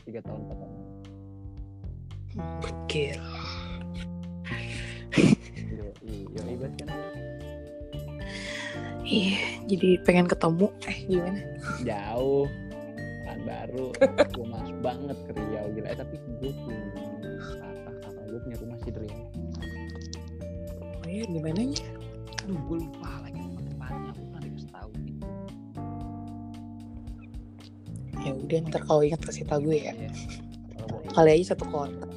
tiga 0.03 0.20
tahun 0.26 0.41
empat 0.43 0.59
tahun 0.59 0.78
yo 5.70 5.86
yo 6.34 6.43
ibarat 6.47 6.74
kan? 6.78 6.88
Iya, 9.11 9.66
jadi 9.66 9.88
pengen 10.07 10.30
ketemu. 10.30 10.70
Eh, 10.86 10.99
gimana? 11.11 11.41
jauh. 11.82 12.47
Kan 13.26 13.38
baru 13.43 13.91
banget 14.81 15.18
ke 15.28 15.31
Riau 15.37 15.66
gila 15.76 15.89
eh 15.93 15.99
tapi 16.01 16.16
gue 16.41 16.51
punya 16.53 16.81
kakak 17.39 17.95
kakak 18.01 18.24
gue 18.28 18.41
punya 18.45 18.57
rumah 18.64 18.78
sih 18.81 18.91
di 18.93 18.99
Riau 19.05 19.24
Oh 21.01 21.07
iya, 21.09 21.24
gimana 21.26 21.61
nya? 21.64 21.85
aduh 22.41 22.59
gue 22.66 22.76
lupa 22.83 23.09
lagi 23.22 23.39
nama 23.39 23.61
tempatnya 23.61 24.09
aku 24.11 24.22
pernah 24.26 24.41
dikasih 24.43 24.70
tahu 24.72 24.91
gitu 25.05 25.26
Ya 28.20 28.33
udah, 28.37 28.59
ntar 28.68 28.83
kalau 28.85 29.01
ingat 29.01 29.20
kasih 29.24 29.49
tau 29.49 29.64
gue 29.64 29.81
ya. 29.81 29.97
Mau 30.76 31.01
Kali 31.09 31.41
aja 31.41 31.57
satu 31.57 31.64
kota. 31.72 32.10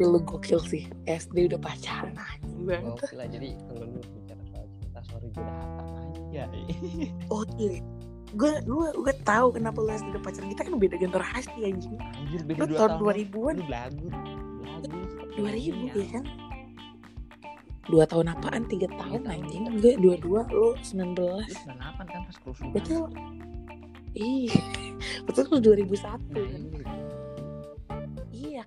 Tapi 0.00 0.08
lu 0.08 0.20
gokil 0.24 0.60
sih. 0.64 0.88
SD 1.04 1.52
udah 1.52 1.60
pacaran 1.60 2.16
anjing 2.16 2.64
banget. 2.64 3.04
Lah 3.12 3.28
jadi 3.28 3.52
kalau 3.68 3.84
lu 3.84 4.00
bicara 4.00 4.40
soal 4.48 4.64
cinta 4.80 5.00
sorry 5.04 5.28
gue 5.28 5.44
udah 5.44 6.00
aja 6.00 6.44
Oh 7.36 7.44
iya. 7.60 7.84
Gue 8.32 8.52
gue 8.64 8.88
gue 8.96 9.14
tahu 9.28 9.46
kenapa 9.52 9.76
lu 9.76 9.92
SD 9.92 10.08
udah 10.16 10.24
pacaran. 10.24 10.48
Kita 10.48 10.62
kan 10.64 10.72
beda 10.80 10.96
generasi 10.96 11.52
anjing. 11.60 12.00
anjir 12.00 12.40
beda 12.48 12.58
Lu 12.58 12.66
dua 12.66 12.78
tahun 12.80 12.90
tahun 12.96 13.00
2000-an. 13.12 13.56
lu 13.60 13.64
belagu 13.68 14.06
dua 15.36 15.50
ribu 15.52 15.84
ya 15.92 16.06
kan 16.10 16.24
dua 17.86 18.04
tahun 18.08 18.32
apaan 18.32 18.64
tiga 18.64 18.88
tahun 18.96 19.28
anjing 19.28 19.62
gue 19.78 20.00
dua 20.00 20.16
dua 20.16 20.40
lo 20.48 20.72
sembilan 20.80 21.10
belas 21.12 21.48
98 21.68 22.08
kan 22.08 22.20
pas 22.24 22.36
kerusuhan. 22.40 22.72
betul 22.72 23.04
iya 24.16 24.56
betul 25.28 25.44
lo 25.50 25.58
dua 25.60 25.76
ribu 25.76 25.92
satu 25.92 26.40
Nah, 26.40 26.79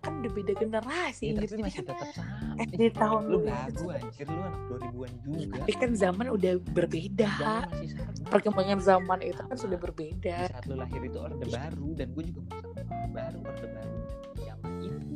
kan 0.04 0.20
udah 0.20 0.32
beda 0.32 0.54
generasi 0.54 1.24
Iya, 1.26 1.40
gitu 1.40 1.54
tapi 1.54 1.64
masih 1.64 1.82
tetap 1.82 2.08
sama. 2.12 2.54
eh 2.54 2.68
di 2.70 2.88
tahun 2.92 3.22
lu 3.26 3.40
lagu 3.42 3.86
anjir 3.90 4.26
lu 4.26 4.36
anak 4.38 4.62
2000-an 4.70 5.12
juga. 5.24 5.56
tapi 5.56 5.72
kan 5.74 5.92
zaman 5.96 6.26
udah 6.30 6.54
berbeda 6.70 7.30
Zaman 7.34 7.64
masih 7.66 7.90
sama. 7.90 8.28
perkembangan 8.28 8.80
zaman 8.80 9.20
itu 9.22 9.42
kan 9.42 9.56
sudah 9.56 9.78
berbeda 9.78 10.36
Di 10.38 10.52
saat 10.52 10.64
lu 10.66 10.76
lahir 10.76 11.02
itu 11.02 11.18
orde 11.18 11.46
baru 11.46 11.88
dan 11.94 12.08
gue 12.10 12.24
juga 12.26 12.40
merasa 12.44 12.68
orde 12.68 12.84
baru 13.10 13.38
orde 13.42 13.68
baru 13.70 13.98
dan 14.04 14.44
zaman 14.44 14.72
itu. 14.78 15.16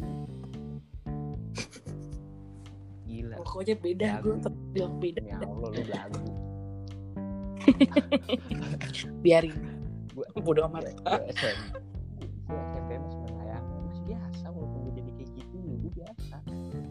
Gila. 3.05 3.35
pokoknya 3.37 3.75
beda 3.77 4.09
gue 4.19 4.33
tetap 4.37 4.55
bilang 4.69 4.95
beda 4.97 5.21
Ya 5.21 5.37
Allah 5.37 5.69
lu 5.69 5.83
lagu. 5.85 6.21
biarin 9.21 9.55
Gua- 10.09 10.31
bodo 10.39 10.63
amat 10.65 10.87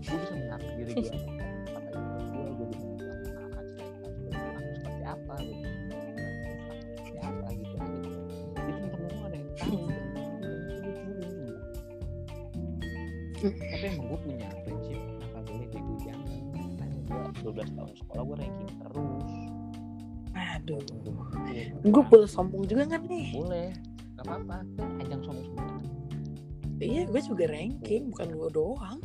gue 0.06 0.18
bisa 0.22 0.34
mengaku 0.38 0.68
diri 0.78 0.92
gue 0.94 1.10
apa 1.74 1.90
gue 1.90 2.46
gue 2.46 2.66
bisa 2.70 2.86
aku 2.86 4.62
seperti 4.78 5.02
apa 5.04 5.34
gitu 5.42 5.66
seperti 6.96 7.18
apa 7.20 7.46
gitu 7.52 7.74
aja 7.76 7.96
gitu. 7.98 8.20
Jadi 8.56 8.72
temen-temen 8.72 9.20
ada 9.26 9.36
yang 9.36 9.50
tahu 9.58 9.76
gue 9.76 10.94
curi 10.96 11.24
tapi 13.46 13.84
emang 13.86 14.06
gue 14.10 14.18
punya 14.24 14.48
prinsip 14.64 15.00
boleh 15.46 15.66
bego 15.70 15.94
jangan? 16.02 16.40
Makanya 16.56 16.98
gue 17.06 17.52
12 17.52 17.76
tahun 17.76 17.92
sekolah 17.94 18.22
gue 18.26 18.36
ranking 18.42 18.72
terus. 18.80 19.30
Aduh. 20.36 20.80
Gue- 20.82 21.92
gue 21.92 22.02
boleh 22.10 22.28
sombong 22.28 22.64
juga 22.66 22.84
kan 22.90 23.02
nih? 23.06 23.30
Boleh 23.36 23.70
gak 24.16 24.24
apa-apa 24.32 24.58
ajang 25.04 25.20
sombong-sombong 25.20 25.84
iya 26.80 27.02
gue 27.08 27.20
juga 27.20 27.44
ranking 27.48 28.12
bukan 28.12 28.28
gue 28.32 28.50
doang 28.52 28.98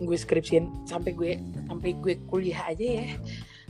gue 0.00 0.16
skripsian 0.16 0.88
sampai 0.88 1.12
gue 1.12 1.36
sampai 1.68 1.90
gue 2.00 2.14
kuliah 2.26 2.72
aja 2.72 3.04
ya. 3.04 3.06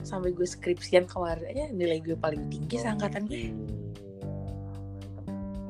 Sampai 0.07 0.33
gue 0.33 0.47
skripsian 0.47 1.05
kemarin 1.11 1.45
aja 1.51 1.65
nilai 1.75 1.99
gue 2.01 2.17
paling 2.17 2.49
tinggi 2.49 2.81
seangkatan 2.81 3.27
gue. 3.27 3.53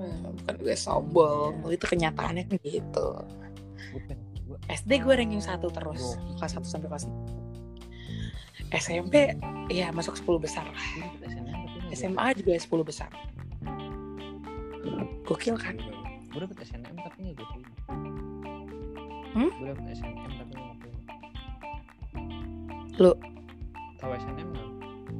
Eh, 0.00 0.16
bukan 0.44 0.54
gue 0.60 0.74
sombong. 0.76 1.64
Itu 1.72 1.86
kenyataannya 1.88 2.46
kan 2.46 2.56
gitu. 2.62 3.08
SD 4.70 5.02
gue 5.02 5.14
ranking 5.16 5.42
satu 5.42 5.72
terus 5.72 6.20
kelas 6.38 6.54
1 6.58 6.66
sampai 6.66 6.88
kelas 6.90 7.06
3 8.70 8.78
SMP 8.78 9.14
ya 9.66 9.90
masuk 9.90 10.14
10 10.14 10.38
besar 10.38 10.62
lah. 10.62 10.84
SMA 11.26 11.54
SMA 11.90 12.26
juga 12.38 12.54
10 12.54 12.70
besar. 12.86 13.10
Gokil 15.26 15.58
kan? 15.58 15.74
Gue 16.30 16.46
dapet 16.46 16.62
SNM 16.62 16.94
tapi 16.94 17.18
nggak 17.26 17.34
gue 17.38 17.46
terima 17.50 17.70
Hmm? 19.30 19.46
gue 19.62 19.66
dapet 19.70 19.94
SNM 19.94 20.30
tapi 20.42 20.49
Lu? 23.00 23.16
tahu 23.96 24.12
SNM 24.12 24.48
nggak? 24.52 24.68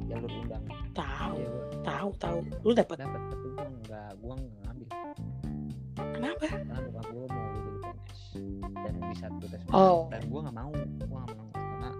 Jalur 0.05 0.29
undang. 0.29 0.63
Tahu 0.93 1.33
iya 1.33 1.47
gue 1.49 1.65
tahu 1.81 2.09
tahu. 2.21 2.37
Lu 2.61 2.71
dapat 2.77 2.97
dapet 3.01 3.21
tapi 3.33 3.47
gue 3.49 3.67
nggak 3.89 4.09
gue 4.21 4.33
nggak 4.37 4.61
ngambil. 4.69 4.87
Kenapa? 5.97 6.45
Karena 6.45 6.77
bokap 6.85 7.05
gue 7.09 7.25
mau 7.25 7.45
jadi 7.49 7.71
PNS 7.81 8.21
dan 8.85 8.93
di 9.01 9.15
saat 9.17 9.33
gue 9.41 9.49
tes 9.49 9.61
Oh. 9.73 10.05
dan 10.13 10.21
gue 10.29 10.39
nggak 10.45 10.57
mau 10.61 10.69
gue 10.73 11.09
nggak 11.09 11.37
mau. 11.41 11.49
Karena 11.57 11.91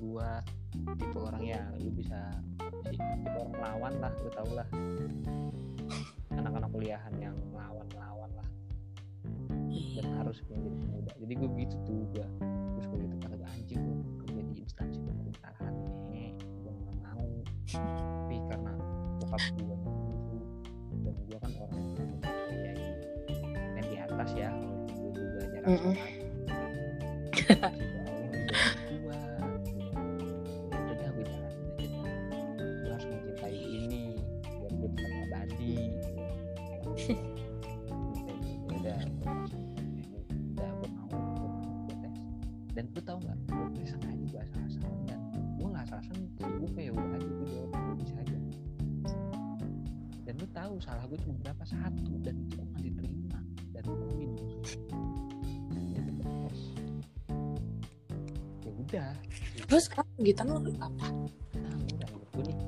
gue 0.00 0.30
tipe 0.96 1.18
orang 1.20 1.44
yang 1.44 1.68
lu 1.84 1.90
bisa 1.92 2.20
tipe 2.88 3.28
orang 3.36 3.52
melawan 3.60 3.92
lah 4.00 4.12
lu 4.24 4.30
tau 4.32 4.50
lah. 4.56 4.68
Anak-anak 6.32 6.70
kuliahan 6.72 7.12
yang 7.20 7.36
melawan 7.52 7.84
melawan 7.92 8.30
lah. 8.40 8.48
Dan 9.68 10.06
harus 10.16 10.40
menjadi 10.48 10.76
pemuda. 10.80 11.12
Jadi 11.20 11.32
gue 11.36 11.48
begitu 11.52 11.76
tuh 11.84 12.08
gue 12.16 12.24
bokap 19.28 19.44
gue 19.60 19.76
nyuruh 19.76 20.48
dan 21.04 21.14
gue 21.28 21.36
kan 21.36 21.52
orang 21.60 21.84
yang 21.84 22.00
mempercayai 22.00 22.88
dan 23.76 23.84
di 23.84 23.96
atas 24.00 24.30
ya 24.32 24.48
gue 24.88 25.10
juga 25.12 25.40
jarang 25.52 25.68
Mm-mm. 25.68 25.92
sholat. 25.92 26.16
Si 28.88 28.96
Allah 28.96 29.28
udah 30.88 31.10
gue 31.12 31.24
tahu 50.78 50.94
salah 50.94 51.10
gue 51.10 51.18
cuma 51.26 51.34
berapa? 51.42 51.62
Satu. 51.66 52.22
Dan 52.22 52.38
itu 52.38 52.54
gue 52.54 52.70
nggak 52.70 52.84
diterima. 52.86 53.38
Dan 53.74 53.82
UIN 53.90 54.30
ya 55.90 56.06
tetap 56.06 56.30
tes 56.46 56.60
ya 58.62 58.70
udah. 58.70 59.10
Terus 59.66 59.90
sekarang 59.90 60.06
kegiatan 60.22 60.46
lu 60.46 60.70
apa? 60.78 61.10
Nah 61.58 61.74
udah 61.98 62.08
gue 62.14 62.42
nih. 62.46 62.58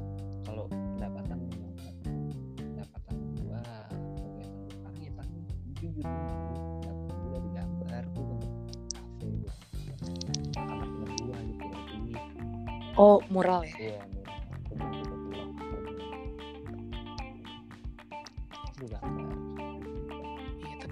Kalau 0.42 0.66
pendapatan 0.66 1.38
pendapatan 2.58 3.14
gua 3.38 3.62
kegiatan 3.94 4.66
sekarang 4.74 5.06
ya 5.06 5.12
paling 5.14 5.46
jujur. 5.78 6.02
Gitu 6.02 6.02
ya. 6.02 6.18
Oh 12.98 13.22
mural 13.30 13.62
ya? 13.62 13.78
Iya 13.78 14.09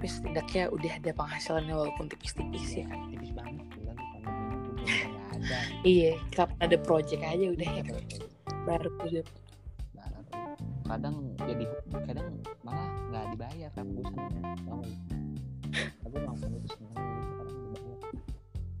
setidaknya 0.09 0.63
udah 0.73 0.91
ada 0.97 1.11
penghasilannya 1.13 1.73
walaupun 1.77 2.09
tipis-tipis 2.09 2.81
ya 2.81 2.85
kan. 2.89 2.99
Tipis 3.13 3.31
banget 3.37 3.65
bulan 3.77 3.95
pandemi 3.95 4.55
itu 4.57 4.71
ada. 5.29 5.59
Iya 5.85 6.11
kapan 6.33 6.57
ada 6.65 6.77
project 6.81 7.21
aja 7.21 7.45
udah 7.53 7.69
ya. 7.69 7.83
Kan 7.85 8.01
baru 8.65 8.89
udah 9.05 9.25
baru 9.95 10.19
kadang 10.89 11.15
jadi 11.37 11.65
kadang 12.09 12.27
malah 12.65 12.89
nggak 13.13 13.25
dibayar 13.37 13.69
kan 13.77 13.85
bosan 13.93 14.17
mau 14.65 14.81
aku 16.01 16.17
langsung 16.25 16.49
itu 16.57 16.69
seneng 16.73 16.97
gitu 16.97 17.31
kadang 17.37 17.57
dibayar. 17.61 17.97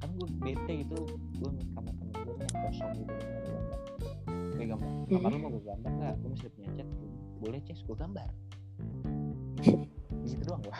Kan 0.01 0.09
gue 0.17 0.27
bete 0.41 0.73
gitu 0.83 0.97
gue 1.37 1.49
kamar 1.77 1.93
temen 1.93 2.13
gue 2.17 2.33
yang 2.33 2.55
kosong 2.65 2.91
gitu 2.97 3.13
ada 3.13 3.39
gambar 3.45 3.79
gue 4.57 4.65
gambar 4.67 4.89
kamar 5.07 5.29
lu 5.31 5.37
mau 5.37 5.49
gue 5.53 5.63
gambar 5.63 5.91
nggak? 5.93 6.13
Gue 6.17 6.29
masih 6.33 6.49
punya 6.57 6.69
chat 6.75 6.89
boleh 7.39 7.59
ces 7.63 7.79
gue 7.85 7.95
gambar 7.95 8.29
doang 10.49 10.61
gua. 10.65 10.77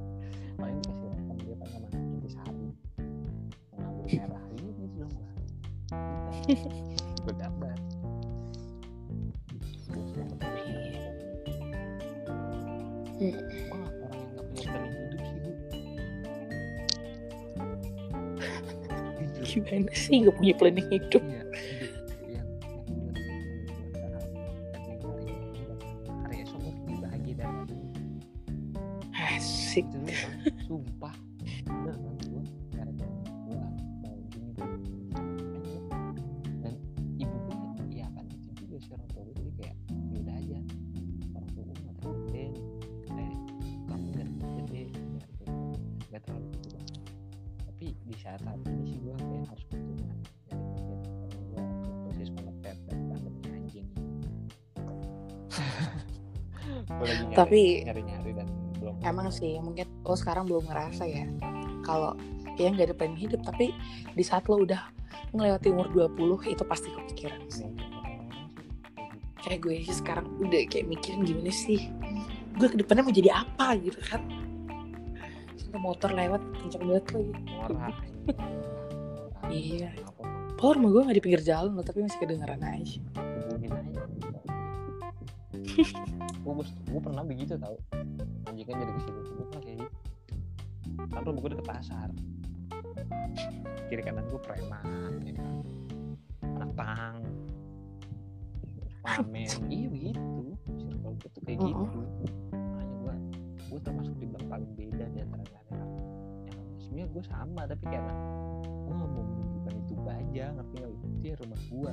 Paling 0.60 0.78
dikasih 0.80 1.08
rekam 1.12 1.36
dia 1.44 1.56
paling 1.60 1.88
sama 1.92 2.08
intisari 2.16 2.68
sama 3.68 3.80
lampu 3.84 4.02
merah 4.08 4.44
ini 4.56 4.70
gitu 4.80 4.94
doang 5.04 5.12
gua. 5.12 5.30
Penting 6.48 6.82
Hmm. 13.22 13.38
Wah, 13.70 13.86
orang 14.02 14.18
yang 14.18 14.34
gak 14.34 14.46
punya 14.50 14.66
planning 14.66 14.98
hidup 14.98 15.22
sih 15.22 15.38
bu 15.38 15.50
Jujur. 19.38 19.62
gimana 19.62 19.92
sih 19.94 20.16
gak 20.26 20.34
punya 20.42 20.54
planning 20.58 20.88
hidup? 20.90 21.22
Iya, 21.22 21.42
emang 59.02 59.28
sih 59.30 59.58
mungkin 59.58 59.86
lo 60.02 60.14
sekarang 60.14 60.48
belum 60.48 60.66
ngerasa 60.70 61.04
ya 61.06 61.26
kalau 61.82 62.14
ya 62.56 62.70
nggak 62.70 62.92
ada 62.92 62.96
plan 62.96 63.14
hidup 63.16 63.40
tapi 63.42 63.74
di 64.14 64.24
saat 64.24 64.46
lo 64.46 64.62
udah 64.62 64.80
ngelewati 65.32 65.72
umur 65.72 65.88
20 66.14 66.52
itu 66.52 66.62
pasti 66.68 66.88
kepikiran 66.92 67.42
sih 67.48 67.68
kayak 69.42 69.60
gue 69.64 69.74
sih 69.82 69.96
sekarang 69.98 70.26
udah 70.38 70.62
kayak 70.70 70.86
mikirin 70.86 71.26
gimana 71.26 71.50
sih 71.50 71.90
gue 72.56 72.68
ke 72.68 72.76
depannya 72.78 73.02
mau 73.08 73.14
jadi 73.14 73.30
apa 73.32 73.74
gitu 73.80 74.00
kan 74.06 74.22
Sampai 75.72 75.88
motor 75.88 76.10
lewat 76.12 76.42
kenceng 76.60 76.84
banget 76.84 77.06
lagi. 77.16 77.32
Iya. 79.52 79.92
Power 80.56 80.80
rumah 80.80 80.90
gue 80.96 81.02
gak 81.12 81.16
di 81.18 81.24
pinggir 81.24 81.42
jalan 81.44 81.76
loh 81.76 81.84
tapi 81.84 82.00
masih 82.00 82.16
kedengeran 82.24 82.62
aja 82.62 83.00
gue 86.92 87.00
pernah 87.00 87.24
begitu 87.24 87.56
tau. 87.56 87.76
Anjingnya 88.72 88.88
jadi. 88.88 89.02
Gue 89.36 89.46
pernah 89.52 89.62
kayak 89.62 89.78
gitu. 89.84 89.96
Kan 91.12 91.20
rumah 91.28 91.40
gue 91.44 91.50
deket 91.52 91.68
pasar. 91.68 92.08
Kiri 93.92 94.02
kanan 94.02 94.24
gue 94.32 94.40
preman. 94.40 95.12
Ya. 95.28 95.34
kan. 95.36 95.54
Anak 96.56 96.70
pang. 96.72 97.16
Pamen. 99.02 99.50
iya 99.68 99.88
begitu. 99.92 100.56
Circle 100.80 101.12
gue 101.20 101.30
tuh 101.36 101.42
kayak 101.44 101.58
gitu. 101.60 102.00
Makanya 102.56 102.94
gue 102.96 103.14
gue 103.68 103.80
termasuk 103.84 104.14
dibilang 104.16 104.46
paling 104.48 104.70
beda 104.72 105.04
di 105.12 105.18
antara 105.20 105.44
mereka. 105.44 105.76
Yang 106.48 106.80
sebenarnya 106.80 107.08
gue 107.12 107.24
sama 107.28 107.62
tapi 107.68 107.84
karena 107.92 108.14
gue 108.82 108.94
gak 108.96 109.10
mau 109.12 109.24
menunjukkan 109.24 109.74
itu 109.84 109.94
aja 110.08 110.44
ngerti 110.58 110.74
gak 110.80 110.92
itu 110.92 111.24
ya 111.24 111.34
rumah 111.38 111.60
gue 111.70 111.92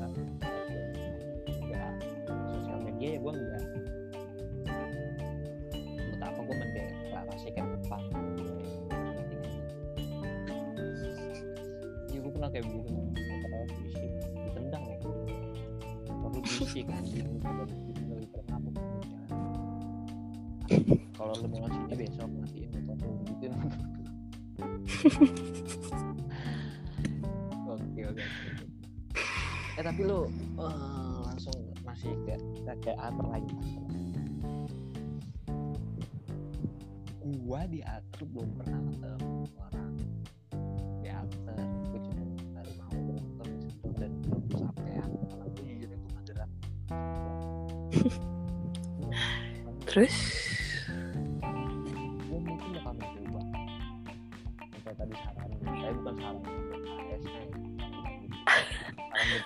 enggak 1.47 1.93
sosial 2.49 2.79
media 2.81 3.07
ya 3.13 3.19
gue 3.21 3.33
enggak 3.35 3.65
kayak 12.59 12.75
begitu. 12.75 12.91
Kalau 13.15 13.65
fisik 13.79 14.11
ditendang 14.43 14.83
ya. 14.83 14.97
Baru 16.19 16.39
fisik 16.43 16.83
kalau 17.39 17.63
gitu 17.63 18.19
pernah 18.35 18.59
kalau 21.15 21.33
lu 21.43 21.47
mau 21.51 21.59
ngasihnya 21.67 21.95
besok 21.99 22.27
motor 22.31 22.95
lu 22.99 23.23
gitu. 23.31 23.55
Oke 27.69 28.01
oke 28.11 28.23
eh 29.79 29.83
tapi 29.83 30.01
lu 30.03 30.27
eh, 30.59 31.15
langsung 31.23 31.55
masih 31.87 32.11
ke 32.27 32.35
ke, 32.83 32.91
atur 32.99 33.27
lagi. 33.31 33.55
Gua 37.23 37.63
di 37.71 37.79
atur 37.83 38.27
belum 38.35 38.49
pernah 38.59 38.79
ketemu 38.91 39.18
Terus? 49.89 50.13
Gue 52.29 52.39
mungkin 52.45 52.69
bakal 52.77 52.93
mencoba. 52.93 53.41
Kayak 54.85 54.95
tadi 55.01 55.13
saran. 55.17 55.49
Saya 55.65 55.93
bukan 55.97 56.13
saran 56.21 56.37
ASN 57.09 57.49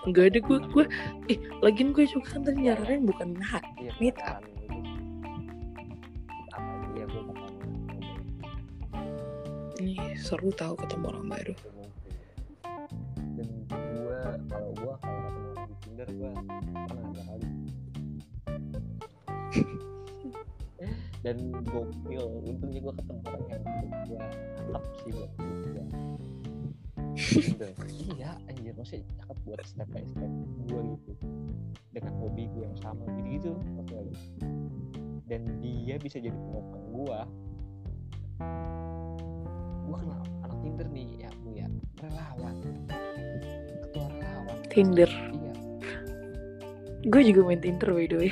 Nggak 0.11 0.25
ada 0.27 0.39
gue 0.43 0.57
gue 0.67 0.85
eh 1.31 1.39
lagian 1.63 1.95
gue 1.95 2.03
juga 2.03 2.27
kan 2.35 2.43
tadi 2.43 2.59
nyaranin 2.67 3.07
bukan 3.07 3.39
iya, 3.79 3.91
meet 4.03 4.19
gitu. 4.19 4.75
Bakal 6.51 6.63
mencoba 6.91 7.47
Nih 9.79 9.99
seru 10.19 10.51
tahu 10.51 10.75
ketemu 10.75 11.05
orang 11.07 11.27
baru 11.31 11.55
dan 21.23 21.39
gokil 21.71 22.43
untungnya 22.43 22.79
gue 22.83 22.93
ketemu 22.99 23.21
orang 23.31 23.47
yang 23.47 23.63
gue 24.03 24.21
cakep 24.59 24.83
sih 24.99 25.11
buat 25.15 25.31
gue 25.39 25.55
Tinder. 25.63 25.87
iya 27.87 28.31
anjir 28.51 28.75
maksudnya 28.75 29.07
cakep 29.23 29.37
buat 29.47 29.63
step 29.63 29.87
by 29.95 30.03
step 30.03 30.31
gue 30.67 30.81
gitu. 30.99 31.11
Dengan 31.95 32.13
hobi 32.19 32.51
gue 32.51 32.67
yang 32.67 32.77
sama 32.83 33.07
gitu 33.23 33.39
gitu 33.39 33.51
dan 35.31 35.41
dia 35.63 35.95
bisa 35.97 36.19
jadi 36.19 36.35
penopang 36.35 36.85
gue 36.91 37.19
gue 39.83 39.97
kenal 39.97 40.21
anak 40.43 40.57
Tinder 40.59 40.87
nih 40.91 41.07
ya 41.23 41.29
bu 41.39 41.49
ya. 41.55 41.67
Relawan. 42.03 42.55
Ketua 43.87 44.07
relawan. 44.11 44.57
Tinder. 44.67 45.11
Iya. 45.11 45.53
Gue 47.07 47.21
juga 47.23 47.39
main 47.47 47.61
Tinder 47.63 47.89
by 47.95 48.07
the 48.11 48.17
way. 48.19 48.31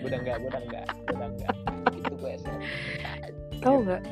Gue 0.00 0.08
udah 0.14 0.20
enggak 0.22 0.36
gue 0.38 0.48
udah 0.48 0.62
enggak 0.62 0.86
gue 0.94 1.14
udah 1.18 1.30
enggak 1.34 1.59
tahu 3.60 3.76
nggak 3.86 4.02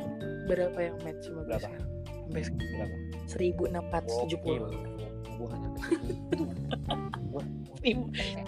berapa 0.49 0.79
yang 0.81 0.97
match 1.05 1.25
sama 1.25 1.41
Berapa? 1.45 1.69
sampai 2.29 2.41
berapa? 2.53 2.95
seribu 3.29 3.69
enam 3.69 3.85
ratus 3.89 4.13
tujuh 4.25 4.39
puluh. 4.41 4.69
Gue 5.39 5.47
hanya 5.53 5.69
gue 7.29 7.43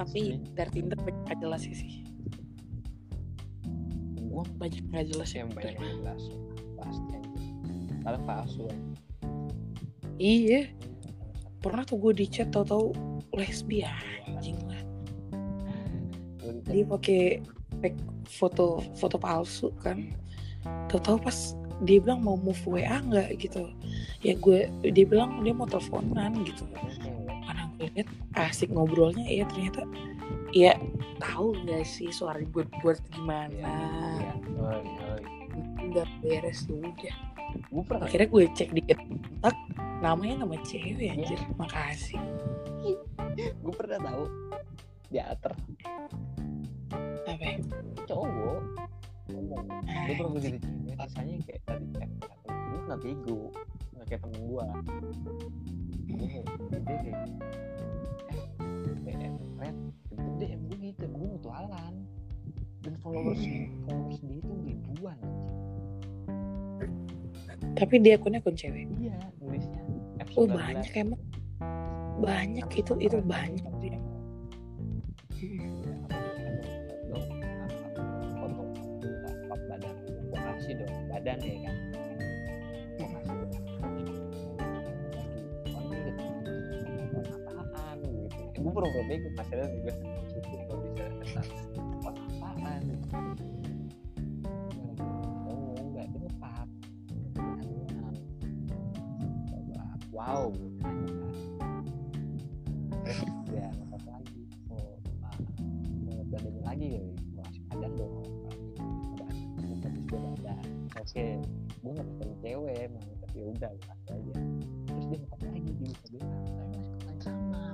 Tapi 0.00 0.40
dari 0.56 0.70
Tinder 0.72 0.96
banyak 0.96 1.38
jelas 1.38 1.60
sih. 1.64 1.76
Sih 1.76 2.00
gue 4.16 4.44
banyak 4.56 4.80
nggak 4.88 5.06
jelas 5.12 5.30
yang 5.36 5.52
banyak 5.52 5.76
jelas 5.76 6.22
pasti. 6.80 7.16
Kadang 8.00 8.24
palsu. 8.24 8.64
Iya 10.16 10.72
pernah 11.60 11.84
tuh 11.84 12.00
gue 12.00 12.24
di 12.24 12.26
chat 12.26 12.48
tau-tau 12.48 12.96
lesbi 13.36 13.84
anjing 13.84 14.56
lah. 14.64 14.82
Dia 16.66 16.84
pakai 16.88 17.44
foto 18.26 18.80
foto 18.96 19.16
palsu 19.20 19.68
kan. 19.84 20.08
Tau-tau 20.88 21.20
pas 21.20 21.54
dia 21.84 22.00
bilang 22.00 22.20
mau 22.24 22.36
move 22.36 22.60
WA 22.64 23.00
nggak 23.00 23.36
gitu. 23.40 23.68
Ya 24.24 24.36
gue 24.36 24.68
dia 24.88 25.04
bilang 25.04 25.44
dia 25.44 25.52
mau 25.52 25.68
teleponan 25.68 26.44
gitu. 26.48 26.64
Karena 27.44 27.64
gue 27.76 27.88
liat 27.92 28.08
asik 28.40 28.72
ngobrolnya 28.72 29.28
ya 29.28 29.44
ternyata 29.48 29.84
ya 30.56 30.72
tahu 31.20 31.54
nggak 31.64 31.84
sih 31.84 32.08
suara 32.08 32.40
buat 32.50 32.68
buat 32.80 32.98
gimana? 33.12 33.68
Iya. 34.16 34.32
Oi, 34.60 34.82
oi. 35.12 35.22
nggak 35.90 36.08
beres 36.22 36.64
ya 36.70 36.78
udah 36.78 37.29
Gue 37.70 37.84
pernah 37.86 38.06
akhirnya 38.06 38.28
gue 38.28 38.44
cek 38.54 38.70
di 38.74 38.82
kontak 38.86 39.56
namanya 40.00 40.46
nama 40.46 40.56
cewek 40.64 41.08
anjir. 41.10 41.40
Makasih. 41.56 42.20
Gue 43.36 43.74
pernah 43.74 43.98
tahu. 44.00 44.24
Diater 45.10 45.52
apa? 47.26 47.34
Ya? 47.34 47.58
cowok. 48.06 48.60
Ngomong. 49.30 49.66
Gue 49.86 50.14
pernah 50.18 50.32
begitu 50.34 50.58
cewek. 50.62 50.94
Rasanya 50.98 51.36
kayak 51.46 51.62
tadi 51.66 51.86
kan 51.94 52.10
gue 52.50 52.80
nggak 52.86 53.00
bego. 53.02 53.40
Nggak 53.94 54.06
kayak 54.06 54.20
temen 54.22 54.40
gue 54.46 54.64
gue 56.10 56.16
dia 56.18 56.28
kayak 56.34 56.46
gini, 56.98 57.12
eh 58.34 58.46
DM 59.06 59.34
red 59.58 59.76
itu 60.10 60.28
DM 60.42 60.60
gue 60.66 60.78
gitu 60.90 61.04
gue 61.06 61.28
mutualan 61.38 61.94
dan 62.80 62.94
followers 62.98 63.42
followers 63.86 64.20
dia 64.24 64.38
itu 64.40 64.54
ribuan 64.66 65.18
anjir 65.22 65.54
tapi 67.78 67.94
dia 68.02 68.18
akunnya 68.18 68.42
akun 68.42 68.56
cewek 68.56 68.86
iya 68.98 69.16
nulisnya 69.38 69.82
F19 70.26 70.36
oh 70.36 70.46
banyak 70.50 70.92
emang 70.98 71.20
banyak 72.20 72.68
itu 72.76 72.92
itu 73.00 73.18
banyak 73.24 73.66
Ya, 75.40 75.56
badan 79.64 79.96
gue 80.04 80.36
kasih 80.36 80.72
dong 80.76 80.92
badan 81.08 81.38
ya 81.40 81.56
kan 81.64 81.76
gue 83.00 83.06
kasih 83.08 83.34
apaan 87.56 87.96
gitu 88.04 88.40
eh, 88.44 88.56
gue 88.60 88.72
bego 89.08 89.30
situ 90.28 90.54
kalau 90.68 90.84
bisa 90.84 91.40
apaan 92.04 92.82
wow. 100.10 100.50
Ya 103.50 103.66
ngepap 103.70 104.02
lagi. 104.06 104.42
Mau 104.66 104.78
ah, 105.26 105.36
mau 106.06 106.62
lagi 106.66 106.86
ya 106.98 107.02
gue 107.02 107.42
kasih 107.42 107.62
badan 107.70 107.92
dong 107.98 108.14
dia 110.10 110.18
badan 110.18 110.66
oke 110.98 111.26
gue 111.80 111.90
nggak 111.94 112.06
ketemu 112.10 112.34
cewek 112.42 112.86
mau 112.90 113.02
tapi 113.22 113.36
ya 113.38 113.44
udah 113.54 113.70
gue 113.70 113.94
aja. 114.10 114.34
Terus 114.86 115.04
dia 115.06 115.18
ngepap 115.18 115.40
lagi 115.46 115.60
di 115.62 115.84
Instagram 115.86 116.26
saya 116.46 116.66
masih 116.74 117.20
sama. 117.22 117.64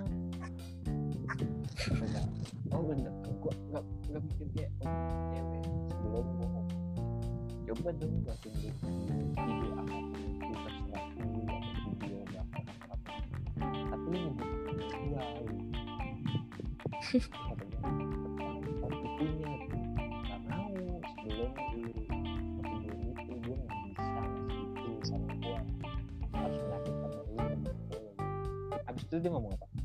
Oh 2.73 2.83
bener 2.85 3.13
gue 3.25 3.53
nggak 3.73 3.85
nggak 4.13 4.23
mikir 4.25 4.47
dia 4.53 4.69
oh 4.85 4.93
cewek. 5.33 5.65
Sebelum 5.93 6.27
gue 6.37 6.49
coba 7.67 7.91
dong 7.99 8.15
gue 8.25 8.35
tunjuk 8.41 8.75
video 8.81 9.71
apa 9.75 9.97
di 10.17 10.25
terserah 10.41 11.07
tapi 14.17 14.25
gue 14.25 14.33
katanya 18.89 18.97
tapi 18.97 19.29
nggak 20.25 20.41
mau 20.49 20.73
sebelum 21.05 21.53
di 21.77 21.85
video 21.93 23.13
itu 23.13 23.37
gue 23.45 23.57
nggak 23.61 23.77
bisa 23.93 24.25
itu 24.81 25.05
sama 25.05 25.37
gue 25.37 25.61
harus 26.33 26.57
menyakitkan 26.65 27.13
lu 27.13 27.29
dan 27.37 27.61
gue 27.61 27.77
abis 28.89 29.05
itu 29.05 29.21
dia 29.21 29.29
ngomong 29.29 29.53
apa 29.53 29.76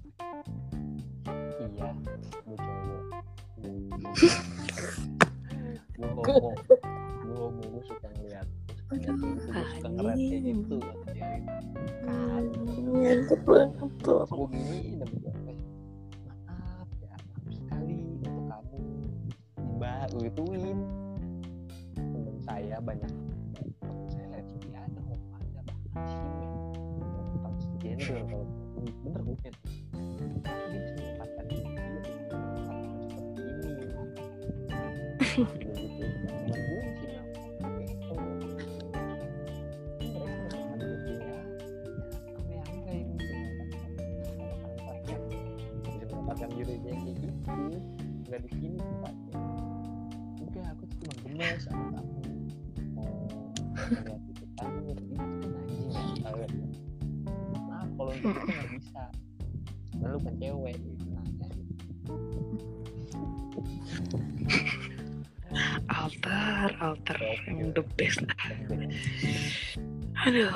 Aduh. 70.32 70.48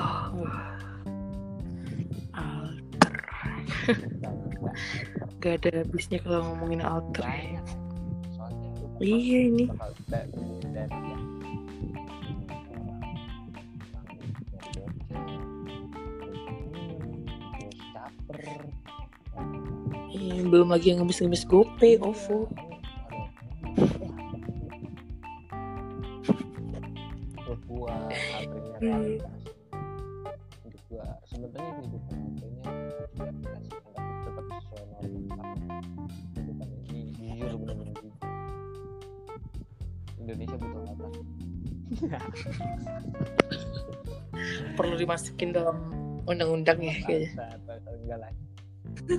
Alter. 2.32 3.14
Gak 5.44 5.52
ada 5.60 5.84
habisnya 5.84 6.16
kalau 6.24 6.48
ngomongin 6.48 6.80
alter. 6.80 7.28
Iya 9.04 9.38
ini. 9.52 9.68
Iya, 20.08 20.40
belum 20.48 20.72
lagi 20.72 20.96
yang 20.96 21.04
ngemis-ngemis 21.04 21.44
GoPay, 21.44 22.00
OVO. 22.00 22.48
Untuk 27.44 29.35
gua 30.86 31.06
sebenarnya 31.26 31.72
kehidupan 31.76 32.16
HP-nya 32.16 32.70
tidak 33.10 33.30
dikasihkan 33.34 33.92
tapi 33.96 34.12
tetap 34.22 34.44
sesuai 34.46 34.84
norma 34.86 35.36
Kehidupan 36.32 36.68
ini 36.70 37.00
jujur 37.36 37.58
benar-benar 37.58 37.94
jujur 37.98 38.14
Indonesia 40.16 40.56
butuh 40.58 40.82
apa? 40.90 41.06
Perlu 44.76 44.94
dimasukin 44.98 45.54
dalam 45.54 45.76
undang-undang 46.26 46.82
ya 46.82 46.94
kayaknya. 47.06 47.30
Enggak 47.86 48.18
lah 48.18 48.30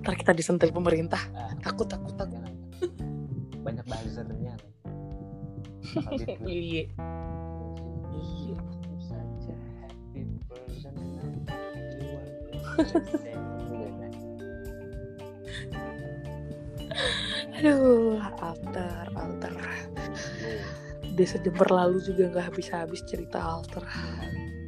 Ntar 0.00 0.14
kita 0.14 0.32
disentil 0.32 0.70
pemerintah. 0.70 1.18
Ah, 1.34 1.50
Takut, 1.58 1.90
takut, 1.90 2.14
takut. 2.14 2.38
Banyak 3.60 3.84
buzzernya. 3.84 4.54
Iya. 6.46 6.86
Iya. 8.14 8.58
Aduh, 17.60 18.16
alter, 18.40 19.04
alter. 19.12 19.52
Desa 21.12 21.36
Jember 21.44 21.68
lalu 21.68 22.00
juga 22.00 22.32
nggak 22.32 22.46
habis-habis 22.48 23.04
cerita 23.04 23.36
alter. 23.36 23.84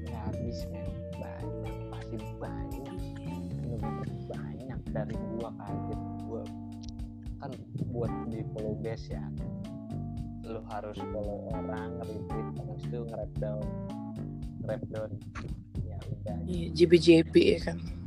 nggak 0.05 0.21
habis 0.29 0.69
men. 0.69 0.93
Banyak 1.17 1.77
pasti 1.89 2.17
banyak. 2.37 2.97
Banyak 4.29 4.81
dari 4.93 5.17
gua 5.33 5.49
kaget. 5.57 6.01
Gua 6.29 6.43
kan 7.41 7.53
buat 7.89 8.13
di 8.29 8.45
follow 8.53 8.77
base 8.77 9.17
ya. 9.17 9.25
Lu 10.45 10.61
harus 10.69 11.01
follow 11.17 11.49
orang 11.49 11.97
retweet 12.05 12.49
habis 12.61 12.85
itu 12.85 12.99
nge-rap 13.09 13.33
down. 13.41 13.65
Nge-rap 14.61 14.83
down. 14.93 15.11
Ya 15.81 15.97
udah. 15.97 16.37
Iya, 16.45 16.67
JBJB 16.77 17.35
ya 17.57 17.73
kan. 17.73 18.02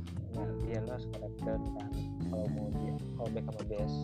Dia 3.33 3.41
kalau 3.41 3.41
back 3.41 3.45
sama 3.49 3.63
base 3.65 3.97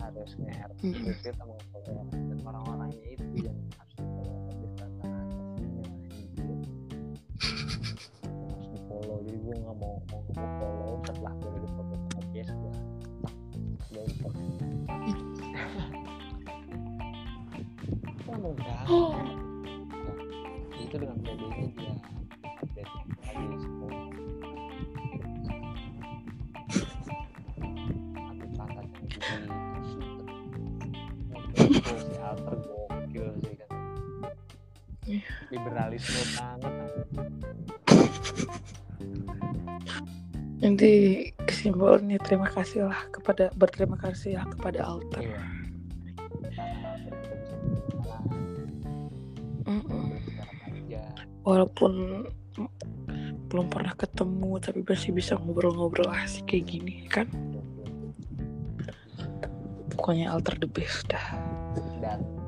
harus 0.00 0.30
nge-air 0.40 0.70
Mm-mm. 0.80 1.04
retweet 1.04 1.36
sama 1.36 1.52
orang 1.60 2.08
dan 2.08 2.38
orang-orangnya 2.40 3.06
itu 3.12 3.36
yang 3.44 3.58
harus 3.76 3.94
di 4.00 4.04
follow 4.16 4.36
rata-rata 4.48 5.12
sini 5.60 5.80
anjir 5.84 6.56
harus 8.48 8.66
di 8.72 8.78
follow. 8.88 9.16
Jadi 9.28 9.38
gue 9.44 9.54
nggak 9.60 9.76
mau 9.76 9.94
mau 10.08 10.20
mau 10.24 10.48
follow 10.56 10.79
liberalisme 35.50 36.22
banget. 36.38 36.74
Nanti 40.60 40.90
kesimpulannya 41.42 42.18
terima 42.22 42.46
kasih 42.46 42.86
lah 42.86 43.00
kepada 43.10 43.50
berterima 43.58 43.98
kasih 43.98 44.38
lah 44.38 44.46
kepada 44.46 44.86
alter. 44.86 45.24
iya 45.24 45.40
panjang 50.62 51.14
Walaupun 51.42 51.92
belum 53.50 53.66
pernah 53.66 53.96
ketemu 53.98 54.62
tapi 54.62 54.86
masih 54.86 55.10
bisa 55.10 55.34
ngobrol-ngobrol 55.34 56.06
asik 56.12 56.54
kayak 56.54 56.64
gini 56.70 57.08
kan. 57.10 57.26
Pokoknya 59.90 60.30
alter 60.30 60.54
the 60.60 60.70
best 60.70 61.10
dah. 61.10 61.24
dan 62.00 62.39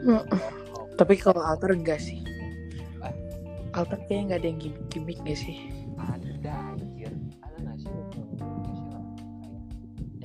Mm. 0.00 0.16
oh, 0.16 0.22
Tapi 0.96 1.14
kalau 1.16 1.40
alter 1.44 1.72
enggak 1.72 2.00
sih. 2.00 2.20
Ah. 3.00 3.12
Alter 3.76 4.00
kayaknya 4.08 4.36
nggak 4.36 4.40
ada 4.40 4.48
yang 4.48 4.58
gimmick-gimmick 4.60 5.18
gak 5.24 5.38
sih? 5.38 5.58
ada 6.00 6.72
anjir 6.72 7.12
ada 7.44 7.56
nggak 7.60 7.76
sih 7.76 7.92
ya 7.92 8.04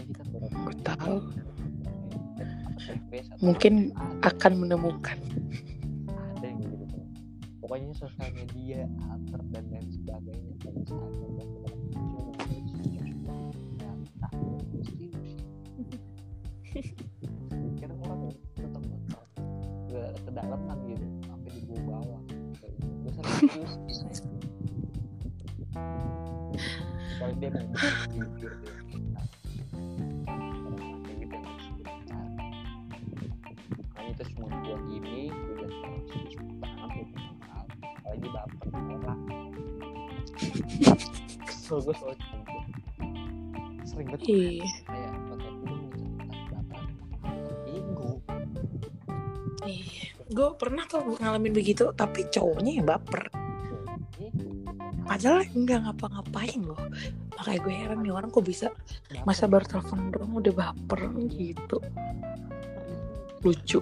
kita 0.08 0.24
Gue 0.56 0.76
tahu. 0.88 1.18
Mungkin 3.44 3.92
akan 4.24 4.54
menemukan. 4.56 5.20
ada 6.08 6.46
yang 6.48 6.60
gitu 6.64 7.00
pokoknya 7.60 7.92
sosial 7.98 8.30
media 8.32 8.88
alter 9.12 9.42
dan 9.52 9.66
lain 9.72 9.88
sebagainya 9.92 10.54
dan 10.64 10.76
kedalaman 20.36 20.76
gitu 20.92 21.08
sampai 21.32 21.48
di 21.48 21.64
bawah 21.64 21.84
bawah. 21.88 22.20
Gue 23.08 23.12
serius 23.88 24.20
kalau 27.16 27.32
dia 27.40 27.48
mau 27.56 27.64
jujur 28.12 28.52
deh 28.60 28.76
kayak 28.84 29.00
gitu. 31.24 31.40
Harus 31.40 31.64
kita 31.80 31.92
cari 32.12 32.52
makanya 33.80 34.12
itu 34.12 34.24
semua 34.36 34.52
buat 34.60 34.84
ini 34.92 35.32
udah 35.32 35.72
banget 36.60 37.08
apalagi 38.04 38.28
baper 38.28 38.68
orang 38.76 39.24
kesel 41.48 41.80
gue 41.80 41.96
soal 41.96 42.12
itu 42.12 42.60
sering 43.88 44.12
banget 44.12 44.68
Gue 50.36 50.52
pernah 50.60 50.84
tuh 50.84 51.16
ngalamin 51.16 51.56
begitu, 51.56 51.96
tapi 51.96 52.28
cowoknya 52.28 52.84
yang 52.84 52.84
baper. 52.84 53.32
Padahal 55.08 55.48
nggak 55.48 55.80
ngapa-ngapain 55.88 56.60
loh. 56.60 56.82
Makanya 57.40 57.60
gue 57.64 57.72
heran 57.72 58.04
nih 58.04 58.12
orang 58.12 58.28
kok 58.28 58.44
bisa 58.44 58.68
masa 59.24 59.48
baru 59.48 59.64
telepon 59.64 60.12
doang 60.12 60.36
udah 60.36 60.52
baper 60.52 61.08
gitu. 61.32 61.80
Lucu. 63.48 63.80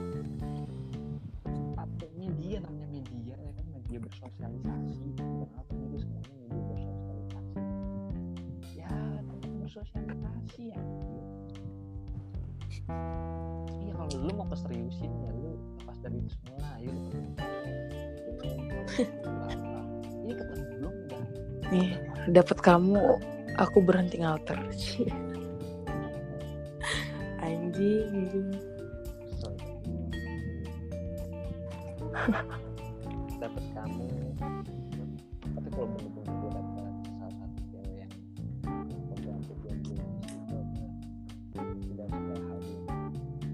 Patungnya 1.73 2.29
dia 2.37 2.57
namanya 2.61 2.87
media 3.01 3.33
ya 3.33 3.51
kan 3.57 3.65
media 3.73 3.97
bersosialisasi 3.97 5.09
kenapa 5.17 5.73
itu 5.73 5.97
semuanya 6.05 6.35
media 6.37 6.61
bersosialisasi 6.69 7.57
ya 8.77 8.93
tentang 9.25 9.53
bersosialisasi 9.57 10.61
ya 10.69 10.81
iya 13.81 13.93
kalau 13.97 14.13
lu 14.21 14.31
mau 14.37 14.47
keseriusin 14.53 15.09
ya 15.09 15.31
lu 15.33 15.42
dari 16.03 16.19
itu 16.19 16.35
semua 16.35 16.67
ayo. 16.75 16.91
Ini 20.23 20.33
ketemu 20.35 20.63
belum 20.75 20.93
udah. 21.07 21.23
Nih, 21.71 21.95
dapat 22.27 22.59
kamu, 22.59 23.23
aku 23.55 23.79
berhenti 23.79 24.19
ngalter. 24.19 24.59
Anjing, 27.43 28.51
dapat 33.43 33.63
kamu. 33.71 34.07
Tapi 35.43 35.67
kalau 35.71 35.87
bener-bener 35.87 36.35
gue 36.35 36.51
dapat 36.51 36.95
salah 37.15 37.35
satu 37.39 37.59
cewek 37.71 37.95
yang 38.03 38.11
gue 38.91 39.15
tidak 41.87 42.11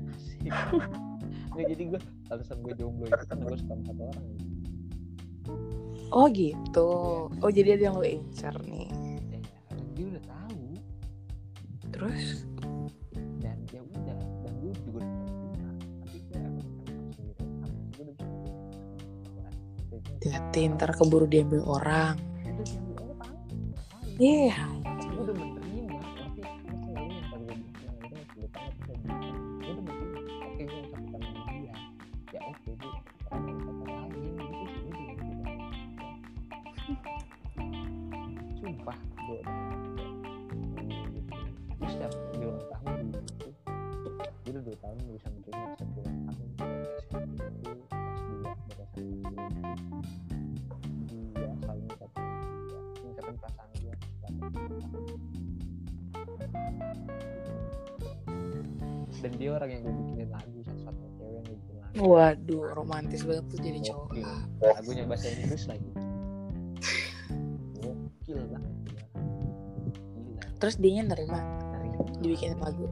asik 0.10 1.09
Nggak, 1.60 1.76
jadi 1.76 1.84
gue 1.92 2.00
alasan 2.32 2.58
gue 2.64 2.74
jomblo 2.80 3.04
itu 3.12 3.26
kan 3.28 3.38
gue 3.44 3.52
suka 3.60 3.74
sama 3.76 3.84
satu 3.92 4.04
orang 4.08 4.26
Oh 6.10 6.26
gitu. 6.32 6.90
Oh 7.28 7.52
jadi 7.52 7.76
ada 7.76 7.92
yang 7.92 8.00
lo 8.00 8.08
incar 8.08 8.56
nih. 8.64 8.88
eh 8.88 9.44
dia 9.92 10.06
udah 10.08 10.24
tahu 10.24 10.64
Terus? 11.92 12.48
dan 13.44 13.60
ya 13.76 13.84
udah 13.84 14.18
dan 14.48 14.54
gue 14.64 14.72
juga 14.88 15.04
Hati 20.32 20.62
ntar 20.80 20.96
keburu 20.96 21.28
diambil 21.28 21.60
orang. 21.68 22.16
Iya. 24.16 24.56
gue 25.12 25.59
gue 39.18 39.38
udah 39.40 39.56
gue 41.80 41.88
setiap 41.90 42.14
di 42.34 42.38
ulang 42.44 42.66
tahun 42.70 42.98
gue 44.20 44.52
udah 44.52 44.64
dua 44.66 44.78
tahun 44.82 44.98
bisa 45.14 45.28
menerima 45.30 45.66
setiap 45.78 45.92
ulang 46.00 46.20
tahun 46.26 46.48
SMP 47.10 47.30
itu 47.62 47.86
kelas 47.90 48.22
dua 48.30 48.52
berdasarkan 48.68 49.04
dia 51.10 51.50
selalu 51.62 51.82
ngucapin 51.86 52.26
dia 53.00 53.34
perasaan 53.38 53.70
dia 53.78 53.94
dan 59.20 59.32
dia 59.36 59.50
orang 59.52 59.70
yang 59.70 59.82
gue 59.84 59.94
bikinin 59.94 60.30
lagu 60.32 60.60
satu-satunya 60.64 61.12
cewek 61.20 61.34
yang 61.36 61.44
gue 61.44 61.58
bikin 61.60 61.76
lagu. 61.76 61.94
Waduh, 62.00 62.64
romantis 62.72 63.22
banget 63.28 63.46
tuh 63.52 63.60
jadi 63.60 63.80
cowok. 63.92 64.16
Lagunya 64.64 65.04
bahasa 65.04 65.28
Inggris 65.28 65.68
lagi 65.68 65.92
Terus 70.60 70.76
dia 70.76 71.02
nerima 71.02 71.40
nerima 71.72 72.04
dibikin 72.20 72.60
lagu. 72.60 72.92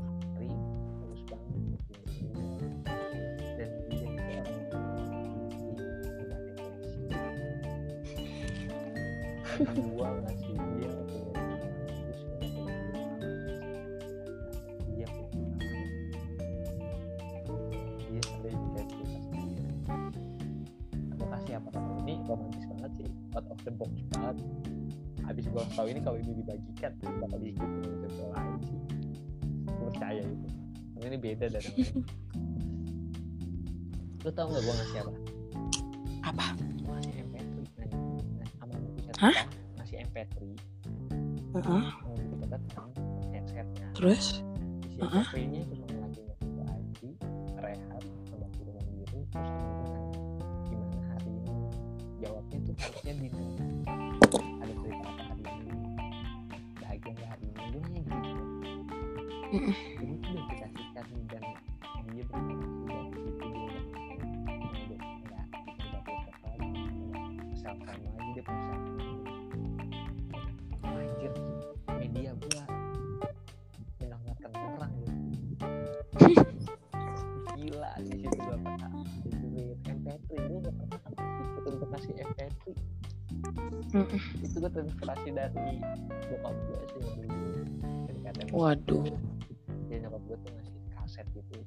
Kaset 91.17 91.33
gitu 91.33 91.57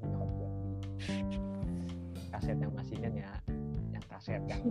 nyokap 0.00 0.30
gue 0.32 0.50
di 2.16 2.24
kaset 2.32 2.56
yang 2.56 2.72
masih 2.72 2.96
kan 2.96 3.12
ya 3.12 3.32
yang 3.92 4.04
kaset 4.08 4.40
yang 4.48 4.62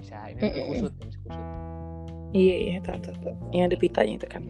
bisa 0.00 0.16
ini 0.32 0.40
kusut 0.64 0.92
yang 0.96 1.08
bisa 1.12 1.20
kusut 1.28 1.44
Iya 2.34 2.56
iya 2.58 2.76
tahu 2.82 2.98
tahu. 3.00 3.16
tahu. 3.22 3.34
Yang 3.54 3.64
ada 3.70 3.76
pitanya 3.80 4.12
itu 4.18 4.28
kan. 4.28 4.42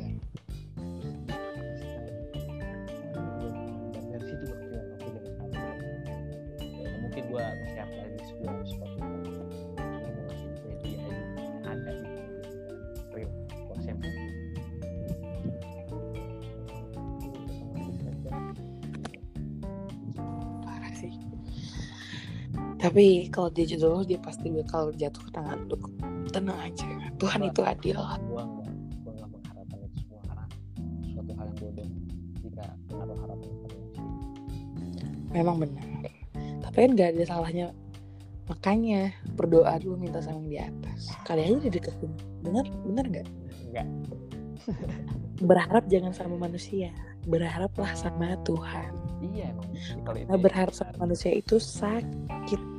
Tapi 22.86 23.26
kalau 23.34 23.50
dia 23.50 23.66
jodoh 23.66 24.06
dia 24.06 24.14
pasti 24.22 24.46
bakal 24.46 24.94
jatuh 24.94 25.18
ke 25.26 25.30
tangan 25.34 25.66
lu. 25.66 25.74
Tenang 26.30 26.54
aja. 26.62 26.86
Tuhan 27.18 27.50
itu 27.50 27.60
adil. 27.66 27.98
gua 27.98 28.46
nggak 28.46 28.70
gua 29.02 29.10
nggak 29.10 29.28
mengharapkan 29.34 29.78
itu 29.82 29.96
semua 30.06 30.20
karena 30.22 30.44
suatu 31.10 31.32
hal 31.34 31.46
yang 31.50 31.58
bodoh. 31.58 31.88
Jika 32.46 32.64
lo 32.94 33.14
memang 35.34 35.56
benar. 35.58 35.84
Tapi 36.62 36.76
kan 36.78 36.90
gak 36.94 37.10
ada 37.18 37.24
salahnya. 37.26 37.66
Makanya 38.46 39.10
berdoa 39.34 39.74
dulu 39.82 39.98
minta 39.98 40.22
sama 40.22 40.38
yang 40.46 40.46
di 40.46 40.58
atas. 40.62 41.10
Kali 41.26 41.42
aja 41.42 41.58
dideketin 41.58 42.14
bener 42.46 42.62
bener 42.86 43.04
gak 43.10 43.26
enggak 43.74 43.88
berharap 45.50 45.82
jangan 45.90 46.14
sama 46.14 46.38
manusia. 46.38 46.94
Berharaplah 47.26 47.90
sama 47.98 48.38
Tuhan. 48.46 48.94
Iya 49.34 49.50
emang. 49.50 49.68
Kalau 50.06 50.18
nah, 50.22 50.38
ya. 50.38 50.38
berharap 50.38 50.70
benar. 50.70 50.86
sama 50.86 50.94
manusia 51.10 51.34
itu 51.34 51.58
sakit 51.58 52.75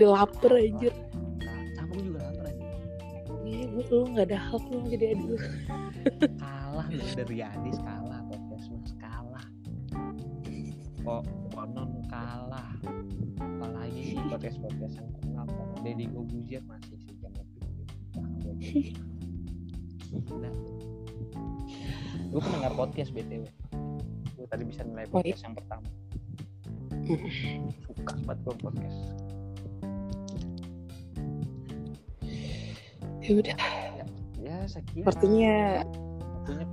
udah 0.00 0.10
lapar 0.16 0.52
anjir. 0.56 0.94
Nah, 1.44 1.60
sama 1.76 1.92
gue 1.92 2.02
juga 2.08 2.18
lapar 2.24 2.44
aja 2.48 2.64
iya 3.44 3.64
gue 3.68 3.84
lu 3.92 4.04
nggak 4.16 4.26
ada 4.32 4.38
hak 4.40 4.62
lu 4.72 4.78
jadi 4.88 5.06
aduh. 5.12 5.42
Kalah 6.40 6.86
loh 6.88 7.10
dari 7.12 7.36
Adis 7.44 7.76
kalah 7.84 8.20
podcast 8.32 8.66
mas 8.72 8.92
kalah. 8.96 9.46
Kok 11.04 11.22
konon 11.52 11.90
kalah. 12.08 12.72
Apalagi 13.36 14.16
sih 14.16 14.20
podcast 14.32 14.56
podcast 14.56 14.94
yang 14.96 15.08
terkenal 15.12 15.44
kalau 15.44 15.76
Deddy 15.84 16.06
Gobuzier 16.08 16.62
masih 16.64 16.96
sejam 17.04 17.32
lebih. 17.36 18.96
Gila. 20.10 20.50
gue 22.30 22.40
pendengar 22.42 22.72
podcast 22.74 23.10
btw 23.10 23.46
gue 24.34 24.46
tadi 24.46 24.62
bisa 24.66 24.82
nilai 24.82 25.06
Oh, 25.10 25.18
iya? 25.22 25.34
podcast 25.34 25.42
yang 25.46 25.54
pertama. 25.58 25.88
Suka 27.84 28.12
banget 28.22 28.38
gue 28.42 28.54
podcast 28.58 28.98
ya 33.30 33.38
udah. 33.38 33.56
Ya 34.42 34.56
sekian. 34.66 35.06
Sepertinya 35.06 35.86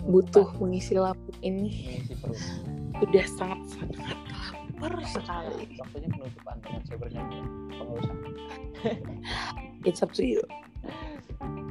butuh 0.10 0.50
mengisi 0.58 0.98
lapuk 0.98 1.38
ini. 1.46 1.70
Mengisi 1.86 2.18
perut. 2.18 2.42
Udah 2.98 3.26
sangat 3.38 3.62
sangat 3.78 4.18
lapar 4.74 4.94
sekali. 5.06 5.78
Waktunya 5.78 6.10
penutupan 6.10 6.58
dengan 6.66 6.82
saya 6.90 6.98
bernyanyi. 6.98 7.42
Usah 7.78 8.16
it's 9.86 10.02
up 10.02 10.10
to 10.18 10.26
you. 10.26 10.42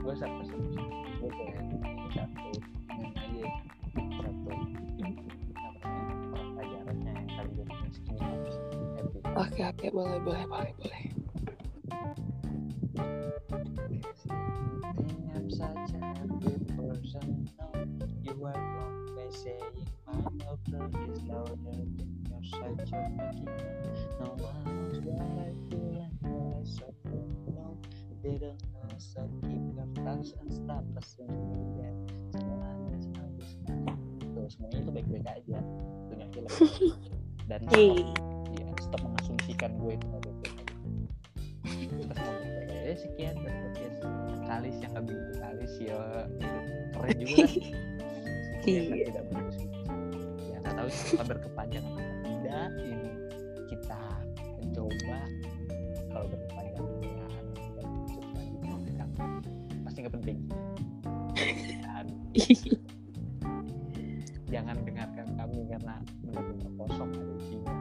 Gue 0.07 0.15
satu 0.15 0.47
satu 0.47 0.63
gue 1.19 1.31
pengen 1.35 1.67
satu. 2.15 2.51
Aja 2.87 3.43
satu 4.23 4.51
pelajarannya 6.55 7.11
yang 7.11 7.27
kali 7.35 7.59
oke 9.35 9.63
oke. 9.67 9.87
Boleh 9.91 10.19
boleh 10.23 10.45
boleh 10.47 10.71
boleh 10.79 11.06
daughter 20.47 21.11
is 21.11 21.23
louder 21.27 21.59
than 21.67 22.15
your 22.31 22.39
making 23.19 23.49
No 24.21 24.37
one 24.39 24.63
knows 24.63 25.03
what 25.03 25.27
I 25.43 25.51
feel 25.67 25.99
and 25.99 26.15
what 26.23 26.55
I 26.55 26.65
suffer 26.65 27.19
they 28.23 28.39
don't 28.39 28.63
know 28.71 28.95
So 28.99 29.29
keep 29.43 29.63
your 29.75 29.89
touch 30.07 30.29
and 30.39 30.53
stop 30.53 30.85
assuming 30.97 31.83
that 31.83 31.95
Semuanya 32.39 32.95
Tuh, 34.35 34.47
semuanya 34.47 34.79
itu 34.79 34.91
baik-baik 34.95 35.27
aja 35.27 35.59
nggak 36.15 36.29
film 36.31 36.51
Dan 37.51 37.61
hey 37.75 38.07
Iya, 38.55 38.71
stop 38.79 39.03
mengasumsikan 39.03 39.75
gue 39.83 39.99
itu 39.99 40.05
nggak 40.07 40.23
baik-baik 40.23 40.55
aja. 40.63 40.75
Kita 41.67 42.13
semua 42.15 42.35
baik-baik 42.39 42.71
aja. 42.71 42.79
Ya, 42.87 42.95
sekian 42.95 43.35
dari 43.43 43.59
podcast 43.67 43.99
kalis 44.47 44.77
yang 44.79 44.93
begitu 45.03 45.33
kalis 45.43 45.75
ya 45.83 45.99
keren 46.95 47.17
juga 47.19 47.35
kan. 47.43 47.51
Iya. 48.67 48.83
tidak. 49.07 49.25
Ya 49.31 49.46
nggak 50.77 50.93
tahu 50.93 50.93
sih 50.93 51.17
kalau 51.17 51.29
berkepanjangan 51.33 51.89
apa. 51.97 52.05
Tidak. 52.21 52.71
Ini 52.85 53.11
kita 53.73 54.01
mencoba 54.61 55.21
kalau 56.13 56.27
berkepanjangan 56.29 56.93
ya 57.01 57.25
kita 58.85 59.05
pasti 59.89 59.99
nggak 60.05 60.15
penting. 60.21 60.39
Dan 61.81 62.07
jangan 64.53 64.77
dengarkan 64.85 65.27
kami 65.41 65.65
karena 65.65 65.97
benar-benar 66.29 66.71
kosong 66.77 67.09
ada 67.09 67.33
isinya. 67.41 67.75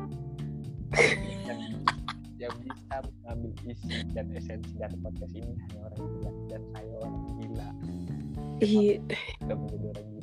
Yang 1.43 1.59
yang 2.39 2.55
bisa 2.63 2.95
mengambil 3.03 3.51
isi 3.67 3.95
dan 4.15 4.31
esensi 4.31 4.71
dari 4.79 4.95
podcast 5.03 5.35
ini 5.35 5.51
hanya 5.51 5.79
orang 5.91 5.99
gila 5.99 6.31
dan 6.47 6.61
saya 6.71 6.93
orang 7.03 7.15
gila. 7.43 7.69
Iya 8.63 9.03
udah 9.43 9.57
menjadi 9.59 9.85
orang 9.91 10.07
gila 10.07 10.14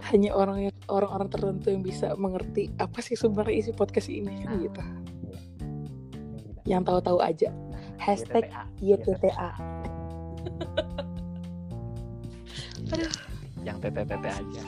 kamu 0.00 0.08
hanya 0.08 0.30
orang 0.32 0.58
orang-orang 0.88 1.28
tertentu 1.28 1.66
yang 1.68 1.84
bisa 1.84 2.16
mengerti 2.16 2.72
apa 2.76 2.98
sih 2.98 3.14
sebenarnya 3.14 3.54
isi 3.60 3.72
podcast 3.72 4.08
ini 4.08 4.32
kan 4.40 4.48
Nah. 4.50 4.60
gitu 4.64 4.82
yang 6.64 6.82
tahu-tahu 6.82 7.20
aja 7.20 7.52
Nah, 7.52 7.84
hashtag 8.00 8.48
YTTA 8.80 9.50
Aduh. 12.90 13.12
yang 13.60 13.76
TTTT 13.78 14.24
aja 14.24 14.62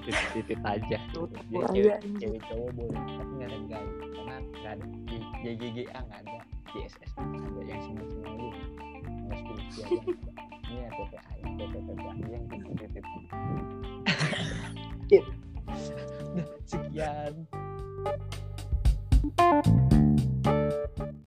titit-titit 0.00 0.60
aja 0.62 0.96
cewek, 1.72 2.00
cowok 2.42 2.68
boleh 2.72 3.00
tapi 3.00 3.32
nggak 3.32 3.48
ada 3.48 3.58
gay 3.64 3.84
karena 4.10 4.36
nggak 4.40 4.72
ada 4.72 4.84
GGGA 5.40 5.98
nggak 5.98 6.20
ada 6.20 6.36
JSS 6.70 7.10
nggak 7.16 7.48
ada 7.48 7.60
yang 7.64 7.80
semua 7.80 8.04
semua 8.06 8.28
itu 8.28 8.48
nggak 9.20 9.38
ada. 9.40 10.00
ini 10.60 10.78
ya 10.78 10.88
TTA 10.90 11.20
yang 11.36 11.52
TTTT 11.56 12.00
aja 12.00 12.24
yang 12.28 12.44
titit-titit 12.48 13.04
Iya. 13.30 14.09
Udah, 15.10 16.46
sekian 16.70 17.34